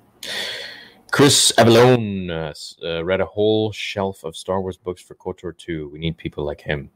[1.12, 5.90] Chris Avellone uh, uh, read a whole shelf of Star Wars books for KOTOR 2.
[5.90, 6.90] We need people like him.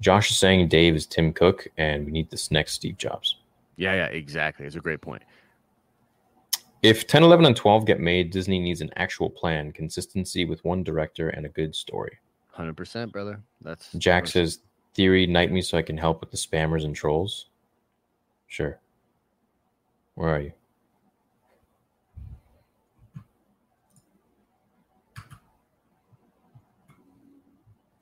[0.00, 3.38] Josh is saying Dave is Tim Cook, and we need this next Steve Jobs.
[3.76, 4.66] Yeah, yeah, exactly.
[4.66, 5.22] It's a great point.
[6.82, 10.82] If 10, 11, and 12 get made, Disney needs an actual plan, consistency with one
[10.82, 12.18] director, and a good story.
[12.52, 13.40] Hundred percent, brother.
[13.60, 14.60] That's Jack that's- says,
[14.94, 17.48] Theory, knight me so I can help with the spammers and trolls.
[18.46, 18.78] Sure.
[20.14, 20.52] Where are you?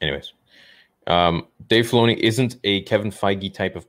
[0.05, 0.35] Anyways,
[1.07, 3.87] um, Dave Filoni isn't a Kevin Feige type of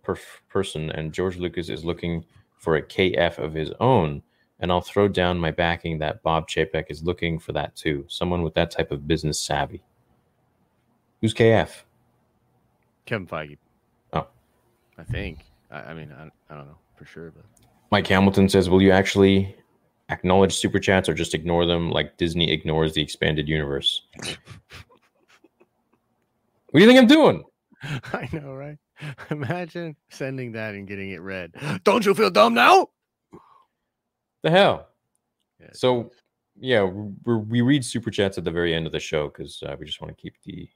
[0.49, 2.23] person, and George Lucas is looking
[2.57, 4.21] for a KF of his own.
[4.59, 8.05] And I'll throw down my backing that Bob Chapek is looking for that too.
[8.07, 9.83] Someone with that type of business savvy.
[11.19, 11.69] Who's KF?
[13.05, 13.57] Kevin Feige.
[14.13, 14.27] Oh.
[14.97, 15.39] I think.
[15.69, 17.43] I, I mean, I, I don't know for sure, but
[17.91, 19.55] Mike Hamilton says, "Will you actually
[20.09, 24.03] acknowledge super chats or just ignore them like Disney ignores the expanded universe?"
[26.76, 27.43] what do you think I'm doing?
[28.14, 28.77] I know, right?
[29.31, 31.53] Imagine sending that and getting it read.
[31.85, 32.88] Don't you feel dumb now?
[34.43, 34.89] The hell.
[35.61, 36.11] Yeah, So,
[36.60, 39.77] yeah, we we read super chats at the very end of the show because uh,
[39.80, 40.68] we just want to keep the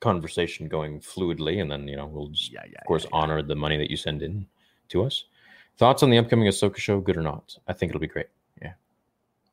[0.00, 2.80] conversation going fluidly, and then you know we'll just, yeah, yeah.
[2.80, 4.44] of course, honor the money that you send in
[4.88, 5.26] to us.
[5.76, 6.98] Thoughts on the upcoming Ahsoka show?
[6.98, 7.56] Good or not?
[7.68, 8.26] I think it'll be great.
[8.60, 8.72] Yeah,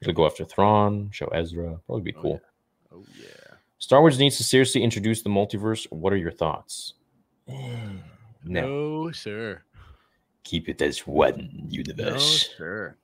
[0.02, 1.80] it'll go after Thrawn, show Ezra.
[1.86, 2.42] Probably be Oh, cool.
[2.92, 3.47] Oh yeah.
[3.80, 5.86] Star Wars needs to seriously introduce the multiverse.
[5.92, 6.94] What are your thoughts?
[7.50, 8.00] Mm,
[8.44, 8.68] no,
[9.06, 9.62] No, sir.
[10.44, 12.50] keep it as one universe.
[12.54, 12.96] No, sir.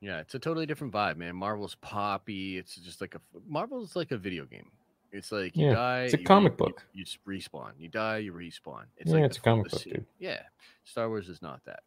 [0.00, 1.36] Yeah, it's a totally different vibe, man.
[1.36, 2.58] Marvel's poppy.
[2.58, 4.68] It's just like a Marvel's like a video game.
[5.12, 6.00] It's like you Yeah, die.
[6.04, 6.82] it's a you comic you- book.
[6.94, 7.72] You, just respawn.
[7.78, 8.18] You die.
[8.18, 8.84] You respawn.
[8.96, 10.06] It's Yeah, like it's a comic book, dude.
[10.18, 10.40] Yeah,
[10.84, 11.80] Star Wars is not that.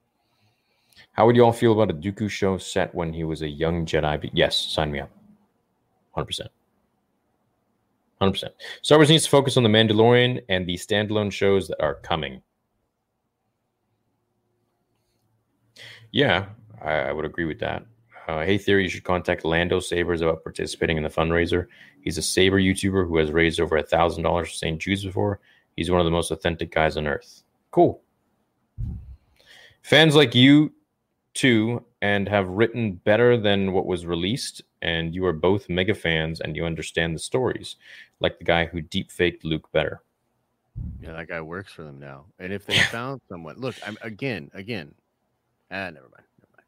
[1.11, 3.85] How would you all feel about a Dooku show set when he was a young
[3.85, 4.21] Jedi?
[4.21, 5.09] But yes, sign me up.
[6.15, 6.47] 100%.
[8.21, 8.49] 100%.
[8.81, 12.41] Star Wars needs to focus on The Mandalorian and the standalone shows that are coming.
[16.11, 16.45] Yeah,
[16.81, 17.85] I, I would agree with that.
[18.27, 21.67] Uh, hey, Theory, you should contact Lando Sabers about participating in the fundraiser.
[22.01, 24.79] He's a Saber YouTuber who has raised over a $1,000 for St.
[24.79, 25.39] Jude's before.
[25.75, 27.43] He's one of the most authentic guys on earth.
[27.71, 28.01] Cool.
[29.83, 30.73] Fans like you
[31.33, 36.39] too and have written better than what was released and you are both mega fans
[36.39, 37.75] and you understand the stories
[38.19, 40.01] like the guy who deep faked luke better
[41.01, 42.25] Yeah, that guy works for them now.
[42.39, 44.93] And if they found someone, look, I'm again, again.
[45.71, 46.27] Ah, never mind.
[46.39, 46.67] Never mind.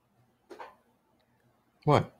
[1.84, 2.12] what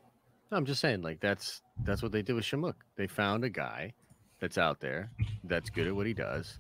[0.52, 2.76] No, I'm just saying, like that's that's what they did with Shamook.
[2.96, 3.94] They found a guy
[4.40, 5.12] that's out there
[5.46, 6.60] that's good at what he does,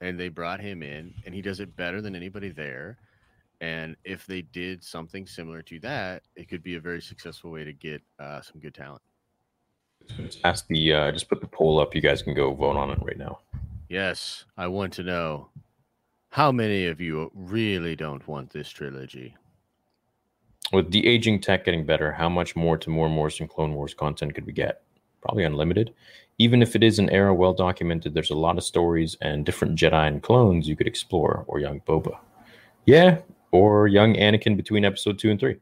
[0.00, 2.98] and they brought him in, and he does it better than anybody there.
[3.64, 7.64] And if they did something similar to that, it could be a very successful way
[7.64, 9.00] to get uh, some good talent.
[10.44, 11.94] ask the uh just put the poll up.
[11.94, 13.38] You guys can go vote on it right now.
[13.88, 15.48] Yes, I want to know
[16.28, 19.34] how many of you really don't want this trilogy.
[20.74, 24.34] with the aging tech getting better how much more to more morrison clone wars content
[24.34, 24.82] could we get?
[25.22, 25.94] Probably unlimited.
[26.36, 29.78] Even if it is an era well documented there's a lot of stories and different
[29.78, 32.18] jedi and clones you could explore or young boba.
[32.84, 33.20] Yeah
[33.54, 35.56] or young anakin between episode two and three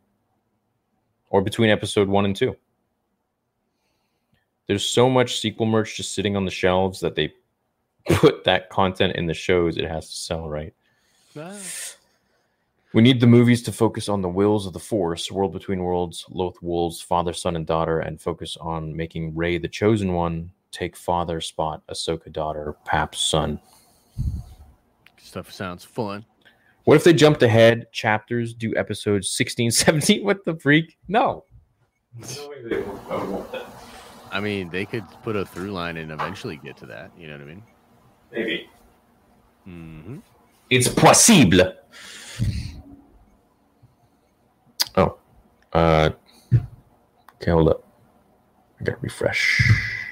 [1.28, 2.56] or between episode one and two
[4.66, 7.30] there's so much sequel merch just sitting on the shelves that they
[8.08, 10.74] put that content in the shows it has to sell right
[11.36, 11.56] Ah.
[12.92, 16.26] We need the movies to focus on the wills of the Force, World Between Worlds,
[16.28, 20.94] Loth Wolves, Father, Son, and Daughter, and focus on making Rey the chosen one, take
[20.94, 23.60] father spot, Ahsoka daughter, Pap's son.
[25.16, 26.26] Stuff sounds fun.
[26.84, 30.24] What if they jumped ahead chapters, do episodes 16, 17?
[30.24, 30.98] What the freak?
[31.08, 31.44] No.
[34.30, 37.10] I mean, they could put a through line and eventually get to that.
[37.16, 37.62] You know what I mean?
[38.32, 38.70] Maybe.
[39.68, 40.18] Mm-hmm.
[40.70, 41.72] It's possible.
[44.96, 45.18] Oh.
[45.72, 46.10] Uh
[47.34, 47.84] okay, hold up.
[48.80, 49.62] I gotta refresh.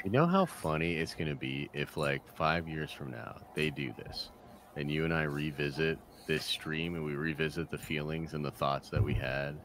[0.05, 3.93] You know how funny it's gonna be if, like, five years from now, they do
[3.99, 4.31] this,
[4.77, 8.91] and you and I revisit this stream, and we revisit the feelings and the thoughts
[8.91, 9.57] that we had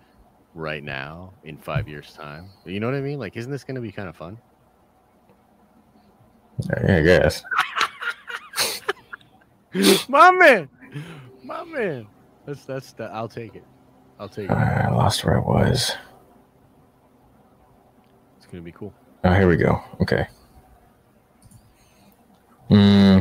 [0.54, 2.50] right now in five years' time.
[2.66, 3.20] You know what I mean?
[3.20, 4.38] Like, isn't this gonna be kind of fun?
[6.88, 7.44] I guess.
[10.08, 10.70] My man,
[11.44, 12.08] my man.
[12.46, 13.12] That's that's that.
[13.12, 13.66] I'll take it.
[14.20, 14.54] I'll take it.
[14.54, 15.92] I lost where I was.
[18.38, 18.94] It's gonna be cool.
[19.26, 19.82] Oh, here we go.
[20.02, 20.28] Okay.
[22.70, 23.20] Hmm.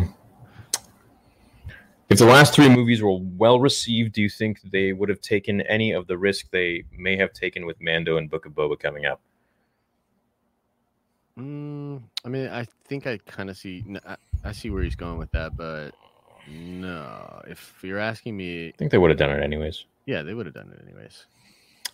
[2.14, 5.62] If the last three movies were well received, do you think they would have taken
[5.62, 9.04] any of the risk they may have taken with Mando and Book of Boba coming
[9.04, 9.20] up?
[11.36, 13.84] Mm, I mean, I think I kind of see.
[14.06, 15.90] I, I see where he's going with that, but
[16.48, 17.42] no.
[17.48, 19.84] If you're asking me, I think they would have done it anyways.
[20.06, 21.26] yeah, they would have done it anyways.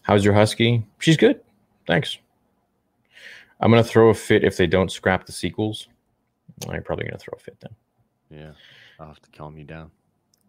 [0.02, 0.84] How's your husky?
[0.98, 1.40] She's good.
[1.86, 2.18] Thanks.
[3.58, 5.88] I'm gonna throw a fit if they don't scrap the sequels.
[6.68, 7.74] I'm probably gonna throw a fit then.
[8.38, 8.52] Yeah,
[8.98, 9.90] I'll have to calm you down.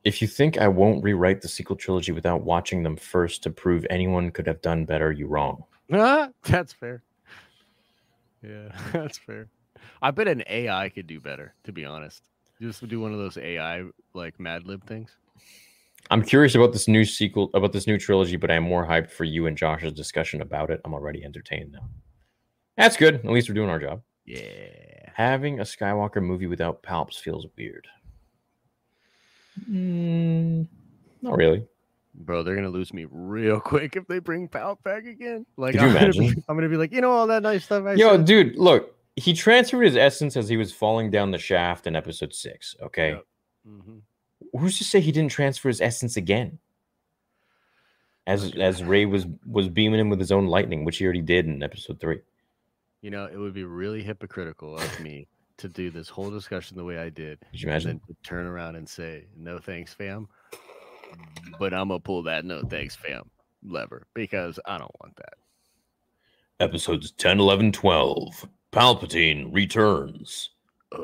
[0.04, 3.86] If you think I won't rewrite the sequel trilogy without watching them first to prove
[3.90, 5.64] anyone could have done better, you wrong.
[5.94, 7.04] Ah, that's fair.
[8.42, 9.48] Yeah, that's fair.
[10.02, 11.54] I bet an AI could do better.
[11.66, 12.24] To be honest,
[12.60, 13.84] just do one of those AI
[14.14, 15.16] like Mad Lib things.
[16.10, 19.24] I'm curious about this new sequel, about this new trilogy, but I'm more hyped for
[19.24, 20.82] you and Josh's discussion about it.
[20.84, 21.88] I'm already entertained now.
[22.76, 23.16] That's good.
[23.16, 24.02] At least we're doing our job.
[24.26, 24.40] Yeah.
[25.14, 27.88] Having a Skywalker movie without Palps feels weird.
[29.70, 30.68] Mm,
[31.22, 31.66] not really.
[32.14, 35.46] Bro, they're gonna lose me real quick if they bring Palp back again.
[35.58, 36.28] Like, Could you I'm gonna, be.
[36.50, 37.86] I'm gonna be like, you know, all that nice stuff.
[37.86, 38.26] I Yo, said?
[38.26, 42.34] dude, look, he transferred his essence as he was falling down the shaft in episode
[42.34, 42.76] six.
[42.82, 43.10] Okay.
[43.12, 43.26] Yep.
[43.68, 44.02] Mhm.
[44.60, 46.60] Who's to say he didn't transfer his essence again?
[48.28, 51.46] As as Rey was was beaming him with his own lightning, which he already did
[51.46, 52.20] in episode three.
[53.02, 55.28] You know, it would be really hypocritical of me
[55.62, 58.02] to do this whole discussion the way I did, Could you and imagine?
[58.08, 60.28] then to turn around and say, "No thanks, fam."
[61.60, 63.30] But I'm gonna pull that "No thanks, fam"
[63.64, 65.34] lever because I don't want that.
[66.60, 68.48] Episodes 10, 11, 12.
[68.72, 70.52] Palpatine returns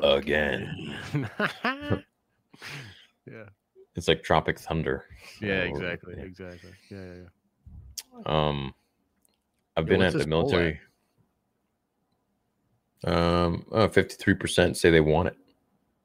[0.02, 0.94] again.
[3.26, 3.44] yeah.
[3.96, 5.04] It's like Tropic Thunder.
[5.40, 5.62] Yeah.
[5.62, 6.14] Exactly.
[6.18, 6.70] Exactly.
[6.90, 6.98] Yeah.
[6.98, 7.14] Yeah.
[8.16, 8.22] yeah.
[8.26, 8.74] Um,
[9.76, 10.80] I've Yo, been at the military.
[13.04, 15.36] Um, oh, 53% say they want it,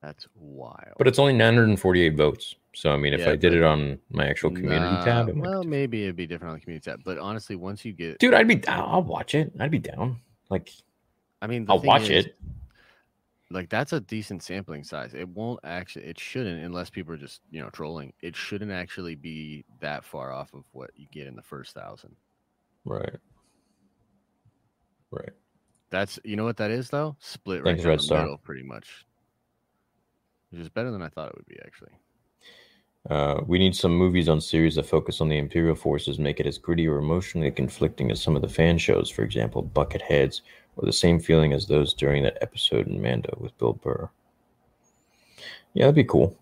[0.01, 0.93] That's wild.
[0.97, 2.55] but it's only 948 votes.
[2.75, 5.37] So, I mean, if Yeah, I did it on my actual community Nah, tab, it
[5.37, 7.01] well, maybe it'd be different on the community tab.
[7.03, 8.87] But honestly, once you get, dude, I'd be down.
[8.89, 9.51] I'll watch it.
[9.59, 10.19] I'd be down.
[10.49, 10.71] Like,
[11.41, 12.35] I mean, I'll watch is, it.
[13.51, 15.13] Like that's a decent sampling size.
[15.13, 16.05] It won't actually.
[16.05, 18.11] It shouldn't, unless people are just you know trolling.
[18.21, 22.15] It shouldn't actually be that far off of what you get in the first thousand.
[22.85, 23.17] Right.
[25.11, 25.29] Right.
[25.93, 27.15] That's you know what that is though.
[27.19, 28.21] Split right Thanks, down Red the Star.
[28.21, 29.05] middle, pretty much.
[30.49, 31.91] Which is better than I thought it would be actually.
[33.11, 36.47] Uh, we need some movies on series that focus on the Imperial forces, make it
[36.47, 40.41] as gritty or emotionally conflicting as some of the fan shows, for example, Bucketheads,
[40.77, 44.09] or the same feeling as those during that episode in Mando with Bill Burr.
[45.75, 46.35] Yeah, that'd be cool.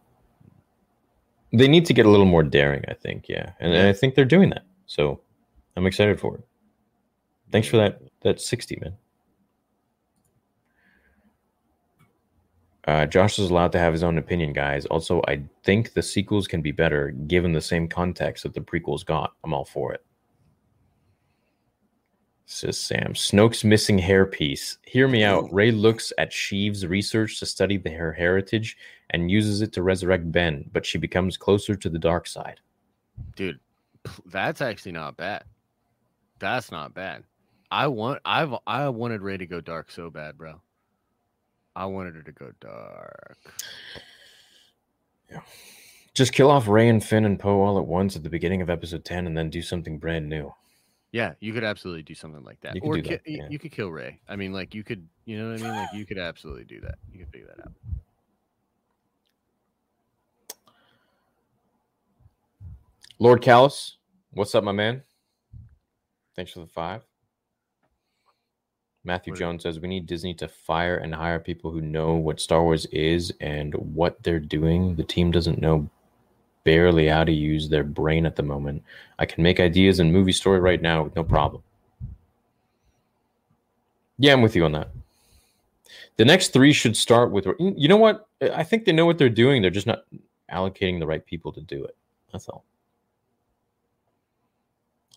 [1.52, 3.28] They need to get a little more daring, I think.
[3.28, 4.64] Yeah, and, and I think they're doing that.
[4.86, 5.19] So
[5.76, 6.44] I'm excited for it.
[7.52, 8.02] Thanks for that.
[8.22, 8.94] That sixty man.
[12.88, 14.86] Uh, Josh is allowed to have his own opinion, guys.
[14.88, 19.06] Also, I think the sequels can be better given the same context that the prequels
[19.06, 19.34] got.
[19.44, 20.03] I'm all for it.
[22.45, 23.14] Says Sam.
[23.14, 24.78] Snoke's missing hairpiece.
[24.86, 25.52] Hear me out.
[25.53, 28.78] Rey looks at Sheev's research to study the, her heritage
[29.12, 32.60] and uses it to resurrect Ben, but she becomes closer to the dark side.
[33.36, 33.60] dude
[34.26, 35.44] that's actually not bad
[36.40, 37.24] that's not bad
[37.70, 40.60] i want i've i wanted rey to go dark so bad bro
[41.76, 43.38] i wanted her to go dark
[45.31, 45.41] Yeah.
[46.14, 48.69] Just kill off Rey and Finn and Poe all at once at the beginning of
[48.69, 50.53] episode 10 and then do something brand new.
[51.14, 53.48] yeah you could absolutely do something like that You or ki- that, yeah.
[53.49, 55.93] you could kill rey i mean like you could you know what i mean like
[55.93, 57.72] you could absolutely do that you could figure that out
[63.19, 63.98] Lord Callus,
[64.31, 65.03] what's up, my man?
[66.35, 67.03] Thanks for the five.
[69.03, 72.61] Matthew Jones says we need Disney to fire and hire people who know what Star
[72.61, 74.95] Wars is and what they're doing.
[74.95, 75.90] The team doesn't know
[76.64, 78.84] barely how to use their brain at the moment.
[79.18, 81.64] I can make ideas and movie story right now with no problem.
[84.19, 84.90] Yeah, I'm with you on that.
[86.18, 88.28] The next three should start with you know what?
[88.53, 89.64] I think they know what they're doing.
[89.64, 90.03] They're just not
[90.52, 91.95] allocating the right people to do it.
[92.32, 92.64] That's all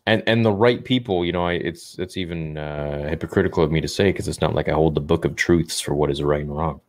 [0.07, 3.81] and and the right people you know I, it's it's even uh, hypocritical of me
[3.81, 6.21] to say because it's not like i hold the book of truths for what is
[6.23, 6.81] right and wrong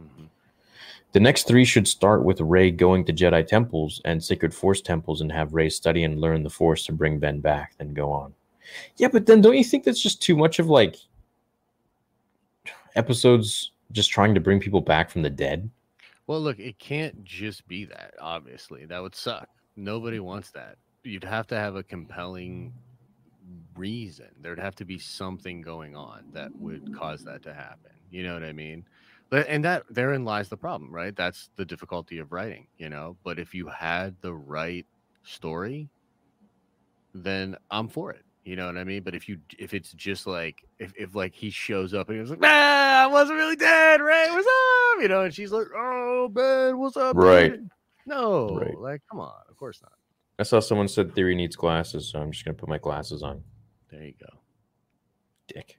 [0.00, 0.28] Mhm.
[1.12, 5.20] the next three should start with rey going to jedi temples and sacred force temples
[5.20, 8.34] and have rey study and learn the force to bring ben back then go on
[8.96, 10.96] yeah but then don't you think that's just too much of like
[12.96, 15.68] episodes just trying to bring people back from the dead
[16.26, 18.14] Well, look, it can't just be that.
[18.18, 19.48] Obviously, that would suck.
[19.76, 20.76] Nobody wants that.
[21.04, 22.72] You'd have to have a compelling
[23.76, 24.28] reason.
[24.40, 27.92] There'd have to be something going on that would cause that to happen.
[28.10, 28.84] You know what I mean?
[29.30, 31.14] But and that therein lies the problem, right?
[31.14, 33.16] That's the difficulty of writing, you know.
[33.24, 34.86] But if you had the right
[35.24, 35.88] story,
[37.14, 38.24] then I'm for it.
[38.44, 39.02] You know what I mean?
[39.02, 42.30] But if you if it's just like if, if like he shows up and he's
[42.30, 44.30] like, ah, I wasn't really dead, right?
[44.30, 45.02] what's up?
[45.02, 47.16] You know, and she's like, Oh Ben, what's up?
[47.16, 47.52] Right.
[47.52, 47.70] dude?"
[48.06, 48.78] No, Right.
[48.78, 49.92] like come on, of course not.
[50.38, 53.22] I saw someone said theory needs glasses so i'm just going to put my glasses
[53.22, 53.42] on
[53.90, 54.38] There you go.
[55.48, 55.78] dick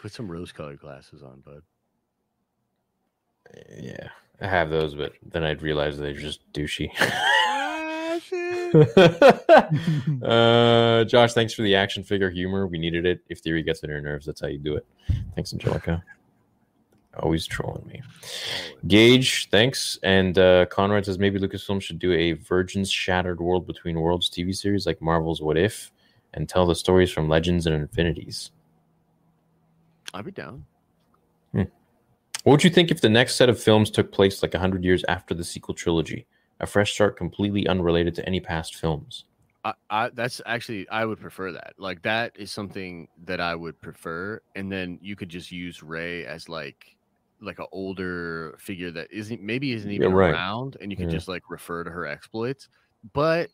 [0.00, 1.62] Put some rose colored glasses on, bud.
[3.80, 4.08] Yeah,
[4.40, 6.90] I have those, but then I'd realize they're just douchey.
[6.98, 8.74] Ah, shit.
[10.24, 12.66] uh, Josh, thanks for the action figure humor.
[12.66, 13.20] We needed it.
[13.28, 14.84] If theory gets on your nerves, that's how you do it.
[15.36, 16.02] Thanks, Angelica.
[17.18, 18.02] Always trolling me.
[18.86, 19.98] Gage, thanks.
[20.02, 24.54] And uh, Conrad says maybe Lucasfilm should do a Virgin's Shattered World Between Worlds TV
[24.56, 25.92] series like Marvel's What If
[26.32, 28.50] and tell the stories from Legends and Infinities.
[30.14, 30.64] I'll be down.
[31.52, 31.62] Hmm.
[32.44, 35.04] What would you think if the next set of films took place like 100 years
[35.08, 36.26] after the sequel trilogy?
[36.60, 39.24] A fresh start completely unrelated to any past films.
[39.64, 41.74] I, I that's actually I would prefer that.
[41.76, 46.24] Like that is something that I would prefer, and then you could just use Rey
[46.24, 46.96] as like
[47.42, 50.30] like an older figure that isn't maybe isn't Yeah, even right.
[50.32, 51.16] around, and you can Yeah.
[51.16, 52.68] just like refer to her exploits.
[53.12, 53.50] But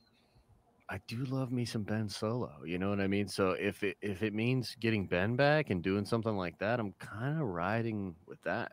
[0.91, 2.65] I do love me some Ben Solo.
[2.65, 3.29] You know what I mean?
[3.29, 6.95] So if it if it means getting Ben back and doing something like that, I'm
[6.99, 8.73] kind of riding with that.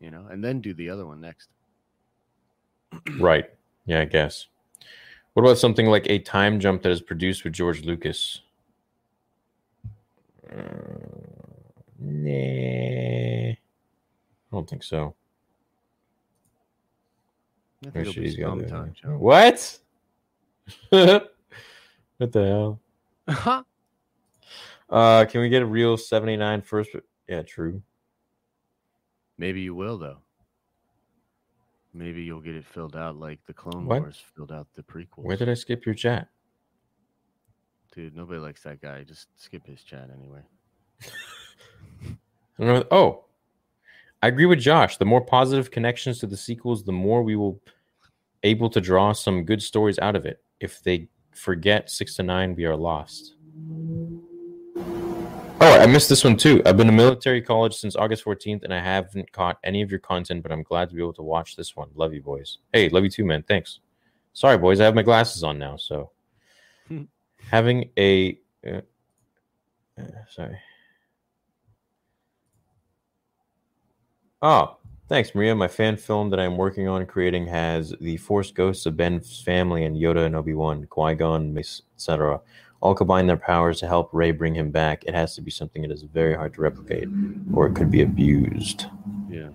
[0.00, 1.48] You know, and then do the other one next.
[3.18, 3.46] Right.
[3.86, 4.46] Yeah, I guess.
[5.34, 8.40] What about something like a time jump that is produced with George Lucas?
[10.50, 10.58] Uh,
[11.98, 13.54] nah.
[14.52, 15.14] I don't think so.
[17.82, 18.94] I think Or it'll should be he go time.
[19.04, 19.78] What?
[20.90, 22.78] what the
[23.28, 23.66] hell?
[24.88, 26.90] Uh, can we get a real 79 first?
[27.28, 27.82] Yeah, true.
[29.38, 30.18] Maybe you will though.
[31.92, 34.02] Maybe you'll get it filled out like the Clone What?
[34.02, 35.24] Wars filled out the prequels.
[35.24, 36.28] Where did I skip your chat?
[37.94, 39.02] Dude, nobody likes that guy.
[39.02, 40.42] Just skip his chat anyway.
[41.02, 42.84] I don't know.
[42.90, 43.24] Oh,
[44.22, 44.96] I agree with Josh.
[44.96, 47.60] The more positive connections to the sequels, the more we will
[48.42, 50.42] able to draw some good stories out of it.
[50.60, 53.34] If they forget six to nine, we are lost.
[55.58, 56.62] Oh, I missed this one too.
[56.66, 60.00] I've been in military college since August 14th, and I haven't caught any of your
[60.00, 61.88] content, but I'm glad to be able to watch this one.
[61.94, 62.58] Love you, boys.
[62.72, 63.42] Hey, love you too, man.
[63.42, 63.80] Thanks.
[64.32, 64.80] Sorry, boys.
[64.80, 66.10] I have my glasses on now, so
[67.50, 68.80] having a uh,
[69.98, 70.58] uh, sorry.
[74.42, 74.76] Oh,
[75.08, 75.54] thanks, Maria.
[75.54, 79.84] My fan film that I'm working on creating has the Force ghosts of Ben's family
[79.84, 82.40] and Yoda and Obi Wan, Qui Gon, etc.
[82.80, 85.04] All combine their powers to help Rey bring him back.
[85.04, 87.08] It has to be something that is very hard to replicate,
[87.54, 88.86] or it could be abused.
[89.30, 89.48] Yeah.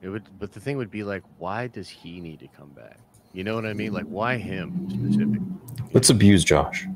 [0.00, 2.98] It would but the thing would be like, why does he need to come back?
[3.34, 3.92] You know what I mean?
[3.92, 5.40] Like why him specific?
[5.92, 6.86] Let's abuse Josh.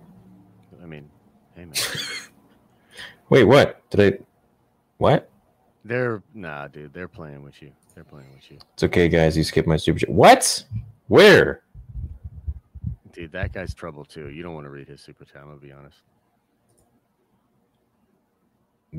[0.83, 1.09] I mean,
[1.55, 1.75] hey man.
[3.29, 3.83] Wait, what?
[3.91, 4.19] Did I?
[4.97, 5.31] What?
[5.89, 7.73] They're nah, dude, they're playing with you.
[7.95, 8.59] They're playing with you.
[8.75, 9.39] It's okay, guys.
[9.39, 10.11] You skipped my super chat.
[10.11, 10.63] What?
[11.07, 11.63] Where?
[13.13, 14.29] Dude, that guy's trouble too.
[14.29, 15.97] You don't want to read his super chat, I'm gonna be honest.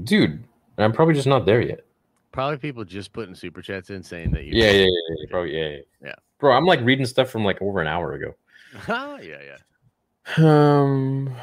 [0.04, 0.44] Dude,
[0.80, 1.86] I'm probably just not there yet.
[2.32, 5.26] Probably people just putting super chats in saying that you Yeah, yeah, yeah, yeah.
[5.30, 5.82] Probably, yeah, yeah.
[6.04, 6.16] Yeah.
[6.40, 8.34] Bro, I'm like reading stuff from like over an hour ago.
[8.88, 10.38] yeah, yeah.
[10.38, 11.36] Um,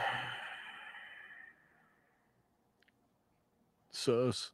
[3.93, 4.51] Sus.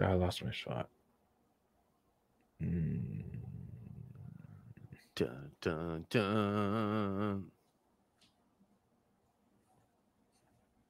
[0.00, 0.88] I lost my spot.
[2.62, 3.22] Mm.
[5.14, 7.44] Dun, dun, dun.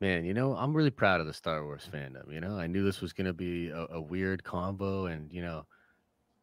[0.00, 2.32] Man, you know, I'm really proud of the Star Wars fandom.
[2.32, 5.40] You know, I knew this was going to be a, a, weird combo, and you
[5.42, 5.66] know,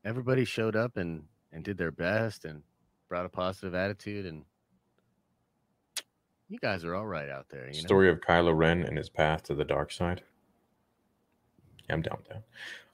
[0.05, 2.63] everybody showed up and and did their best and
[3.09, 4.25] brought a positive attitude.
[4.25, 4.45] And
[6.49, 7.67] you guys are all right out there.
[7.67, 8.13] You Story know?
[8.13, 10.23] of Kylo Ren and his path to the dark side.
[11.91, 12.43] Yeah, I'm down with that.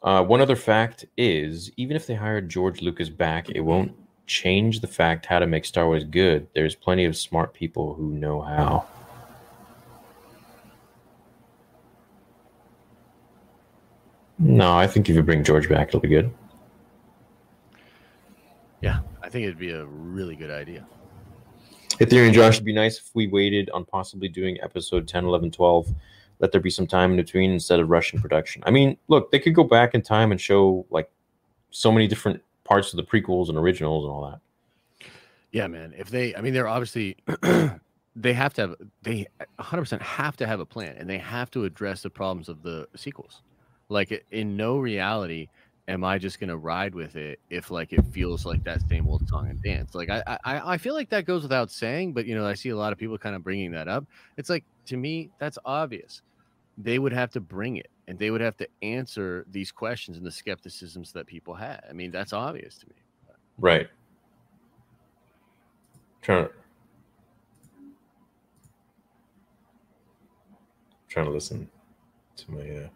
[0.01, 3.91] Uh, one other fact is even if they hired George Lucas back, it won't
[4.25, 6.47] change the fact how to make Star Wars good.
[6.55, 8.87] There's plenty of smart people who know how.
[14.39, 16.31] No, I think if you bring George back, it'll be good.
[18.81, 20.87] yeah, I think it'd be a really good idea.
[21.99, 25.25] Hey, Theory and Josh, it'd be nice if we waited on possibly doing episode 10,
[25.25, 25.93] 11, 12.
[26.39, 28.63] Let there be some time in between instead of rushing production.
[28.65, 31.09] I mean, look, they could go back in time and show like
[31.71, 35.09] so many different parts of the prequels and originals and all that.
[35.51, 35.93] Yeah, man.
[35.97, 37.17] If they, I mean, they're obviously
[38.15, 39.27] they have to have they
[39.59, 42.87] 100% have to have a plan, and they have to address the problems of the
[42.95, 43.41] sequels.
[43.89, 45.47] Like in no reality
[45.87, 49.27] am I just gonna ride with it if like it feels like that same old
[49.29, 49.95] song and dance.
[49.95, 52.69] Like I I I feel like that goes without saying, but you know I see
[52.69, 54.05] a lot of people kind of bringing that up.
[54.35, 56.21] It's like to me that's obvious.
[56.77, 60.25] They would have to bring it, and they would have to answer these questions and
[60.25, 61.81] the skepticisms that people had.
[61.89, 62.95] I mean that's obvious to me.
[63.57, 63.87] Right.
[66.21, 66.51] Trying to
[71.09, 71.69] trying to listen
[72.35, 72.87] to my uh...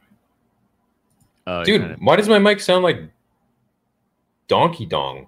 [1.47, 1.81] Oh, dude.
[1.81, 2.99] kinda- Why does my mic sound like
[4.47, 5.27] Donkey Dong?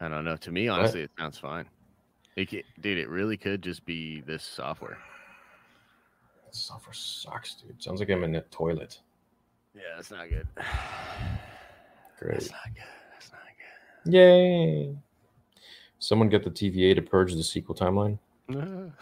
[0.00, 0.36] I don't know.
[0.36, 1.66] To me, honestly, it sounds fine.
[2.36, 2.48] It,
[2.80, 4.96] dude, it really could just be this software.
[6.48, 7.82] That software sucks, dude.
[7.82, 9.00] Sounds like I'm in a toilet.
[9.74, 10.48] Yeah, that's not good.
[12.18, 12.32] Great.
[12.32, 12.84] That's not good.
[13.12, 13.40] That's not
[14.04, 14.14] good.
[14.14, 14.96] Yay!
[15.98, 18.18] Someone get the TVA to purge the sequel timeline.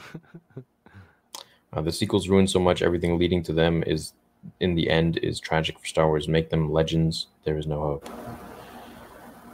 [1.72, 2.80] Uh, the sequels ruin so much.
[2.80, 4.14] Everything leading to them is,
[4.60, 6.26] in the end, is tragic for Star Wars.
[6.26, 7.26] Make them legends.
[7.44, 8.08] There is no hope.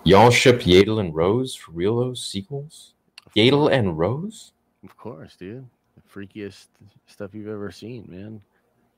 [0.04, 1.96] Y'all ship Yaddle and Rose for real?
[1.96, 2.92] Those sequels?
[3.34, 4.52] Yaddle and Rose?
[4.84, 5.66] of course, dude.
[6.12, 6.68] Freakiest
[7.06, 8.40] stuff you've ever seen, man.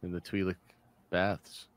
[0.02, 0.56] In the Twi'lek
[1.10, 1.68] baths.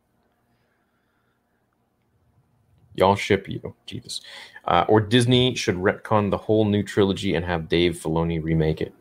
[2.96, 4.22] Y'all ship you, Jesus.
[4.66, 8.94] Uh, or Disney should retcon the whole new trilogy and have Dave Filoni remake it.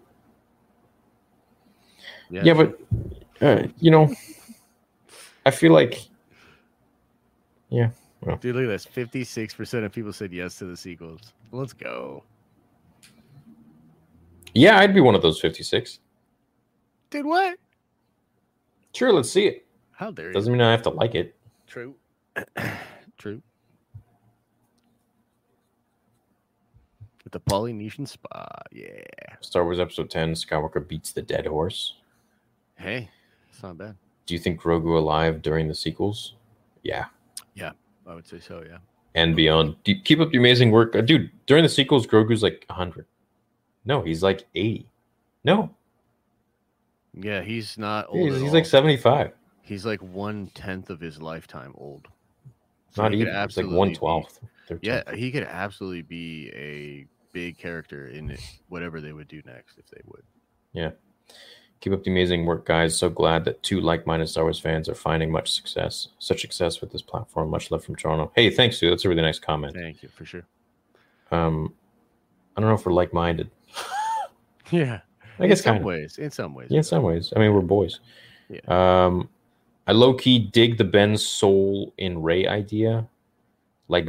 [2.28, 2.78] Yeah, but
[3.40, 4.12] uh, you know,
[5.46, 6.08] I feel like,
[7.70, 7.90] yeah,
[8.40, 8.84] dude, look at this.
[8.84, 11.32] Fifty-six percent of people said yes to the sequels.
[11.52, 12.24] Let's go,
[14.54, 16.00] yeah, I'd be one of those fifty-six.
[17.10, 17.26] Dude.
[17.26, 17.58] What?
[18.94, 19.66] Sure, let's see it.
[19.92, 20.32] How dare you?
[20.32, 21.34] Doesn't mean I have to like it.
[21.66, 21.94] True.
[23.18, 23.42] True.
[27.24, 29.02] With the Polynesian spa, yeah.
[29.40, 31.94] Star Wars Episode Ten: Skywalker beats the dead horse.
[32.76, 33.10] Hey,
[33.50, 33.96] it's not bad.
[34.26, 36.34] Do you think Grogu alive during the sequels?
[36.82, 37.06] Yeah,
[37.54, 37.72] Yeah,
[38.06, 38.78] I would say so, yeah.
[39.16, 39.76] and beyond.
[39.82, 41.30] Do you keep up the amazing work, uh, dude.
[41.46, 43.06] During the sequels, Grogu's like hundred.
[43.84, 44.86] No, he's like eighty.
[45.42, 45.74] No,
[47.16, 48.30] Yeah, he's not old.
[48.30, 49.32] he's, he's like seventy-five.
[49.62, 52.08] he's like one tenth of his lifetime old.
[52.96, 53.28] Not even.
[53.34, 54.40] It's like one twelfth.
[54.82, 58.36] Yeah, he could absolutely be a big character in
[58.68, 60.22] whatever they would do next if they would.
[60.72, 60.90] Yeah.
[61.80, 62.96] Keep up the amazing work, guys.
[62.96, 66.90] So glad that two like-minded Star Wars fans are finding much success, such success with
[66.90, 67.50] this platform.
[67.50, 68.32] Much love from Toronto.
[68.34, 68.90] Hey, thanks, dude.
[68.92, 69.74] That's a really nice comment.
[69.74, 70.46] Thank you for sure.
[71.30, 71.74] Um,
[72.56, 73.50] I don't know if we're like-minded.
[74.72, 75.02] Yeah,
[75.38, 75.86] I guess in some kind of.
[75.86, 76.18] ways.
[76.18, 77.32] In some ways, Yeah, in some ways.
[77.34, 78.00] I mean, we're boys.
[78.48, 78.60] Yeah.
[79.06, 79.28] Um,
[79.86, 83.06] I low-key dig the Ben Soul in Rey idea,
[83.88, 84.08] like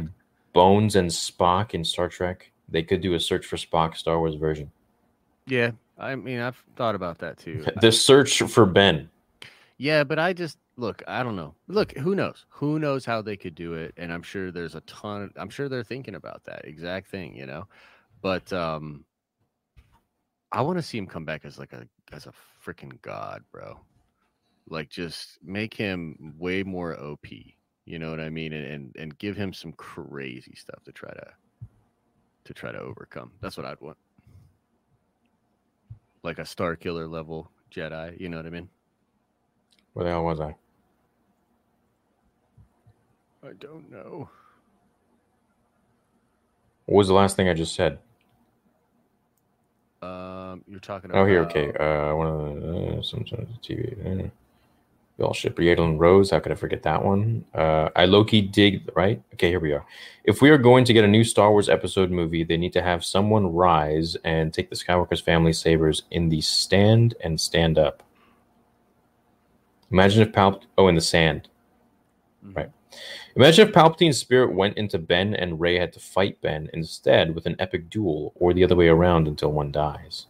[0.52, 2.50] Bones and Spock in Star Trek.
[2.68, 4.70] They could do a search for Spock Star Wars version.
[5.46, 5.72] yeah.
[6.00, 7.64] I mean, I've thought about that too.
[7.80, 9.10] The search for Ben.
[9.78, 11.54] Yeah, but I just look, I don't know.
[11.66, 12.46] Look, who knows?
[12.50, 13.94] Who knows how they could do it?
[13.96, 17.46] And I'm sure there's a ton I'm sure they're thinking about that exact thing, you
[17.46, 17.66] know.
[18.22, 19.04] But um
[20.50, 22.32] I want to see him come back as like a as a
[22.64, 23.80] freaking god, bro.
[24.68, 27.26] Like just make him way more OP.
[27.84, 28.52] You know what I mean?
[28.52, 31.26] And and, and give him some crazy stuff to try to
[32.44, 33.32] to try to overcome.
[33.40, 33.98] That's what I'd want.
[36.22, 38.68] Like a star killer level Jedi, you know what I mean?
[39.92, 40.54] Where the hell was I?
[43.42, 44.28] I don't know.
[46.86, 47.98] What was the last thing I just said?
[50.00, 51.22] Um, you're talking about.
[51.22, 51.72] Oh, here, okay.
[51.72, 54.26] Uh, one of the uh, some sort of TV.
[54.26, 54.28] Uh,
[55.16, 56.30] we all ship and Rose.
[56.30, 57.44] How could I forget that one?
[57.52, 58.88] Uh, I low key dig.
[58.94, 59.20] Right?
[59.34, 59.84] Okay, here we are.
[60.22, 62.82] If we are going to get a new Star Wars episode movie, they need to
[62.82, 68.04] have someone rise and take the Skywalker's family sabers in the stand and stand up.
[69.90, 70.62] Imagine if Palp.
[70.76, 71.48] Oh, in the sand.
[72.46, 72.56] Mhm.
[72.56, 72.70] Right.
[73.38, 77.46] Imagine if Palpatine's spirit went into Ben and Rey had to fight Ben instead with
[77.46, 80.26] an epic duel, or the other way around until one dies.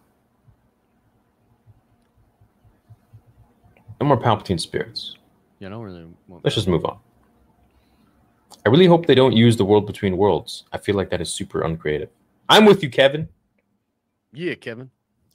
[3.98, 5.16] No more Palpatine spirits.
[5.58, 6.06] Yeah, I don't really.
[6.42, 6.98] Let's just move on.
[8.66, 10.64] I really hope they don't use the world between worlds.
[10.74, 12.10] I feel like that is super uncreative.
[12.50, 13.26] I'm with you, Kevin.
[14.34, 14.90] Yeah, Kevin.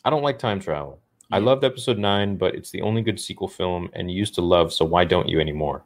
[0.05, 0.99] I don't like time travel.
[1.31, 4.41] I loved episode nine, but it's the only good sequel film and you used to
[4.41, 5.83] love, so why don't you anymore?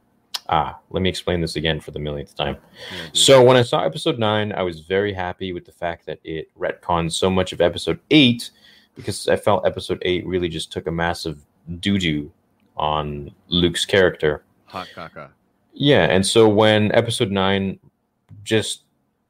[0.49, 2.55] Ah, let me explain this again for the millionth time.
[2.55, 3.17] Dude.
[3.17, 6.49] So when I saw episode nine, I was very happy with the fact that it
[6.57, 8.51] retconned so much of episode eight
[8.95, 11.45] because I felt episode eight really just took a massive
[11.79, 12.31] doo doo
[12.77, 14.43] on Luke's character.
[14.65, 15.29] hot caca.
[15.73, 17.79] Yeah, and so when episode nine
[18.43, 18.83] just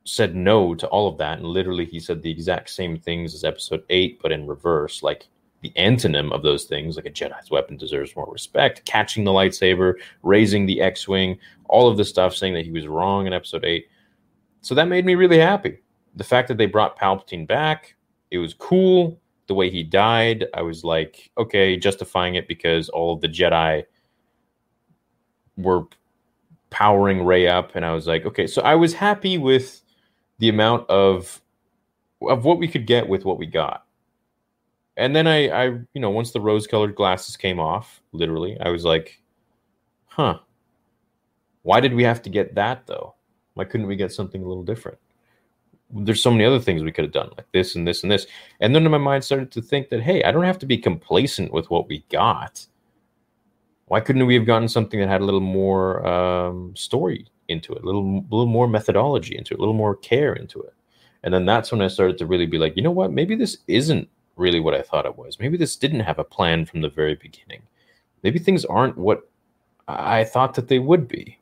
[0.06, 3.44] said no to all of that, and literally he said the exact same things as
[3.44, 5.28] episode eight, but in reverse, like
[5.62, 9.96] the antonym of those things, like a Jedi's weapon deserves more respect, catching the lightsaber,
[10.22, 13.88] raising the X-wing, all of this stuff, saying that he was wrong in episode eight.
[14.62, 15.80] So that made me really happy.
[16.16, 17.96] The fact that they brought Palpatine back,
[18.32, 19.20] it was cool.
[19.48, 23.86] The way he died, I was like, okay, justifying it because all of the Jedi
[25.56, 25.86] were
[26.70, 29.82] powering Rey up, and I was like, okay, so I was happy with
[30.40, 31.42] the amount of
[32.22, 33.87] of what we could get with what we got.
[34.98, 38.84] And then I, I, you know, once the rose-colored glasses came off, literally, I was
[38.84, 39.22] like,
[40.08, 40.40] huh,
[41.62, 43.16] why did we have to get that though?
[43.54, 44.98] Why couldn't we get something a little different?
[45.90, 48.28] There's so many other things we could have done, like this and this and this.
[48.60, 51.54] And then my mind started to think that, hey, I don't have to be complacent
[51.54, 52.66] with what we got
[53.88, 57.84] why couldn't we have gotten something that had a little more um, story into it,
[57.84, 60.74] a little, a little more methodology into it, a little more care into it?
[61.24, 63.12] And then that's when I started to really be like, you know what?
[63.12, 64.08] Maybe this isn't
[64.38, 65.40] really what I thought it was.
[65.40, 67.64] Maybe this didn't have a plan from the very beginning.
[68.24, 69.30] Maybe things aren't what
[69.88, 71.38] I thought that they would be.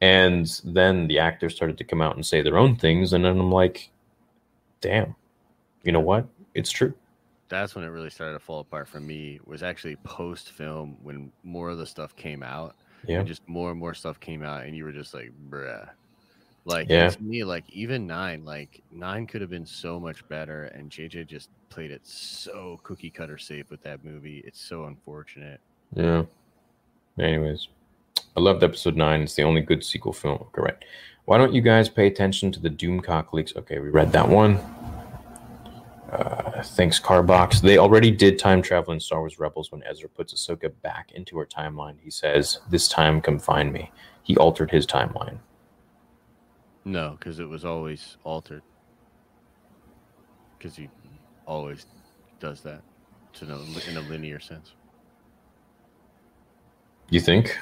[0.00, 3.12] And then the actors started to come out and say their own things.
[3.12, 3.90] And then I'm like,
[4.80, 5.14] damn,
[5.82, 6.26] you know what?
[6.54, 6.94] It's true.
[7.48, 9.40] That's when it really started to fall apart for me.
[9.46, 12.74] Was actually post film when more of the stuff came out.
[13.06, 13.18] Yeah.
[13.18, 15.88] and just more and more stuff came out, and you were just like, bruh.
[16.66, 17.08] Like Yeah.
[17.10, 21.26] to me, like even nine, like nine could have been so much better, and JJ
[21.26, 24.42] just played it so cookie cutter safe with that movie.
[24.46, 25.60] It's so unfortunate.
[25.94, 26.24] Yeah.
[27.18, 27.68] Anyways,
[28.36, 29.20] I loved episode nine.
[29.22, 30.46] It's the only good sequel film.
[30.52, 30.84] Correct.
[31.26, 33.54] Why don't you guys pay attention to the Doomcock leaks?
[33.56, 34.58] Okay, we read that one.
[36.10, 37.60] Uh, thanks, Carbox.
[37.60, 41.38] They already did time travel in Star Wars Rebels when Ezra puts Ahsoka back into
[41.38, 41.96] her timeline.
[42.02, 43.90] He says, This time, come find me.
[44.22, 45.38] He altered his timeline.
[46.84, 48.62] No, because it was always altered.
[50.58, 50.88] Because he
[51.46, 51.86] always
[52.40, 52.82] does that,
[53.34, 54.72] to no, in a linear sense.
[57.10, 57.56] You think?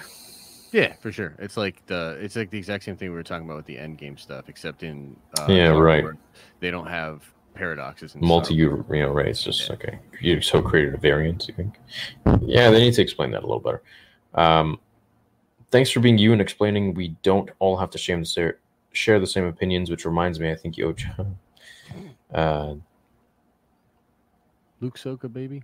[0.72, 1.34] Yeah, for sure.
[1.38, 3.78] It's like the it's like the exact same thing we were talking about with the
[3.78, 6.04] end game stuff, except in uh, Yeah, right.
[6.60, 7.22] They don't have
[7.54, 8.14] paradoxes.
[8.14, 9.26] Multi you know, right?
[9.26, 9.74] It's just Yeah.
[9.74, 9.98] okay.
[10.20, 11.78] You so created a variant, you think?
[12.40, 13.82] Yeah, they need to explain that a little better.
[14.34, 14.80] Um,
[15.70, 18.54] thanks for being you and explaining we don't all have to share the,
[18.93, 20.94] share the same opinions, which reminds me, I think you
[22.35, 22.74] uh,
[24.81, 25.62] Luke Soka, baby.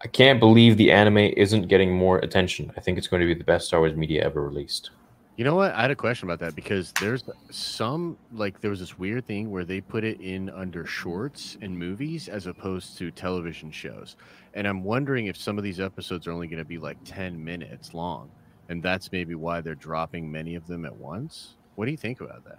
[0.00, 2.72] I can't believe the anime isn't getting more attention.
[2.76, 4.90] I think it's going to be the best Star Wars media ever released.
[5.36, 5.72] You know what?
[5.72, 9.50] I had a question about that because there's some like there was this weird thing
[9.50, 14.16] where they put it in under shorts and movies as opposed to television shows.
[14.54, 17.42] And I'm wondering if some of these episodes are only going to be like 10
[17.42, 18.30] minutes long.
[18.68, 21.56] And that's maybe why they're dropping many of them at once.
[21.76, 22.58] What do you think about that?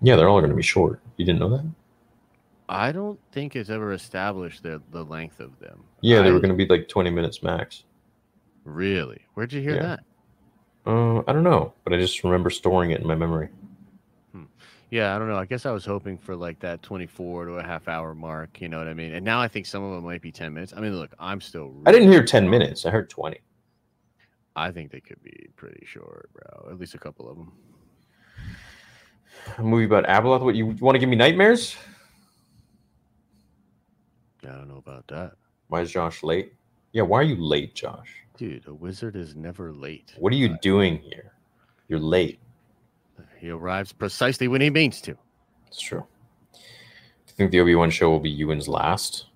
[0.00, 1.00] Yeah, they're all going to be short.
[1.16, 1.64] You didn't know that?
[2.68, 5.82] I don't think it's ever established the, the length of them.
[6.00, 7.84] Yeah, they I- were going to be like 20 minutes max.
[8.64, 9.22] Really?
[9.34, 9.82] Where'd you hear Yeah.
[9.82, 10.00] that?
[10.86, 13.48] Uh, I don't know, but I just remember storing it in my memory.
[14.90, 15.36] Yeah, I don't know.
[15.36, 18.60] I guess I was hoping for like that 24 to a half hour mark.
[18.60, 19.12] You know what I mean?
[19.14, 20.72] And now I think some of them might be 10 minutes.
[20.74, 21.74] I mean, look, I'm still.
[21.84, 22.50] I didn't hear 10 strong.
[22.50, 22.86] minutes.
[22.86, 23.38] I heard 20.
[24.56, 26.70] I think they could be pretty short, bro.
[26.70, 27.52] At least a couple of them.
[29.58, 30.40] A movie about Abeloth.
[30.42, 31.76] What you, you want to give me nightmares?
[34.42, 35.32] Yeah, I don't know about that.
[35.68, 36.54] Why is Josh late?
[36.92, 38.08] Yeah, why are you late, Josh?
[38.36, 40.14] Dude, a wizard is never late.
[40.18, 41.32] What are you doing here?
[41.88, 42.40] You're late.
[43.38, 45.16] He arrives precisely when he means to.
[45.68, 46.04] It's true.
[46.52, 46.58] Do
[47.28, 49.26] you think the Obi Wan show will be Ewan's last?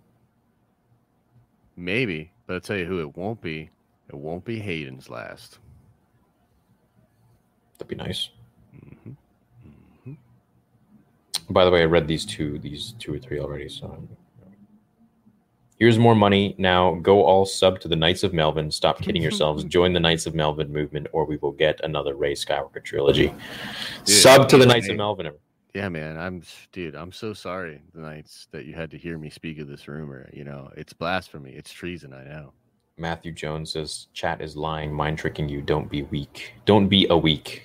[1.76, 3.70] Maybe, but I'll tell you who it won't be.
[4.08, 5.58] It won't be Hayden's last.
[7.78, 8.30] That'd be nice.
[8.74, 9.16] Mhm.
[10.06, 10.16] Mhm.
[11.50, 13.68] By the way, I read these two, these two or three already.
[13.68, 14.06] So
[15.82, 16.54] Here's more money.
[16.58, 18.70] Now go all sub to the Knights of Melvin.
[18.70, 19.64] Stop kidding yourselves.
[19.64, 23.34] Join the Knights of Melvin movement, or we will get another Rey Skywalker trilogy.
[24.04, 24.92] Dude, sub to the Knights hey.
[24.92, 25.32] of Melvin.
[25.74, 26.16] Yeah, man.
[26.16, 29.66] I'm dude, I'm so sorry the nights that you had to hear me speak of
[29.66, 30.30] this rumor.
[30.32, 31.50] You know, it's blasphemy.
[31.50, 32.52] It's treason, I know.
[32.96, 35.62] Matthew Jones says, "Chat is lying, mind tricking you.
[35.62, 36.54] Don't be weak.
[36.64, 37.64] Don't be a weak."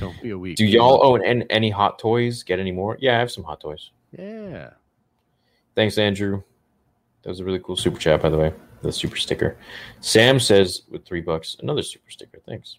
[0.00, 0.56] Don't be a weak.
[0.56, 2.42] Do y'all own an- any hot toys?
[2.42, 2.98] Get any more?
[3.00, 3.92] Yeah, I have some hot toys.
[4.18, 4.70] Yeah.
[5.76, 6.42] Thanks, Andrew.
[7.22, 8.52] That was a really cool super chat, by the way.
[8.82, 9.58] The super sticker.
[10.00, 12.38] Sam says with three bucks, another super sticker.
[12.46, 12.78] Thanks.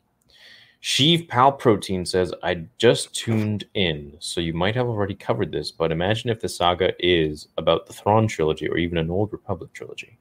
[0.82, 5.70] Sheev Pal Protein says, I just tuned in, so you might have already covered this,
[5.70, 9.72] but imagine if the saga is about the Thrawn trilogy or even an Old Republic
[9.74, 10.18] trilogy.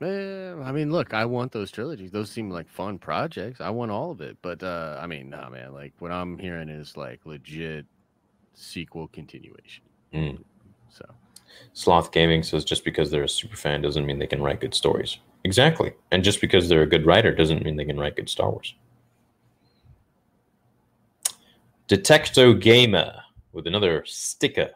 [0.00, 2.12] Man, I mean, look, I want those trilogies.
[2.12, 3.60] Those seem like fun projects.
[3.60, 4.36] I want all of it.
[4.42, 7.84] But uh I mean, nah man, like what I'm hearing is like legit
[8.54, 9.84] sequel continuation.
[10.14, 10.38] Mm.
[10.88, 11.04] So
[11.72, 14.74] Sloth Gaming says, just because they're a super fan doesn't mean they can write good
[14.74, 15.18] stories.
[15.44, 15.92] Exactly.
[16.10, 18.74] And just because they're a good writer doesn't mean they can write good Star Wars.
[21.88, 23.14] Detecto Gamer
[23.52, 24.70] with another sticker.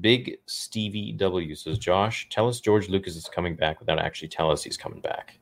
[0.00, 4.50] Big Stevie W says, Josh, tell us George Lucas is coming back without actually tell
[4.50, 5.38] us he's coming back.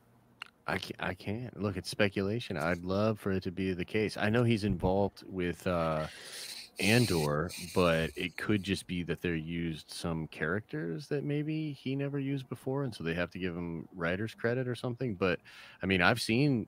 [0.66, 1.76] I can't, I can't look.
[1.76, 2.56] It's speculation.
[2.56, 4.16] I'd love for it to be the case.
[4.16, 6.06] I know he's involved with uh,
[6.78, 12.18] Andor, but it could just be that they're used some characters that maybe he never
[12.18, 15.14] used before, and so they have to give him writers credit or something.
[15.14, 15.40] But
[15.82, 16.66] I mean, I've seen,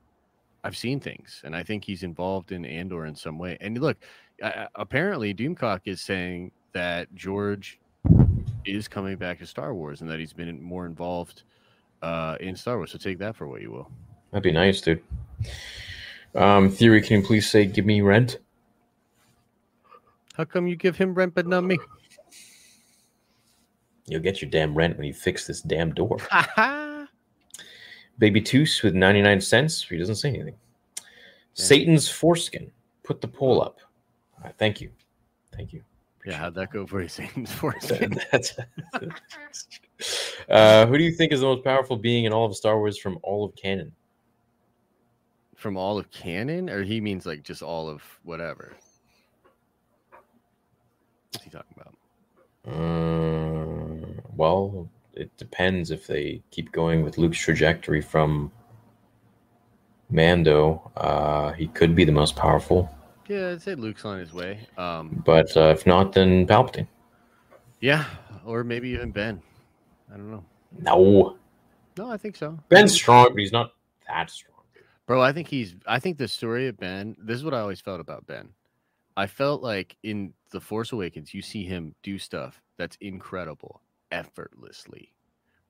[0.65, 3.57] I've seen things, and I think he's involved in Andor in some way.
[3.61, 3.97] And look,
[4.43, 7.79] uh, apparently, Doomcock is saying that George
[8.65, 11.43] is coming back to Star Wars and that he's been more involved
[12.03, 12.93] uh, in Star Wars.
[12.93, 13.91] So take that for what you will.
[14.31, 15.03] That'd be nice, dude.
[16.35, 18.39] Um, Theory, can you please say, give me rent?
[20.33, 21.79] How come you give him rent but not me?
[24.07, 26.19] You'll get your damn rent when you fix this damn door.
[28.19, 29.87] Baby Toos with 99 cents.
[29.89, 30.57] He doesn't say anything.
[31.55, 32.71] Satan's foreskin.
[33.05, 33.79] Put the poll up.
[34.37, 34.91] All right, thank you.
[35.55, 35.83] Thank you.
[36.25, 38.19] Yeah, how'd that go for you, Satan's foreskin?
[38.33, 38.57] That's,
[40.49, 42.99] uh, who do you think is the most powerful being in all of Star Wars
[42.99, 43.93] from all of canon?
[45.57, 48.77] From all of canon, or he means like just all of whatever?
[51.53, 51.95] Talking about?
[52.67, 58.51] Uh, well, it depends if they keep going with Luke's trajectory from
[60.11, 60.91] Mando.
[60.97, 62.91] Uh, he could be the most powerful,
[63.29, 64.61] Yeah, I'd say Luke's on his way.
[64.79, 66.87] Um, but uh, if not, then Palpatine.
[67.81, 68.05] yeah,
[68.45, 69.43] or maybe even Ben.
[70.13, 70.45] I don't know.
[70.81, 71.37] No,
[71.99, 72.59] No, I think so.
[72.69, 73.73] Ben's strong, but he's not
[74.09, 74.51] that strong.
[75.07, 75.75] Bro, I think he's.
[75.87, 77.17] I think the story of Ben.
[77.19, 78.49] This is what I always felt about Ben.
[79.17, 85.13] I felt like in the Force Awakens, you see him do stuff that's incredible, effortlessly.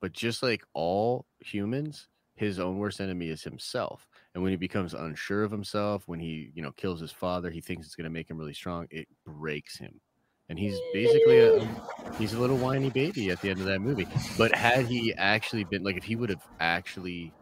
[0.00, 4.08] But just like all humans, his own worst enemy is himself.
[4.34, 7.60] And when he becomes unsure of himself, when he you know kills his father, he
[7.60, 8.86] thinks it's going to make him really strong.
[8.90, 10.00] It breaks him,
[10.48, 11.68] and he's basically a
[12.18, 14.08] he's a little whiny baby at the end of that movie.
[14.38, 17.32] But had he actually been like, if he would have actually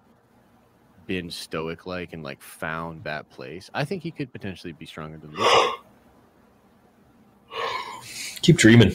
[1.06, 5.18] been stoic like and like found that place, I think he could potentially be stronger
[5.18, 5.80] than Luke.
[8.51, 8.93] Keep dreaming.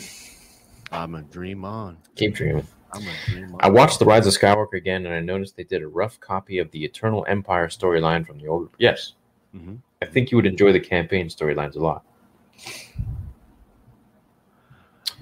[0.92, 1.98] I'm a dream on.
[2.18, 2.68] Keep dreaming.
[2.92, 3.60] I'm a dream on.
[3.62, 6.58] I watched The Rise of Skywalker again, and I noticed they did a rough copy
[6.60, 8.70] of the Eternal Empire storyline from the old.
[8.80, 9.14] Yes,
[9.56, 9.80] Mhm.
[10.02, 12.04] I think you would enjoy the campaign storylines a lot.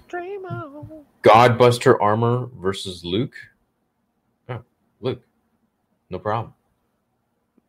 [0.08, 1.06] Dream on.
[1.22, 3.36] Godbuster armor versus Luke.
[4.50, 4.64] Oh,
[5.00, 5.22] Luke,
[6.10, 6.56] no problem.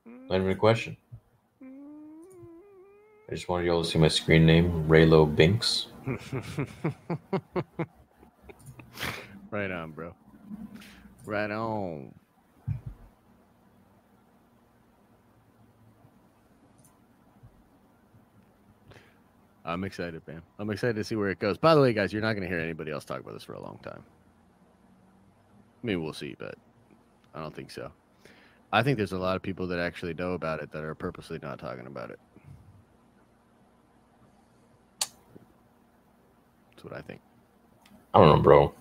[0.07, 0.97] Not even a question.
[3.29, 5.87] I just wanted y'all to see my screen name, Reylo Binks.
[9.51, 10.15] right on, bro.
[11.25, 12.13] Right on.
[19.65, 20.43] I'm excited, man.
[20.59, 21.57] I'm excited to see where it goes.
[21.57, 23.55] By the way, guys, you're not going to hear anybody else talk about this for
[23.55, 24.05] a long time.
[25.83, 26.57] I mean, we'll see, but
[27.35, 27.91] I don't think so.
[28.71, 31.39] I think there's a lot of people that actually know about it that are purposely
[31.43, 32.21] not talking about it.
[36.85, 37.20] That's what I think.
[38.12, 38.74] I don't know, bro.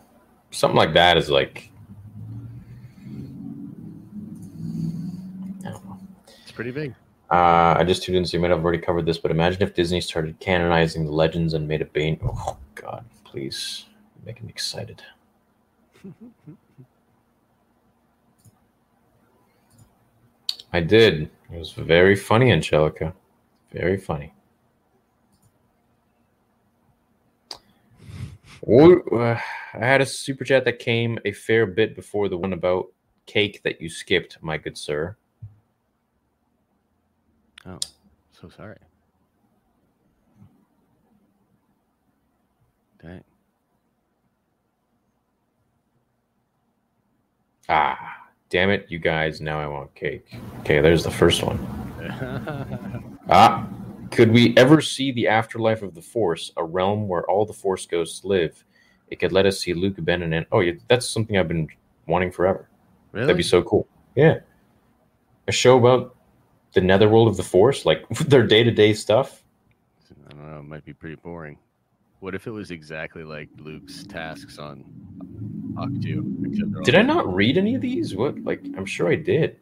[0.51, 1.71] Something like that is like.
[5.65, 5.97] I don't know.
[6.41, 6.93] It's pretty big.
[7.31, 9.73] Uh, I just tuned in, so you might have already covered this, but imagine if
[9.73, 12.19] Disney started canonizing the legends and made a Bane.
[12.23, 13.85] Oh, God, please.
[14.17, 15.01] You're making me excited.
[20.73, 21.30] I did.
[21.51, 23.13] It was very funny, Angelica.
[23.71, 24.34] Very funny.
[27.49, 29.41] Well, uh, I
[29.73, 32.88] had a super chat that came a fair bit before the one about
[33.26, 35.18] cake that you skipped, my good sir.
[37.65, 37.80] Oh,
[38.31, 38.77] so sorry.
[43.02, 43.23] Dang.
[47.69, 49.41] Ah, damn it, you guys.
[49.41, 50.38] Now I want cake.
[50.60, 51.60] Okay, there's the first one.
[53.30, 53.65] Ah,
[54.14, 57.85] could we ever see the afterlife of the Force, a realm where all the Force
[57.85, 58.64] ghosts live?
[59.10, 61.68] It could let us see Luke, Ben, and oh, yeah, that's something I've been
[62.07, 62.69] wanting forever.
[63.11, 63.26] really?
[63.26, 63.88] That'd be so cool.
[64.15, 64.40] Yeah,
[65.48, 66.15] a show about
[66.73, 69.44] the netherworld of the Force, like their day to day stuff.
[70.27, 70.60] I don't know.
[70.60, 71.57] It might be pretty boring.
[72.19, 74.85] What if it was exactly like Luke's tasks on
[75.76, 76.45] Ahch-To?
[76.49, 78.15] except they're all Did I not read any of these?
[78.15, 78.40] What?
[78.44, 79.57] Like, I'm sure I did.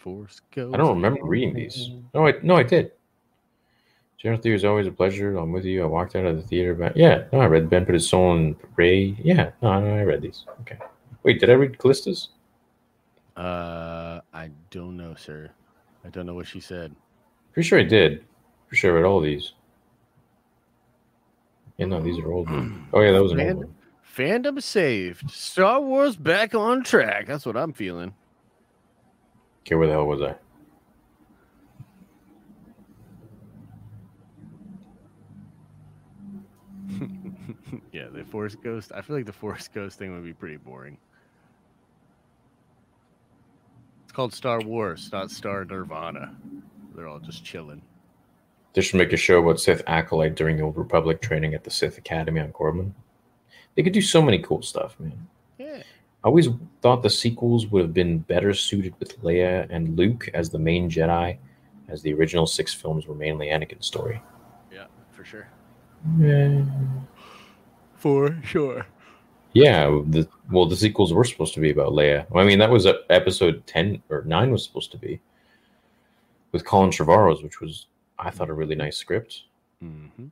[0.00, 0.74] Force Ghost?
[0.74, 1.90] I don't remember reading these.
[2.14, 2.92] No, I no, I did.
[4.16, 5.36] General Theory is always a pleasure.
[5.36, 5.82] I'm with you.
[5.82, 8.34] I walked out of the theater, but yeah, no, I read Ben put his soul
[8.36, 9.16] in Rey.
[9.22, 10.44] Yeah, no, no, I read these.
[10.62, 10.78] Okay.
[11.22, 12.30] Wait, did I read Callista's?
[13.36, 15.50] Uh, I don't know, sir.
[16.04, 16.94] I don't know what she said.
[17.52, 18.24] Pretty sure I did.
[18.68, 19.52] Pretty sure I read all these.
[21.78, 22.50] Yeah, no, these are old.
[22.50, 22.76] ones.
[22.92, 23.56] Oh yeah, that was an old Man.
[23.58, 23.74] one.
[24.16, 25.30] Fandom saved.
[25.30, 27.26] Star Wars back on track.
[27.26, 28.12] That's what I'm feeling.
[29.60, 30.34] Okay, where the hell was I?
[37.92, 38.92] yeah, the Force Ghost.
[38.94, 40.98] I feel like the Force Ghost thing would be pretty boring.
[44.04, 46.34] It's called Star Wars, not Star Nirvana.
[46.94, 47.82] They're all just chilling.
[48.72, 51.70] They should make a show about Sith Acolyte during the Old Republic training at the
[51.70, 52.92] Sith Academy on Korriban.
[53.74, 55.28] They could do so many cool stuff, man.
[56.22, 56.26] Yeah.
[56.26, 56.48] I always
[56.82, 60.90] thought the sequels would have been better suited with Leia and Luke as the main
[60.90, 61.38] Jedi,
[61.88, 64.20] as the original six films were mainly Anakin's story.
[64.72, 65.48] Yeah, for sure.
[66.18, 66.62] Yeah,
[67.96, 68.86] For sure.
[69.52, 69.86] yeah.
[70.08, 72.26] The well, the sequels were supposed to be about Leia.
[72.34, 75.20] I mean, that was uh, episode ten or nine was supposed to be
[76.52, 77.86] with Colin Trevorrow's, which was
[78.18, 79.42] I thought a really nice script.
[79.82, 80.26] Mm-hmm.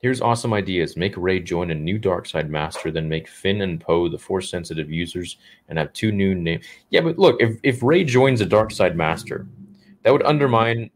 [0.00, 0.96] Here's awesome ideas.
[0.96, 4.50] Make Rey join a new dark side master, then make Finn and Poe the force
[4.50, 5.36] sensitive users
[5.68, 6.64] and have two new names.
[6.88, 9.46] Yeah, but look, if, if Rey joins a dark side master,
[10.02, 10.90] that would undermine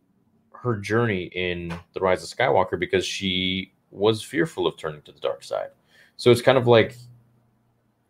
[0.52, 5.20] her journey in The Rise of Skywalker because she was fearful of turning to the
[5.20, 5.68] dark side.
[6.16, 6.96] So it's kind of like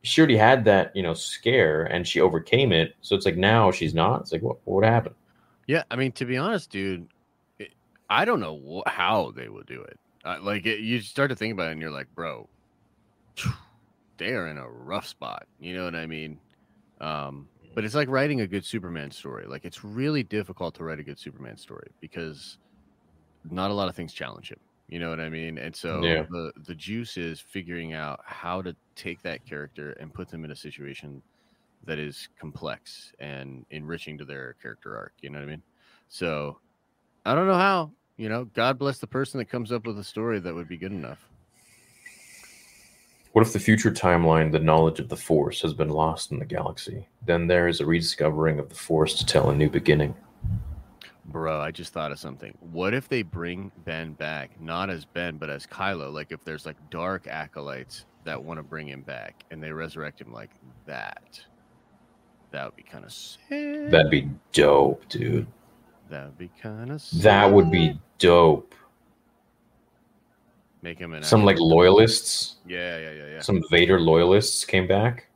[0.02, 2.94] she already had that, you know, scare and she overcame it.
[3.00, 4.20] So it's like now she's not.
[4.20, 5.16] It's like, what, what happened?
[5.66, 7.08] Yeah, I mean, to be honest, dude,
[7.58, 7.72] it,
[8.08, 9.98] I don't know wh- how they would do it.
[10.24, 12.48] Uh, like, it, you start to think about it, and you're like, bro,
[14.18, 15.46] they are in a rough spot.
[15.58, 16.40] You know what I mean?
[17.00, 19.46] Um, but it's like writing a good Superman story.
[19.46, 22.58] Like, it's really difficult to write a good Superman story because
[23.44, 24.60] not a lot of things challenge him.
[24.88, 25.58] You know what I mean?
[25.58, 26.26] And so Yeah.
[26.30, 30.50] the the juice is figuring out how to take that character and put them in
[30.52, 31.22] a situation
[31.84, 35.14] that is complex and enriching to their character arc.
[35.22, 35.64] You know what I mean?
[36.08, 36.60] So
[37.24, 37.94] I don't know how.
[38.16, 40.76] You know, God bless the person that comes up with a story that would be
[40.76, 41.18] good enough.
[43.32, 46.44] What if the future timeline, the knowledge of the Force, has been lost in the
[46.44, 47.08] galaxy?
[47.26, 50.14] Then there is a rediscovering of the Force to tell a new beginning.
[51.24, 52.56] Bro, I just thought of something.
[52.60, 56.12] What if they bring Ben back, not as Ben, but as Kylo?
[56.12, 60.20] Like if there's like dark acolytes that want to bring him back and they resurrect
[60.20, 60.50] him like
[60.86, 61.40] that.
[62.52, 63.90] That would be kind of sick.
[63.90, 65.48] That'd be dope, dude.
[66.14, 68.72] That would be kind of That would be dope.
[70.80, 73.40] make him an Some like loyalists, Yeah, yeah, yeah, yeah.
[73.40, 75.26] some Vader loyalists came back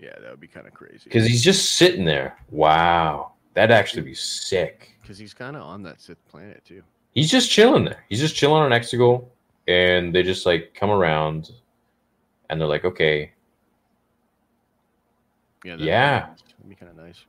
[0.00, 1.00] yeah, that would be kind of crazy.
[1.04, 2.36] because he's just sitting there.
[2.50, 4.96] Wow, that'd actually be sick.
[5.02, 6.82] Because he's kind of on that Sith planet too.
[7.12, 8.04] He's just chilling there.
[8.08, 9.26] He's just chilling on Exegol,
[9.66, 11.50] and they just like come around,
[12.48, 13.32] and they're like, okay,
[15.64, 15.74] Yeah.
[15.78, 16.20] Yeah.
[16.20, 17.24] That'd be kind of nice.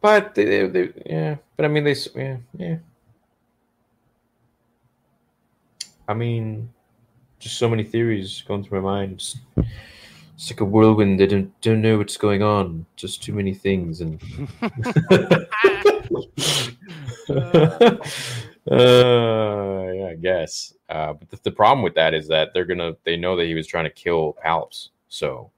[0.00, 1.36] But they, they, they, yeah.
[1.56, 2.76] But I mean, they, yeah, yeah.
[6.06, 6.70] I mean,
[7.38, 9.12] just so many theories going through my mind.
[9.12, 9.36] It's,
[10.34, 11.18] it's like a whirlwind.
[11.18, 12.86] They don't don't know what's going on.
[12.96, 14.22] Just too many things, and
[14.62, 14.68] uh,
[18.70, 20.74] yeah, I guess.
[20.88, 23.54] Uh, but the, the problem with that is that they're gonna they know that he
[23.54, 25.50] was trying to kill Palps, so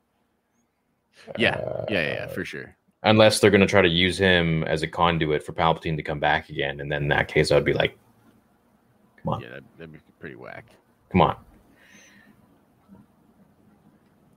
[1.37, 2.75] Yeah, uh, yeah, yeah, yeah, for sure.
[3.03, 6.21] Unless they're going to try to use him as a conduit for Palpatine to come
[6.21, 7.97] back again, and then in that case, I'd be like,
[9.23, 10.67] come on, Yeah, that'd, that'd be pretty whack.
[11.11, 11.37] come on.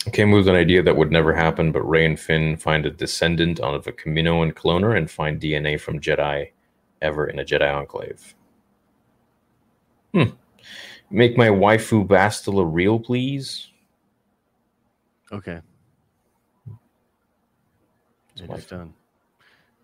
[0.08, 3.60] Okay, moves an idea that would never happen, but Rey and Finn find a descendant
[3.62, 6.52] of a Caminoan cloner and find DNA from Jedi
[7.02, 8.36] ever in a Jedi enclave.
[10.14, 10.24] Hmm.
[11.10, 13.68] Make my waifu Bastila real, please.
[15.32, 15.62] Okay.
[18.34, 18.70] It's It waifu.
[18.70, 18.94] done.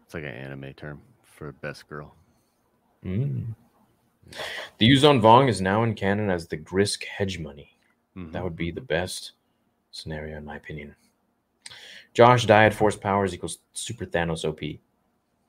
[0.06, 2.16] It's like an anime term for best girl.
[3.06, 3.56] Mm.
[4.78, 7.78] The Yuuzhan Vong is now in canon as the Grysk hegemony.
[8.16, 8.32] Mhm.
[8.32, 9.34] That would be the best
[9.92, 10.96] scenario, in my opinion.
[12.14, 14.82] Josh Dyad Force Powers equals Super Thanos OP.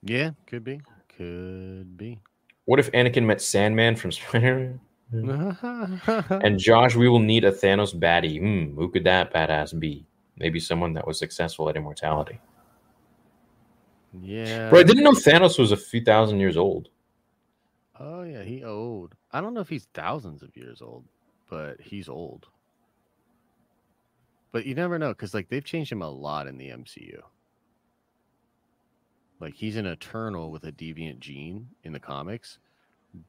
[0.02, 0.81] Yeah, could be.
[1.16, 2.20] Could be.
[2.66, 4.78] What if Anakin met Sandman from Spider?
[5.12, 5.31] and
[6.44, 8.39] And Josh, we will need a Thanos baddie.
[8.39, 10.06] Hmm, who could that badass be?
[10.36, 12.40] Maybe someone that was successful at immortality.
[14.20, 14.70] Yeah.
[14.70, 16.89] Bro, I didn't know Thanos was a few thousand years old.
[17.99, 19.15] Oh yeah, he old.
[19.31, 21.05] I don't know if he's thousands of years old,
[21.49, 22.47] but he's old.
[24.53, 27.20] But you never know because like they've changed him a lot in the MCU.
[29.39, 32.59] Like he's an Eternal with a deviant gene in the comics,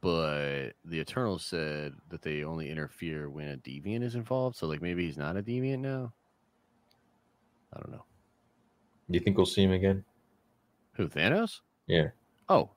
[0.01, 4.57] but the Eternals said that they only interfere when a deviant is involved.
[4.57, 6.11] So like maybe he's not a deviant now.
[7.73, 8.03] I don't know.
[9.09, 10.03] Do you think we'll see him again?
[10.93, 11.61] Who Thanos?
[11.87, 12.09] Yeah.
[12.49, 12.69] Oh,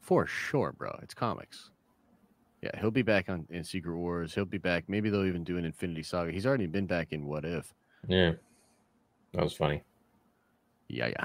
[0.00, 0.98] for sure, bro.
[1.02, 1.70] It's comics.
[2.62, 4.34] Yeah, he'll be back on in Secret Wars.
[4.34, 4.84] He'll be back.
[4.88, 6.32] Maybe they'll even do an Infinity Saga.
[6.32, 7.72] He's already been back in What If.
[8.08, 8.32] Yeah.
[9.34, 9.82] That was funny.
[10.88, 11.24] Yeah, yeah.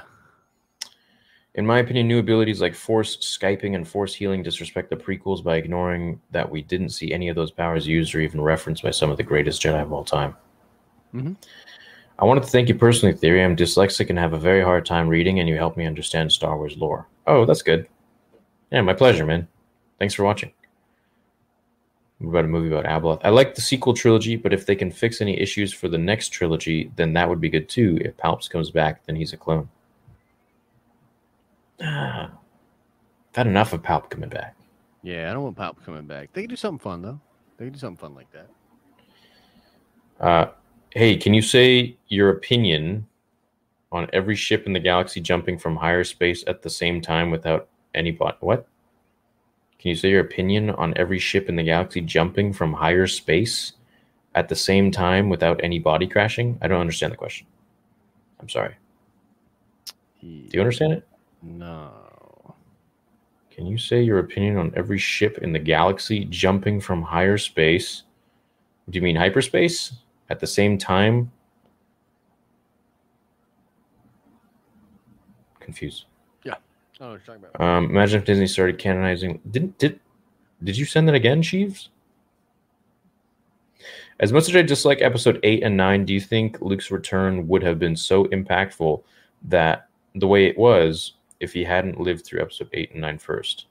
[1.54, 5.56] In my opinion, new abilities like Force Skyping and Force Healing disrespect the prequels by
[5.56, 9.10] ignoring that we didn't see any of those powers used or even referenced by some
[9.10, 10.34] of the greatest Jedi of all time.
[11.14, 11.36] Mhm.
[12.18, 13.42] I wanted to thank you personally, Theory.
[13.42, 16.56] I'm dyslexic and have a very hard time reading, and you helped me understand Star
[16.56, 17.06] Wars lore.
[17.26, 17.88] Oh, that's good.
[18.70, 19.48] Yeah, my pleasure, man.
[19.98, 20.52] Thanks for watching.
[22.20, 23.20] About a movie about Abeloth?
[23.24, 26.28] I like the sequel trilogy, but if they can fix any issues for the next
[26.28, 27.98] trilogy, then that would be good too.
[28.00, 29.68] If Palps comes back, then he's a clone.
[31.82, 34.56] Ah, I've had enough of Palp coming back.
[35.02, 36.32] Yeah, I don't want Palp coming back.
[36.32, 37.20] They can do something fun though.
[37.56, 38.48] They can do something fun like that.
[40.20, 40.50] Uh,
[40.94, 43.06] hey, can you say your opinion
[43.90, 47.68] on every ship in the galaxy jumping from higher space at the same time without
[47.94, 48.36] any bot?
[48.42, 48.66] What?
[49.78, 53.72] Can you say your opinion on every ship in the galaxy jumping from higher space
[54.34, 56.58] at the same time without any body crashing?
[56.62, 57.46] I don't understand the question.
[58.38, 58.76] I'm sorry.
[60.20, 61.08] Do you understand it?
[61.42, 62.54] No.
[63.50, 68.04] Can you say your opinion on every ship in the galaxy jumping from higher space?
[68.88, 69.92] Do you mean hyperspace
[70.30, 71.30] at the same time?
[75.60, 76.06] Confused.
[77.02, 77.60] Oh, what you're talking about.
[77.60, 79.40] Um, imagine if Disney started canonizing.
[79.50, 79.98] Didn't did
[80.62, 81.88] did you send that again, Sheaves?
[84.20, 87.64] As much as I dislike episode eight and nine, do you think Luke's return would
[87.64, 89.02] have been so impactful
[89.48, 93.66] that the way it was if he hadn't lived through episode eight and nine first?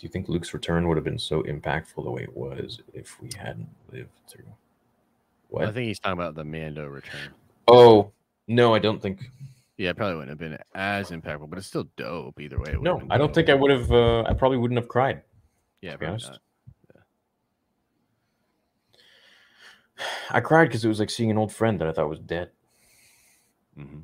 [0.00, 3.20] Do you think Luke's return would have been so impactful the way it was if
[3.20, 4.46] we hadn't lived through?
[5.48, 5.64] What?
[5.64, 7.34] I think he's talking about the Mando return.
[7.68, 8.10] oh
[8.48, 9.20] no, I don't think.
[9.76, 12.74] Yeah, it probably wouldn't have been as impactful, but it's still dope either way.
[12.80, 13.92] No, I don't think I would have.
[13.92, 15.20] Uh, I probably wouldn't have cried.
[15.82, 16.38] Yeah, to be honest.
[20.30, 22.52] I cried because it was like seeing an old friend that I thought was dead.
[23.78, 24.02] Mhm, mhm.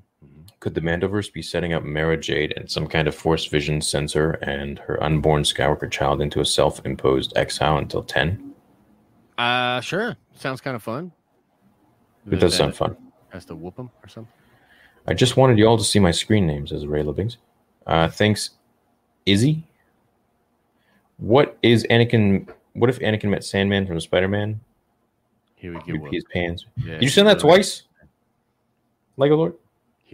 [0.60, 4.32] Could the Mandoverse be setting up Mara Jade and some kind of Force Vision sensor
[4.42, 8.52] and her unborn Skywalker child into a self-imposed exile until ten?
[9.38, 10.16] Uh, sure.
[10.34, 11.12] Sounds kind of fun.
[12.30, 12.96] It does sound fun.
[13.28, 14.32] Has to whoop him or something.
[15.06, 17.36] I just wanted you all to see my screen names as Ray Libbings.
[17.86, 18.50] Uh, thanks,
[19.24, 19.64] Izzy.
[21.18, 22.48] What is Anakin?
[22.72, 24.60] What if Anakin met Sandman from Spider-Man?
[25.54, 26.66] He would get his pants.
[26.76, 27.84] Yeah, Did you send that twice?
[29.16, 29.54] Lego Lord.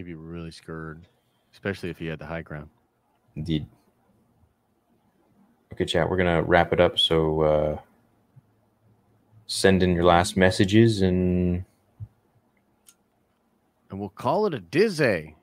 [0.02, 1.06] He'd be really scared,
[1.52, 2.68] especially if he had the high ground.
[3.36, 3.68] Indeed.
[5.72, 6.10] Okay, chat.
[6.10, 6.98] We're gonna wrap it up.
[6.98, 7.78] So uh,
[9.46, 11.64] send in your last messages, and
[13.90, 15.36] And we'll call it a dizzy.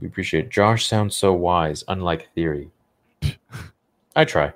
[0.00, 0.46] we appreciate.
[0.46, 0.50] It.
[0.50, 2.70] Josh sounds so wise, unlike Theory.
[4.16, 4.54] I try.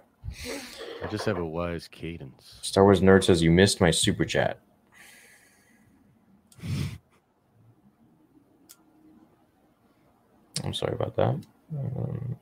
[1.02, 2.58] I just have a wise cadence.
[2.62, 4.60] Star Wars nerd says you missed my super chat.
[10.64, 11.40] I'm sorry about that.
[11.78, 12.36] Um,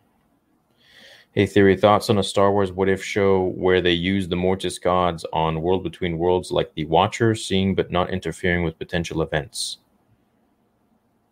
[1.32, 4.78] hey, theory thoughts on a Star Wars What If show where they use the Mortis
[4.78, 9.78] gods on World Between Worlds like the Watcher, seeing but not interfering with potential events.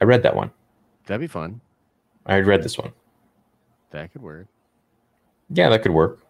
[0.00, 0.50] I read that one.
[1.06, 1.60] That'd be fun.
[2.26, 2.92] I had read this one.
[3.90, 4.46] That could work.
[5.50, 6.20] Yeah, that could work.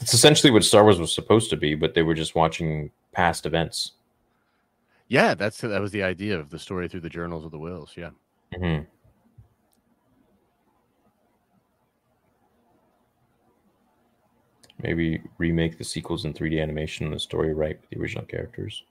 [0.00, 3.46] It's essentially what Star Wars was supposed to be, but they were just watching past
[3.46, 3.92] events.
[5.08, 7.94] Yeah, that's that was the idea of the story through the journals of the wills.
[7.96, 8.10] Yeah.
[8.54, 8.84] Mm-hmm.
[14.82, 18.84] Maybe remake the sequels in 3D animation and the story right with the original characters.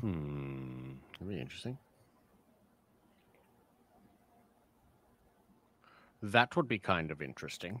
[0.00, 0.92] Hmm.
[1.20, 1.78] Very interesting.
[6.22, 7.80] That would be kind of interesting.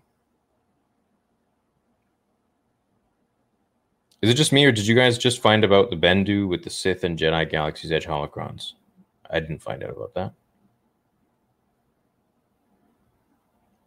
[4.22, 6.70] Is it just me, or did you guys just find about the Bendu with the
[6.70, 8.72] Sith and Jedi Galaxy's Edge holocrons?
[9.30, 10.32] I didn't find out about that.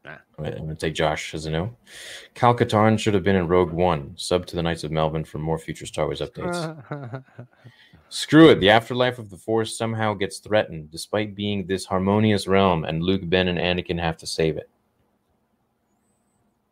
[0.05, 0.17] Nah.
[0.37, 1.75] I'm gonna- I'm take Josh as a no.
[2.35, 4.13] Cal Katarn should have been in Rogue One.
[4.17, 7.23] Sub to the Knights of Melvin for more future Star Wars updates.
[8.09, 8.59] Screw it.
[8.59, 13.21] The afterlife of the Force somehow gets threatened, despite being this harmonious realm, and Luke,
[13.25, 14.69] Ben, and Anakin have to save it.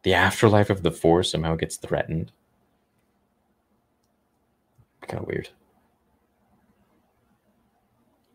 [0.03, 2.31] The afterlife of the Force somehow gets threatened.
[5.07, 5.49] Kind of weird.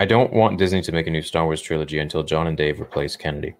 [0.00, 2.80] I don't want Disney to make a new Star Wars trilogy until John and Dave
[2.80, 3.54] replace Kennedy.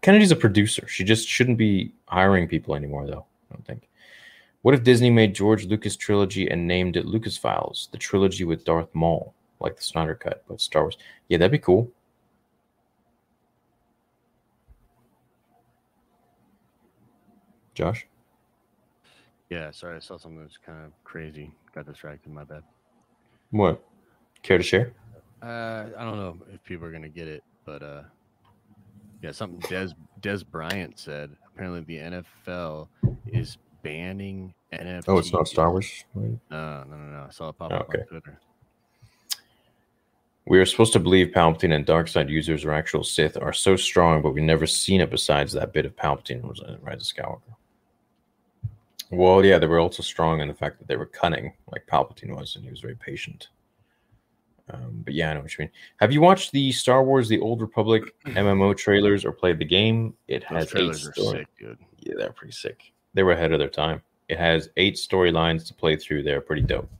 [0.00, 0.86] Kennedy's a producer.
[0.86, 3.26] She just shouldn't be hiring people anymore, though.
[3.50, 3.88] I don't think.
[4.62, 8.64] What if Disney made George Lucas trilogy and named it Lucas Files, the trilogy with
[8.64, 10.98] Darth Maul, like the Snyder Cut, but Star Wars?
[11.28, 11.90] Yeah, that'd be cool.
[17.74, 18.06] Josh,
[19.50, 21.52] yeah, sorry, I saw something that's kind of crazy.
[21.74, 22.32] Got distracted.
[22.32, 22.62] My bad.
[23.50, 23.82] what?
[24.42, 24.92] Care to share?
[25.42, 28.02] Uh, I don't know if people are gonna get it, but uh,
[29.22, 29.88] yeah, something Des
[30.20, 31.30] Dez Bryant said.
[31.54, 32.88] Apparently, the NFL
[33.26, 35.04] is banning NFT.
[35.08, 36.04] Oh, it's not Star Wars.
[36.14, 36.38] right?
[36.50, 37.24] No, no, no, no.
[37.28, 38.00] I saw it pop Oh, up okay.
[38.00, 38.40] on Twitter.
[40.48, 43.74] We are supposed to believe Palpatine and dark side users or actual Sith are so
[43.74, 47.16] strong, but we've never seen it besides that bit of Palpatine was in Rise of
[47.16, 47.55] Skywalker.
[49.10, 52.34] Well, yeah, they were also strong in the fact that they were cunning, like Palpatine
[52.36, 53.48] was, and he was very patient.
[54.68, 55.70] Um, but yeah, I know what you mean.
[56.00, 60.12] Have you watched the Star Wars: The Old Republic MMO trailers or played the game?
[60.26, 61.78] It Those has eight trailers are story- sick, dude.
[62.00, 62.92] Yeah, they're pretty sick.
[63.14, 64.02] They were ahead of their time.
[64.28, 66.24] It has eight storylines to play through.
[66.24, 66.90] They're pretty dope.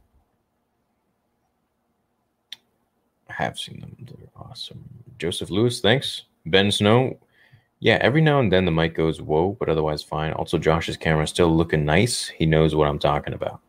[3.28, 3.96] I have seen them.
[4.00, 4.84] They're awesome.
[5.18, 6.22] Joseph Lewis, thanks.
[6.46, 7.18] Ben Snow.
[7.86, 10.32] Yeah, every now and then the mic goes whoa, but otherwise fine.
[10.32, 12.26] Also, Josh's camera is still looking nice.
[12.26, 13.60] He knows what I'm talking about.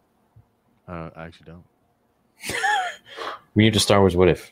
[0.87, 1.63] Uh, I actually don't.
[3.53, 4.51] We need a Star Wars what if.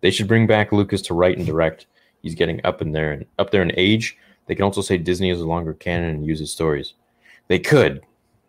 [0.00, 1.86] They should bring back Lucas to write and direct.
[2.22, 4.16] He's getting up in there and up there in age.
[4.46, 6.94] They can also say Disney is a longer canon and use his stories.
[7.48, 8.00] They could.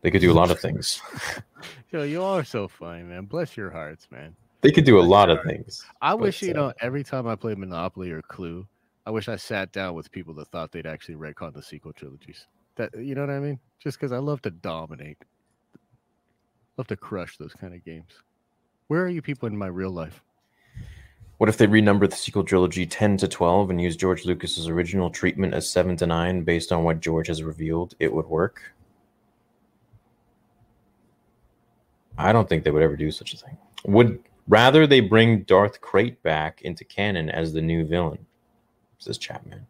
[0.01, 1.01] They could do a lot of things.
[1.91, 3.25] Yo, you are so funny, man.
[3.25, 4.33] Bless your hearts, man.
[4.61, 5.85] They could do a lot of things.
[6.01, 8.65] I But, wish you uh, know every time I play Monopoly or Clue,
[9.07, 12.45] I wish I sat down with people that thought they'd actually retcon the sequel trilogies.
[12.75, 13.57] That you know what I mean?
[13.79, 15.17] Just because I love to dominate,
[16.75, 18.11] love to crush those kind of games.
[18.87, 20.21] Where are you people in my real life?
[21.37, 25.09] What if they renumber the sequel trilogy 10 to 12 and use George Lucas's original
[25.09, 27.95] treatment as 7 to 9 based on what George has revealed?
[28.01, 28.73] It would work.
[32.17, 33.57] I don't think they would ever do such a thing.
[33.85, 38.26] Would rather they bring Darth Krayt back into canon as the new villain,
[38.99, 39.65] says Chapman.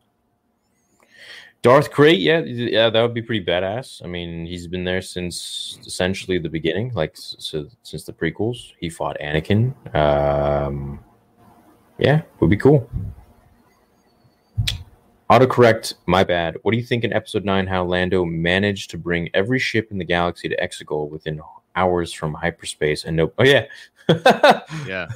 [1.64, 4.04] Darth Krayt, yeah, yeah, that would be pretty badass.
[4.04, 8.74] I mean, he's been there since essentially the beginning, like so, since the prequels.
[8.80, 9.74] He fought Anakin.
[9.96, 11.00] Um,
[11.98, 12.90] yeah, would be cool.
[15.30, 16.56] Autocorrect, my bad.
[16.62, 19.98] What do you think in episode 9 how Lando managed to bring every ship in
[19.98, 21.42] the galaxy to Exegol within
[21.78, 23.66] hours from hyperspace and no Oh yeah.
[24.88, 25.08] Yeah,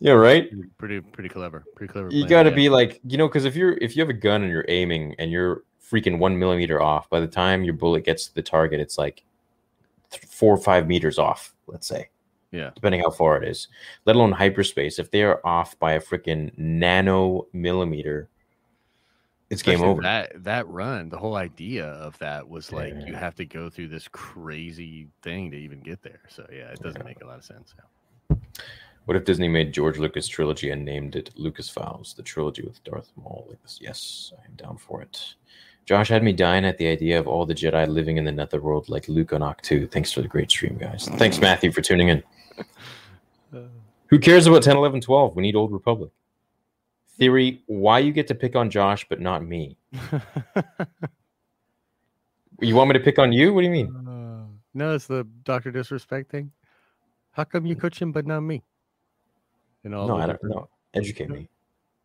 [0.00, 0.50] yeah, right?
[0.76, 1.64] pretty pretty clever.
[1.74, 2.10] Pretty clever.
[2.10, 2.56] You got to yeah.
[2.56, 5.14] be like, you know, because if you're if you have a gun and you're aiming
[5.18, 8.80] and you're freaking one millimeter off, by the time your bullet gets to the target,
[8.80, 9.24] it's like
[10.10, 11.54] th- four or five meters off.
[11.66, 12.10] Let's say,
[12.52, 12.70] Yeah.
[12.74, 13.68] depending how far it is.
[14.04, 14.98] Let alone hyperspace.
[14.98, 18.28] If they are off by a freaking nano millimeter,
[19.50, 20.02] it's game over.
[20.02, 23.88] That that run, the whole idea of that was like you have to go through
[23.88, 26.20] this crazy thing to even get there.
[26.28, 27.74] So yeah, it doesn't make a lot of sense.
[29.06, 32.84] What if Disney made George Lucas trilogy and named it Lucas Files, the trilogy with
[32.84, 33.46] Darth Maul?
[33.48, 33.58] Like?
[33.80, 35.34] Yes, I am down for it.
[35.86, 38.90] Josh had me dying at the idea of all the Jedi living in the netherworld
[38.90, 39.86] like Luke on Ahch-To.
[39.86, 41.08] Thanks for the great stream, guys.
[41.14, 42.22] Thanks, Matthew, for tuning in.
[43.50, 43.60] Uh.
[44.08, 45.34] Who cares about 10, 11, 12?
[45.34, 46.10] We need Old Republic.
[47.18, 49.76] Theory, why you get to pick on Josh but not me?
[52.60, 53.54] You want me to pick on you?
[53.54, 53.94] What do you mean?
[53.94, 56.50] Uh, no, it's the Doctor Disrespect thing.
[57.30, 58.64] How come you coach him but not me?
[59.84, 60.68] And all No, I don't know.
[60.94, 61.48] Educate me.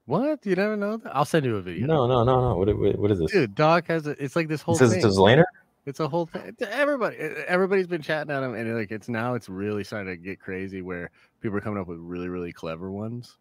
[0.05, 0.45] What?
[0.45, 1.15] You never know that?
[1.15, 1.87] I'll send you a video.
[1.87, 2.57] No, no, no, no.
[2.57, 3.31] What, what, what is this?
[3.31, 4.99] dude, Doc has a, it's like this whole It says thing.
[4.99, 5.45] it says Laner?
[5.85, 6.55] It's a whole thing.
[6.69, 10.39] Everybody, everybody's been chatting at him, and like it's now it's really starting to get
[10.39, 11.09] crazy where
[11.41, 13.37] people are coming up with really, really clever ones.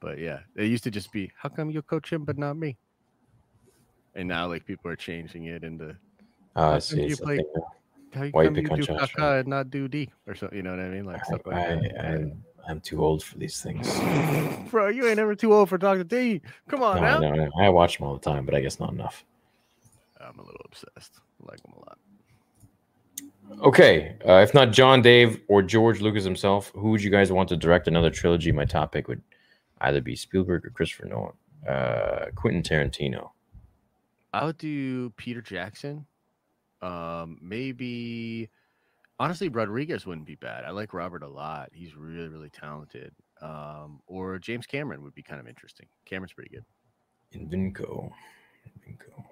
[0.00, 2.78] But yeah, it used to just be, how come you coach him but not me?
[4.16, 5.96] and now like people are changing it into
[6.56, 7.06] Uh, I see.
[7.06, 7.38] you play-
[8.12, 10.34] how you Why you come you pick on do Josh, and not do D or
[10.34, 10.56] something.
[10.56, 11.04] You know what I mean?
[11.04, 12.04] Like stuff like I, that.
[12.04, 13.88] I'm, I'm too old for these things.
[14.70, 16.02] Bro, you ain't ever too old for Dr.
[16.02, 16.42] D.
[16.66, 17.16] Come on No, now.
[17.18, 19.24] I, know, I watch them all the time, but I guess not enough.
[20.20, 21.20] I'm a little obsessed.
[21.40, 21.98] I like him a lot.
[23.62, 27.48] Okay, uh, if not John, Dave, or George Lucas himself, who would you guys want
[27.50, 28.50] to direct another trilogy?
[28.50, 29.22] My top pick would
[29.80, 31.32] either be Spielberg or Christopher Nolan.
[31.68, 33.30] Uh, Quentin Tarantino.
[34.32, 36.06] I would do Peter Jackson.
[36.80, 38.48] Um, maybe
[39.18, 40.64] honestly, Rodriguez wouldn't be bad.
[40.64, 41.70] I like Robert a lot.
[41.72, 43.12] He's really, really talented.
[43.42, 45.86] Um, or James Cameron would be kind of interesting.
[46.06, 46.64] Cameron's pretty good.
[47.34, 48.10] Invinco.
[48.66, 49.24] Invinco.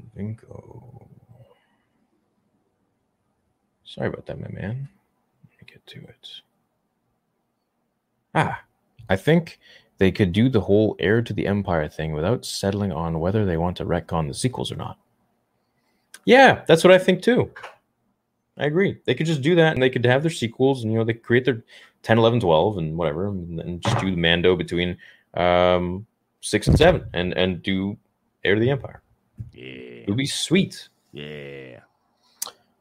[0.00, 1.06] Invinco.
[3.84, 4.88] Sorry about that, my man.
[5.42, 6.28] Let me get to it.
[8.34, 8.62] Ah,
[9.08, 9.58] I think
[9.98, 13.56] they could do the whole heir to the empire thing without settling on whether they
[13.56, 14.98] want to retcon the sequels or not.
[16.24, 17.50] Yeah, that's what I think too.
[18.56, 18.98] I agree.
[19.04, 21.14] They could just do that and they could have their sequels and, you know, they
[21.14, 21.62] could create their
[22.02, 24.96] 10, 11, 12 and whatever and then just do the Mando between
[25.34, 26.06] um,
[26.40, 27.96] six and seven and, and do
[28.44, 29.02] Heir to the Empire.
[29.52, 29.64] Yeah.
[29.64, 30.88] It would be sweet.
[31.12, 31.80] Yeah.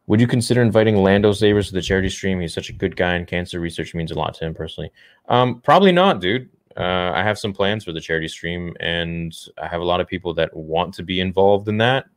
[0.10, 2.40] Would you consider inviting Lando Savers to the charity stream?
[2.40, 4.92] He's such a good guy, and cancer research means a lot to him personally.
[5.28, 6.50] Um, probably not, dude.
[6.76, 9.32] Uh, I have some plans for the charity stream, and
[9.62, 12.08] I have a lot of people that want to be involved in that.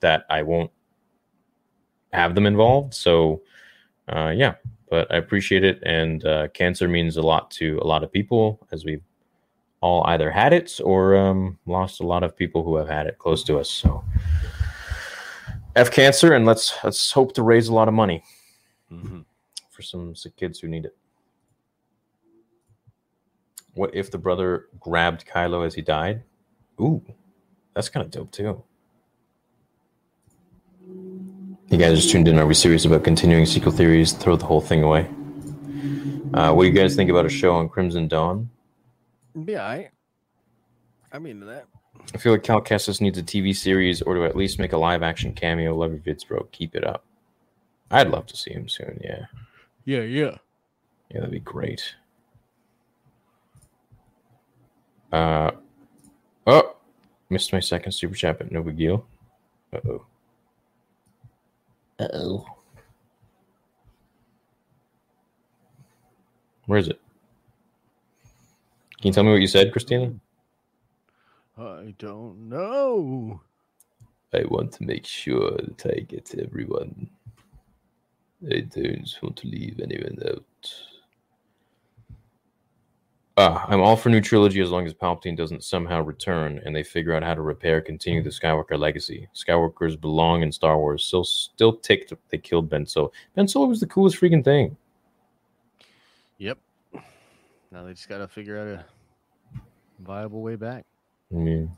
[0.00, 0.70] That I won't
[2.12, 2.92] have them involved.
[2.92, 3.40] So,
[4.08, 4.56] uh, yeah,
[4.90, 8.60] but I appreciate it, and uh, cancer means a lot to a lot of people,
[8.72, 9.02] as we've
[9.80, 13.16] all either had it or um, lost a lot of people who have had it
[13.16, 13.70] close to us.
[13.70, 14.04] So.
[15.78, 18.22] F cancer, and let's let's hope to raise a lot of money
[18.92, 19.24] Mhm.
[19.70, 20.96] for some sick kids who need it.
[23.74, 26.24] What if the brother grabbed Kylo as he died?
[26.80, 27.00] Ooh,
[27.74, 28.64] that's kind of dope too.
[31.70, 32.38] You guys just tuned in.
[32.38, 34.12] Are we serious about continuing sequel theories?
[34.12, 35.06] Throw the whole thing away.
[36.34, 38.50] Uh, what do you guys think about a show on Crimson Dawn?
[39.34, 39.90] Yeah, I.
[41.12, 41.66] I'm into that.
[42.14, 44.78] I feel like Cal Kestis needs a TV series or to at least make a
[44.78, 45.74] live action cameo.
[45.74, 46.48] Love your vids, bro.
[46.52, 47.04] Keep it up.
[47.90, 49.00] I'd love to see him soon.
[49.02, 49.26] Yeah.
[49.84, 50.36] Yeah, yeah.
[51.10, 51.94] Yeah, that'd be great.
[55.12, 55.52] Uh
[56.46, 56.76] oh,
[57.30, 59.06] missed my second super chat, but no big deal.
[59.72, 60.06] Uh oh.
[61.98, 62.46] Uh oh.
[66.66, 67.00] Where is it?
[69.00, 70.12] Can you tell me what you said, Christina?
[71.58, 73.40] I don't know.
[74.32, 77.10] I want to make sure that I get everyone.
[78.48, 80.44] I don't want to leave anyone out.
[83.36, 86.82] Ah, I'm all for new trilogy as long as Palpatine doesn't somehow return and they
[86.82, 89.28] figure out how to repair, continue the Skywalker legacy.
[89.34, 91.04] Skywalkers belong in Star Wars.
[91.04, 93.10] Still, still ticked they killed Ben Solo.
[93.34, 94.76] Ben Solo was the coolest freaking thing.
[96.38, 96.58] Yep.
[97.72, 98.84] Now they just got to figure out a
[100.00, 100.84] viable way back.
[101.30, 101.70] Mean,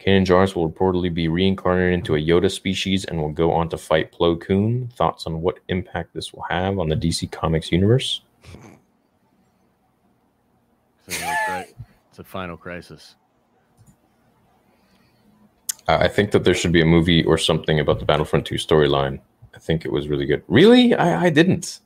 [0.00, 3.78] Kanan Jarrus will reportedly be reincarnated into a Yoda species and will go on to
[3.78, 4.88] fight Plo Koon.
[4.96, 8.22] Thoughts on what impact this will have on the DC Comics universe?
[11.06, 11.74] So you know, it's,
[12.10, 13.16] it's a final crisis.
[15.88, 18.54] Uh, I think that there should be a movie or something about the Battlefront 2
[18.56, 19.20] storyline.
[19.54, 20.42] I think it was really good.
[20.48, 20.94] Really?
[20.94, 21.80] I, I didn't.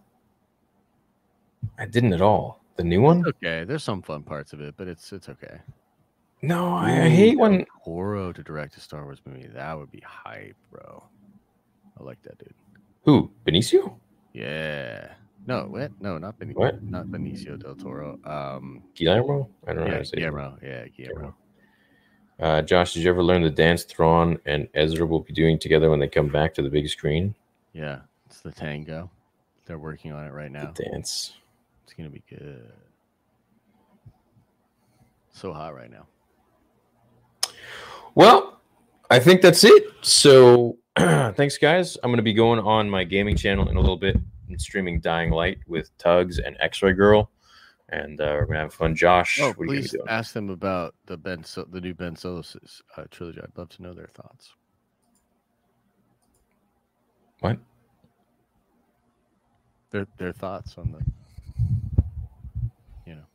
[1.79, 2.64] I didn't at all.
[2.77, 3.25] The new one?
[3.27, 5.59] Okay, there's some fun parts of it, but it's it's okay.
[6.43, 7.65] No, I, I hate when.
[7.85, 9.47] Toro to direct a Star Wars movie.
[9.47, 11.03] That would be hype, bro.
[11.99, 12.53] I like that dude.
[13.05, 13.31] Who?
[13.47, 13.95] Benicio?
[14.33, 15.13] Yeah.
[15.47, 15.93] No, what?
[16.01, 16.57] No, not Benicio.
[16.57, 16.83] What?
[16.83, 18.19] Not Benicio del Toro.
[18.25, 19.49] Um, Guillermo?
[19.67, 20.17] I don't know how yeah, to say.
[20.17, 20.59] Guillermo.
[20.63, 21.35] Yeah, Guillermo.
[22.41, 25.91] Uh, Josh, did you ever learn the dance Thrawn and Ezra will be doing together
[25.91, 27.35] when they come back to the big screen?
[27.73, 29.11] Yeah, it's the tango.
[29.67, 30.73] They're working on it right now.
[30.75, 31.35] The dance.
[31.95, 32.73] It's gonna be good.
[35.31, 36.09] So hot right now.
[38.17, 38.61] Well,
[39.11, 39.85] I think that's it.
[40.03, 41.97] So thanks, guys.
[42.03, 44.17] I'm to be going on my gaming channel in a little bit
[44.49, 47.31] and streaming Dying Light with Tugs and X Ray Girl.
[47.91, 48.97] And uh, we're to have fun.
[48.97, 52.17] Josh, Oh, what are you please ask them about the Ben, so- the new Ben
[52.17, 52.43] Solo
[52.97, 53.41] uh, trilogy.
[53.41, 54.53] I'd love to know their thoughts.
[57.39, 57.59] What?
[59.93, 60.99] Their their thoughts on the.
[63.07, 63.27] You know,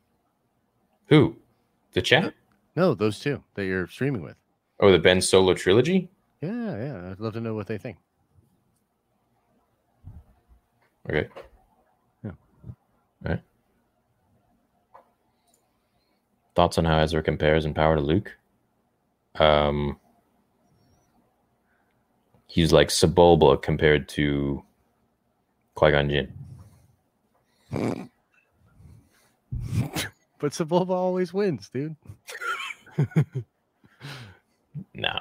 [1.10, 1.36] Who?
[1.94, 2.34] The chat?
[2.76, 4.36] no, those two that you're streaming with.
[4.80, 6.10] Oh, the Ben Solo trilogy?
[6.41, 7.11] Yeah, yeah.
[7.11, 7.98] I'd love to know what they think.
[11.10, 11.27] Okay.
[12.23, 12.31] Yeah.
[13.26, 13.41] All right.
[16.56, 18.36] thoughts on how Ezra compares in power to Luke.
[19.36, 19.98] Um,
[22.48, 24.64] he's like Sebulba compared to
[25.76, 26.34] Qui Gon Jinn.
[30.40, 31.95] But Sebulba always wins, dude.
[34.94, 35.20] No,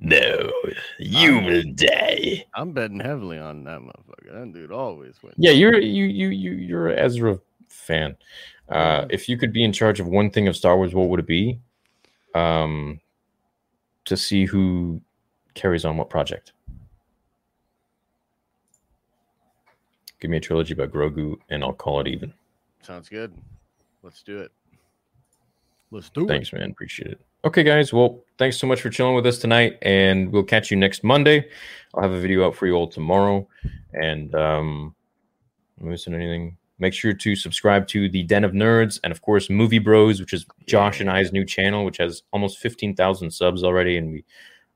[0.00, 0.50] no,
[0.98, 2.44] you will die.
[2.54, 4.32] I'm betting heavily on that motherfucker.
[4.32, 5.36] That dude always wins.
[5.38, 7.38] Yeah, you're you you you you're an Ezra
[7.68, 8.16] fan.
[8.68, 11.20] Uh, if you could be in charge of one thing of Star Wars, what would
[11.20, 11.60] it be?
[12.34, 13.00] Um,
[14.06, 15.00] to see who
[15.54, 16.52] carries on what project.
[20.20, 22.32] Give me a trilogy about Grogu, and I'll call it even.
[22.82, 23.34] Sounds good.
[24.04, 24.52] Let's do it.
[25.90, 26.28] Let's do it.
[26.28, 26.70] Thanks, man.
[26.70, 27.20] Appreciate it.
[27.44, 27.90] Okay, guys.
[27.92, 31.48] Well, thanks so much for chilling with us tonight, and we'll catch you next Monday.
[31.94, 33.48] I'll have a video out for you all tomorrow.
[33.94, 34.94] And um,
[35.80, 36.58] am I missing anything?
[36.78, 40.34] Make sure to subscribe to the Den of Nerds, and of course, Movie Bros, which
[40.34, 44.24] is Josh and I's new channel, which has almost fifteen thousand subs already, and we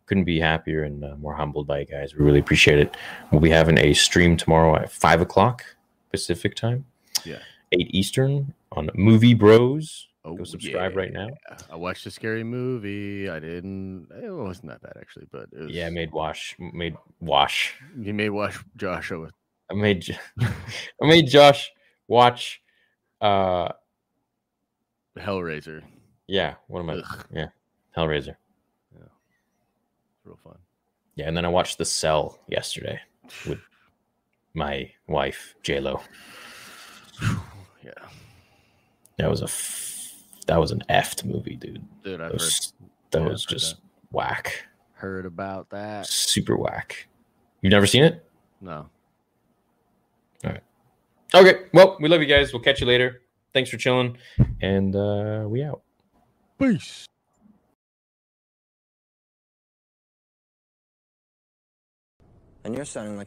[0.07, 2.15] couldn't be happier and uh, more humbled by you guys.
[2.15, 2.97] We really appreciate it.
[3.31, 5.65] We'll be having a stream tomorrow at five o'clock
[6.11, 6.87] Pacific time,
[7.27, 7.41] Yeah.
[7.73, 10.07] Eight Eastern on Movie Bros.
[10.25, 11.29] Oh, Go subscribe right now.
[11.71, 13.31] I watched a scary movie.
[13.31, 14.09] I didn't.
[14.23, 17.75] It wasn't that bad actually, but it was, Yeah, I made wash made wash.
[17.99, 19.31] you made watch Joshua
[19.71, 20.47] I made I
[21.03, 21.71] made Josh
[22.09, 22.61] watch
[23.21, 23.71] uh
[25.17, 25.83] Hellraiser.
[26.27, 27.49] yeah, what am I Ugh, yeah,
[27.97, 28.37] Hellraiser.
[28.95, 29.07] Yeah,
[30.25, 30.57] real fun.
[31.17, 33.01] Yeah, and then I watched The Cell yesterday
[33.49, 33.59] with
[34.55, 36.01] my wife, J Lo.
[37.83, 37.93] Yeah,
[39.17, 40.15] That was a f-
[40.47, 41.85] that was an effed movie, dude.
[42.03, 42.73] dude, That I've heard, was,
[43.11, 43.77] that yeah, was heard just
[44.11, 44.65] whack.
[44.95, 46.07] heard about that.
[46.07, 47.07] Super whack.
[47.63, 48.25] You've never seen it?
[48.61, 48.89] No,
[50.45, 50.63] All right.
[51.35, 51.67] Okay.
[51.73, 52.53] Well, we love you guys.
[52.53, 53.23] We'll catch you later.
[53.53, 54.17] Thanks for chilling.
[54.61, 55.83] And uh we out.
[56.59, 57.07] peace.
[62.65, 63.27] And you're sounding like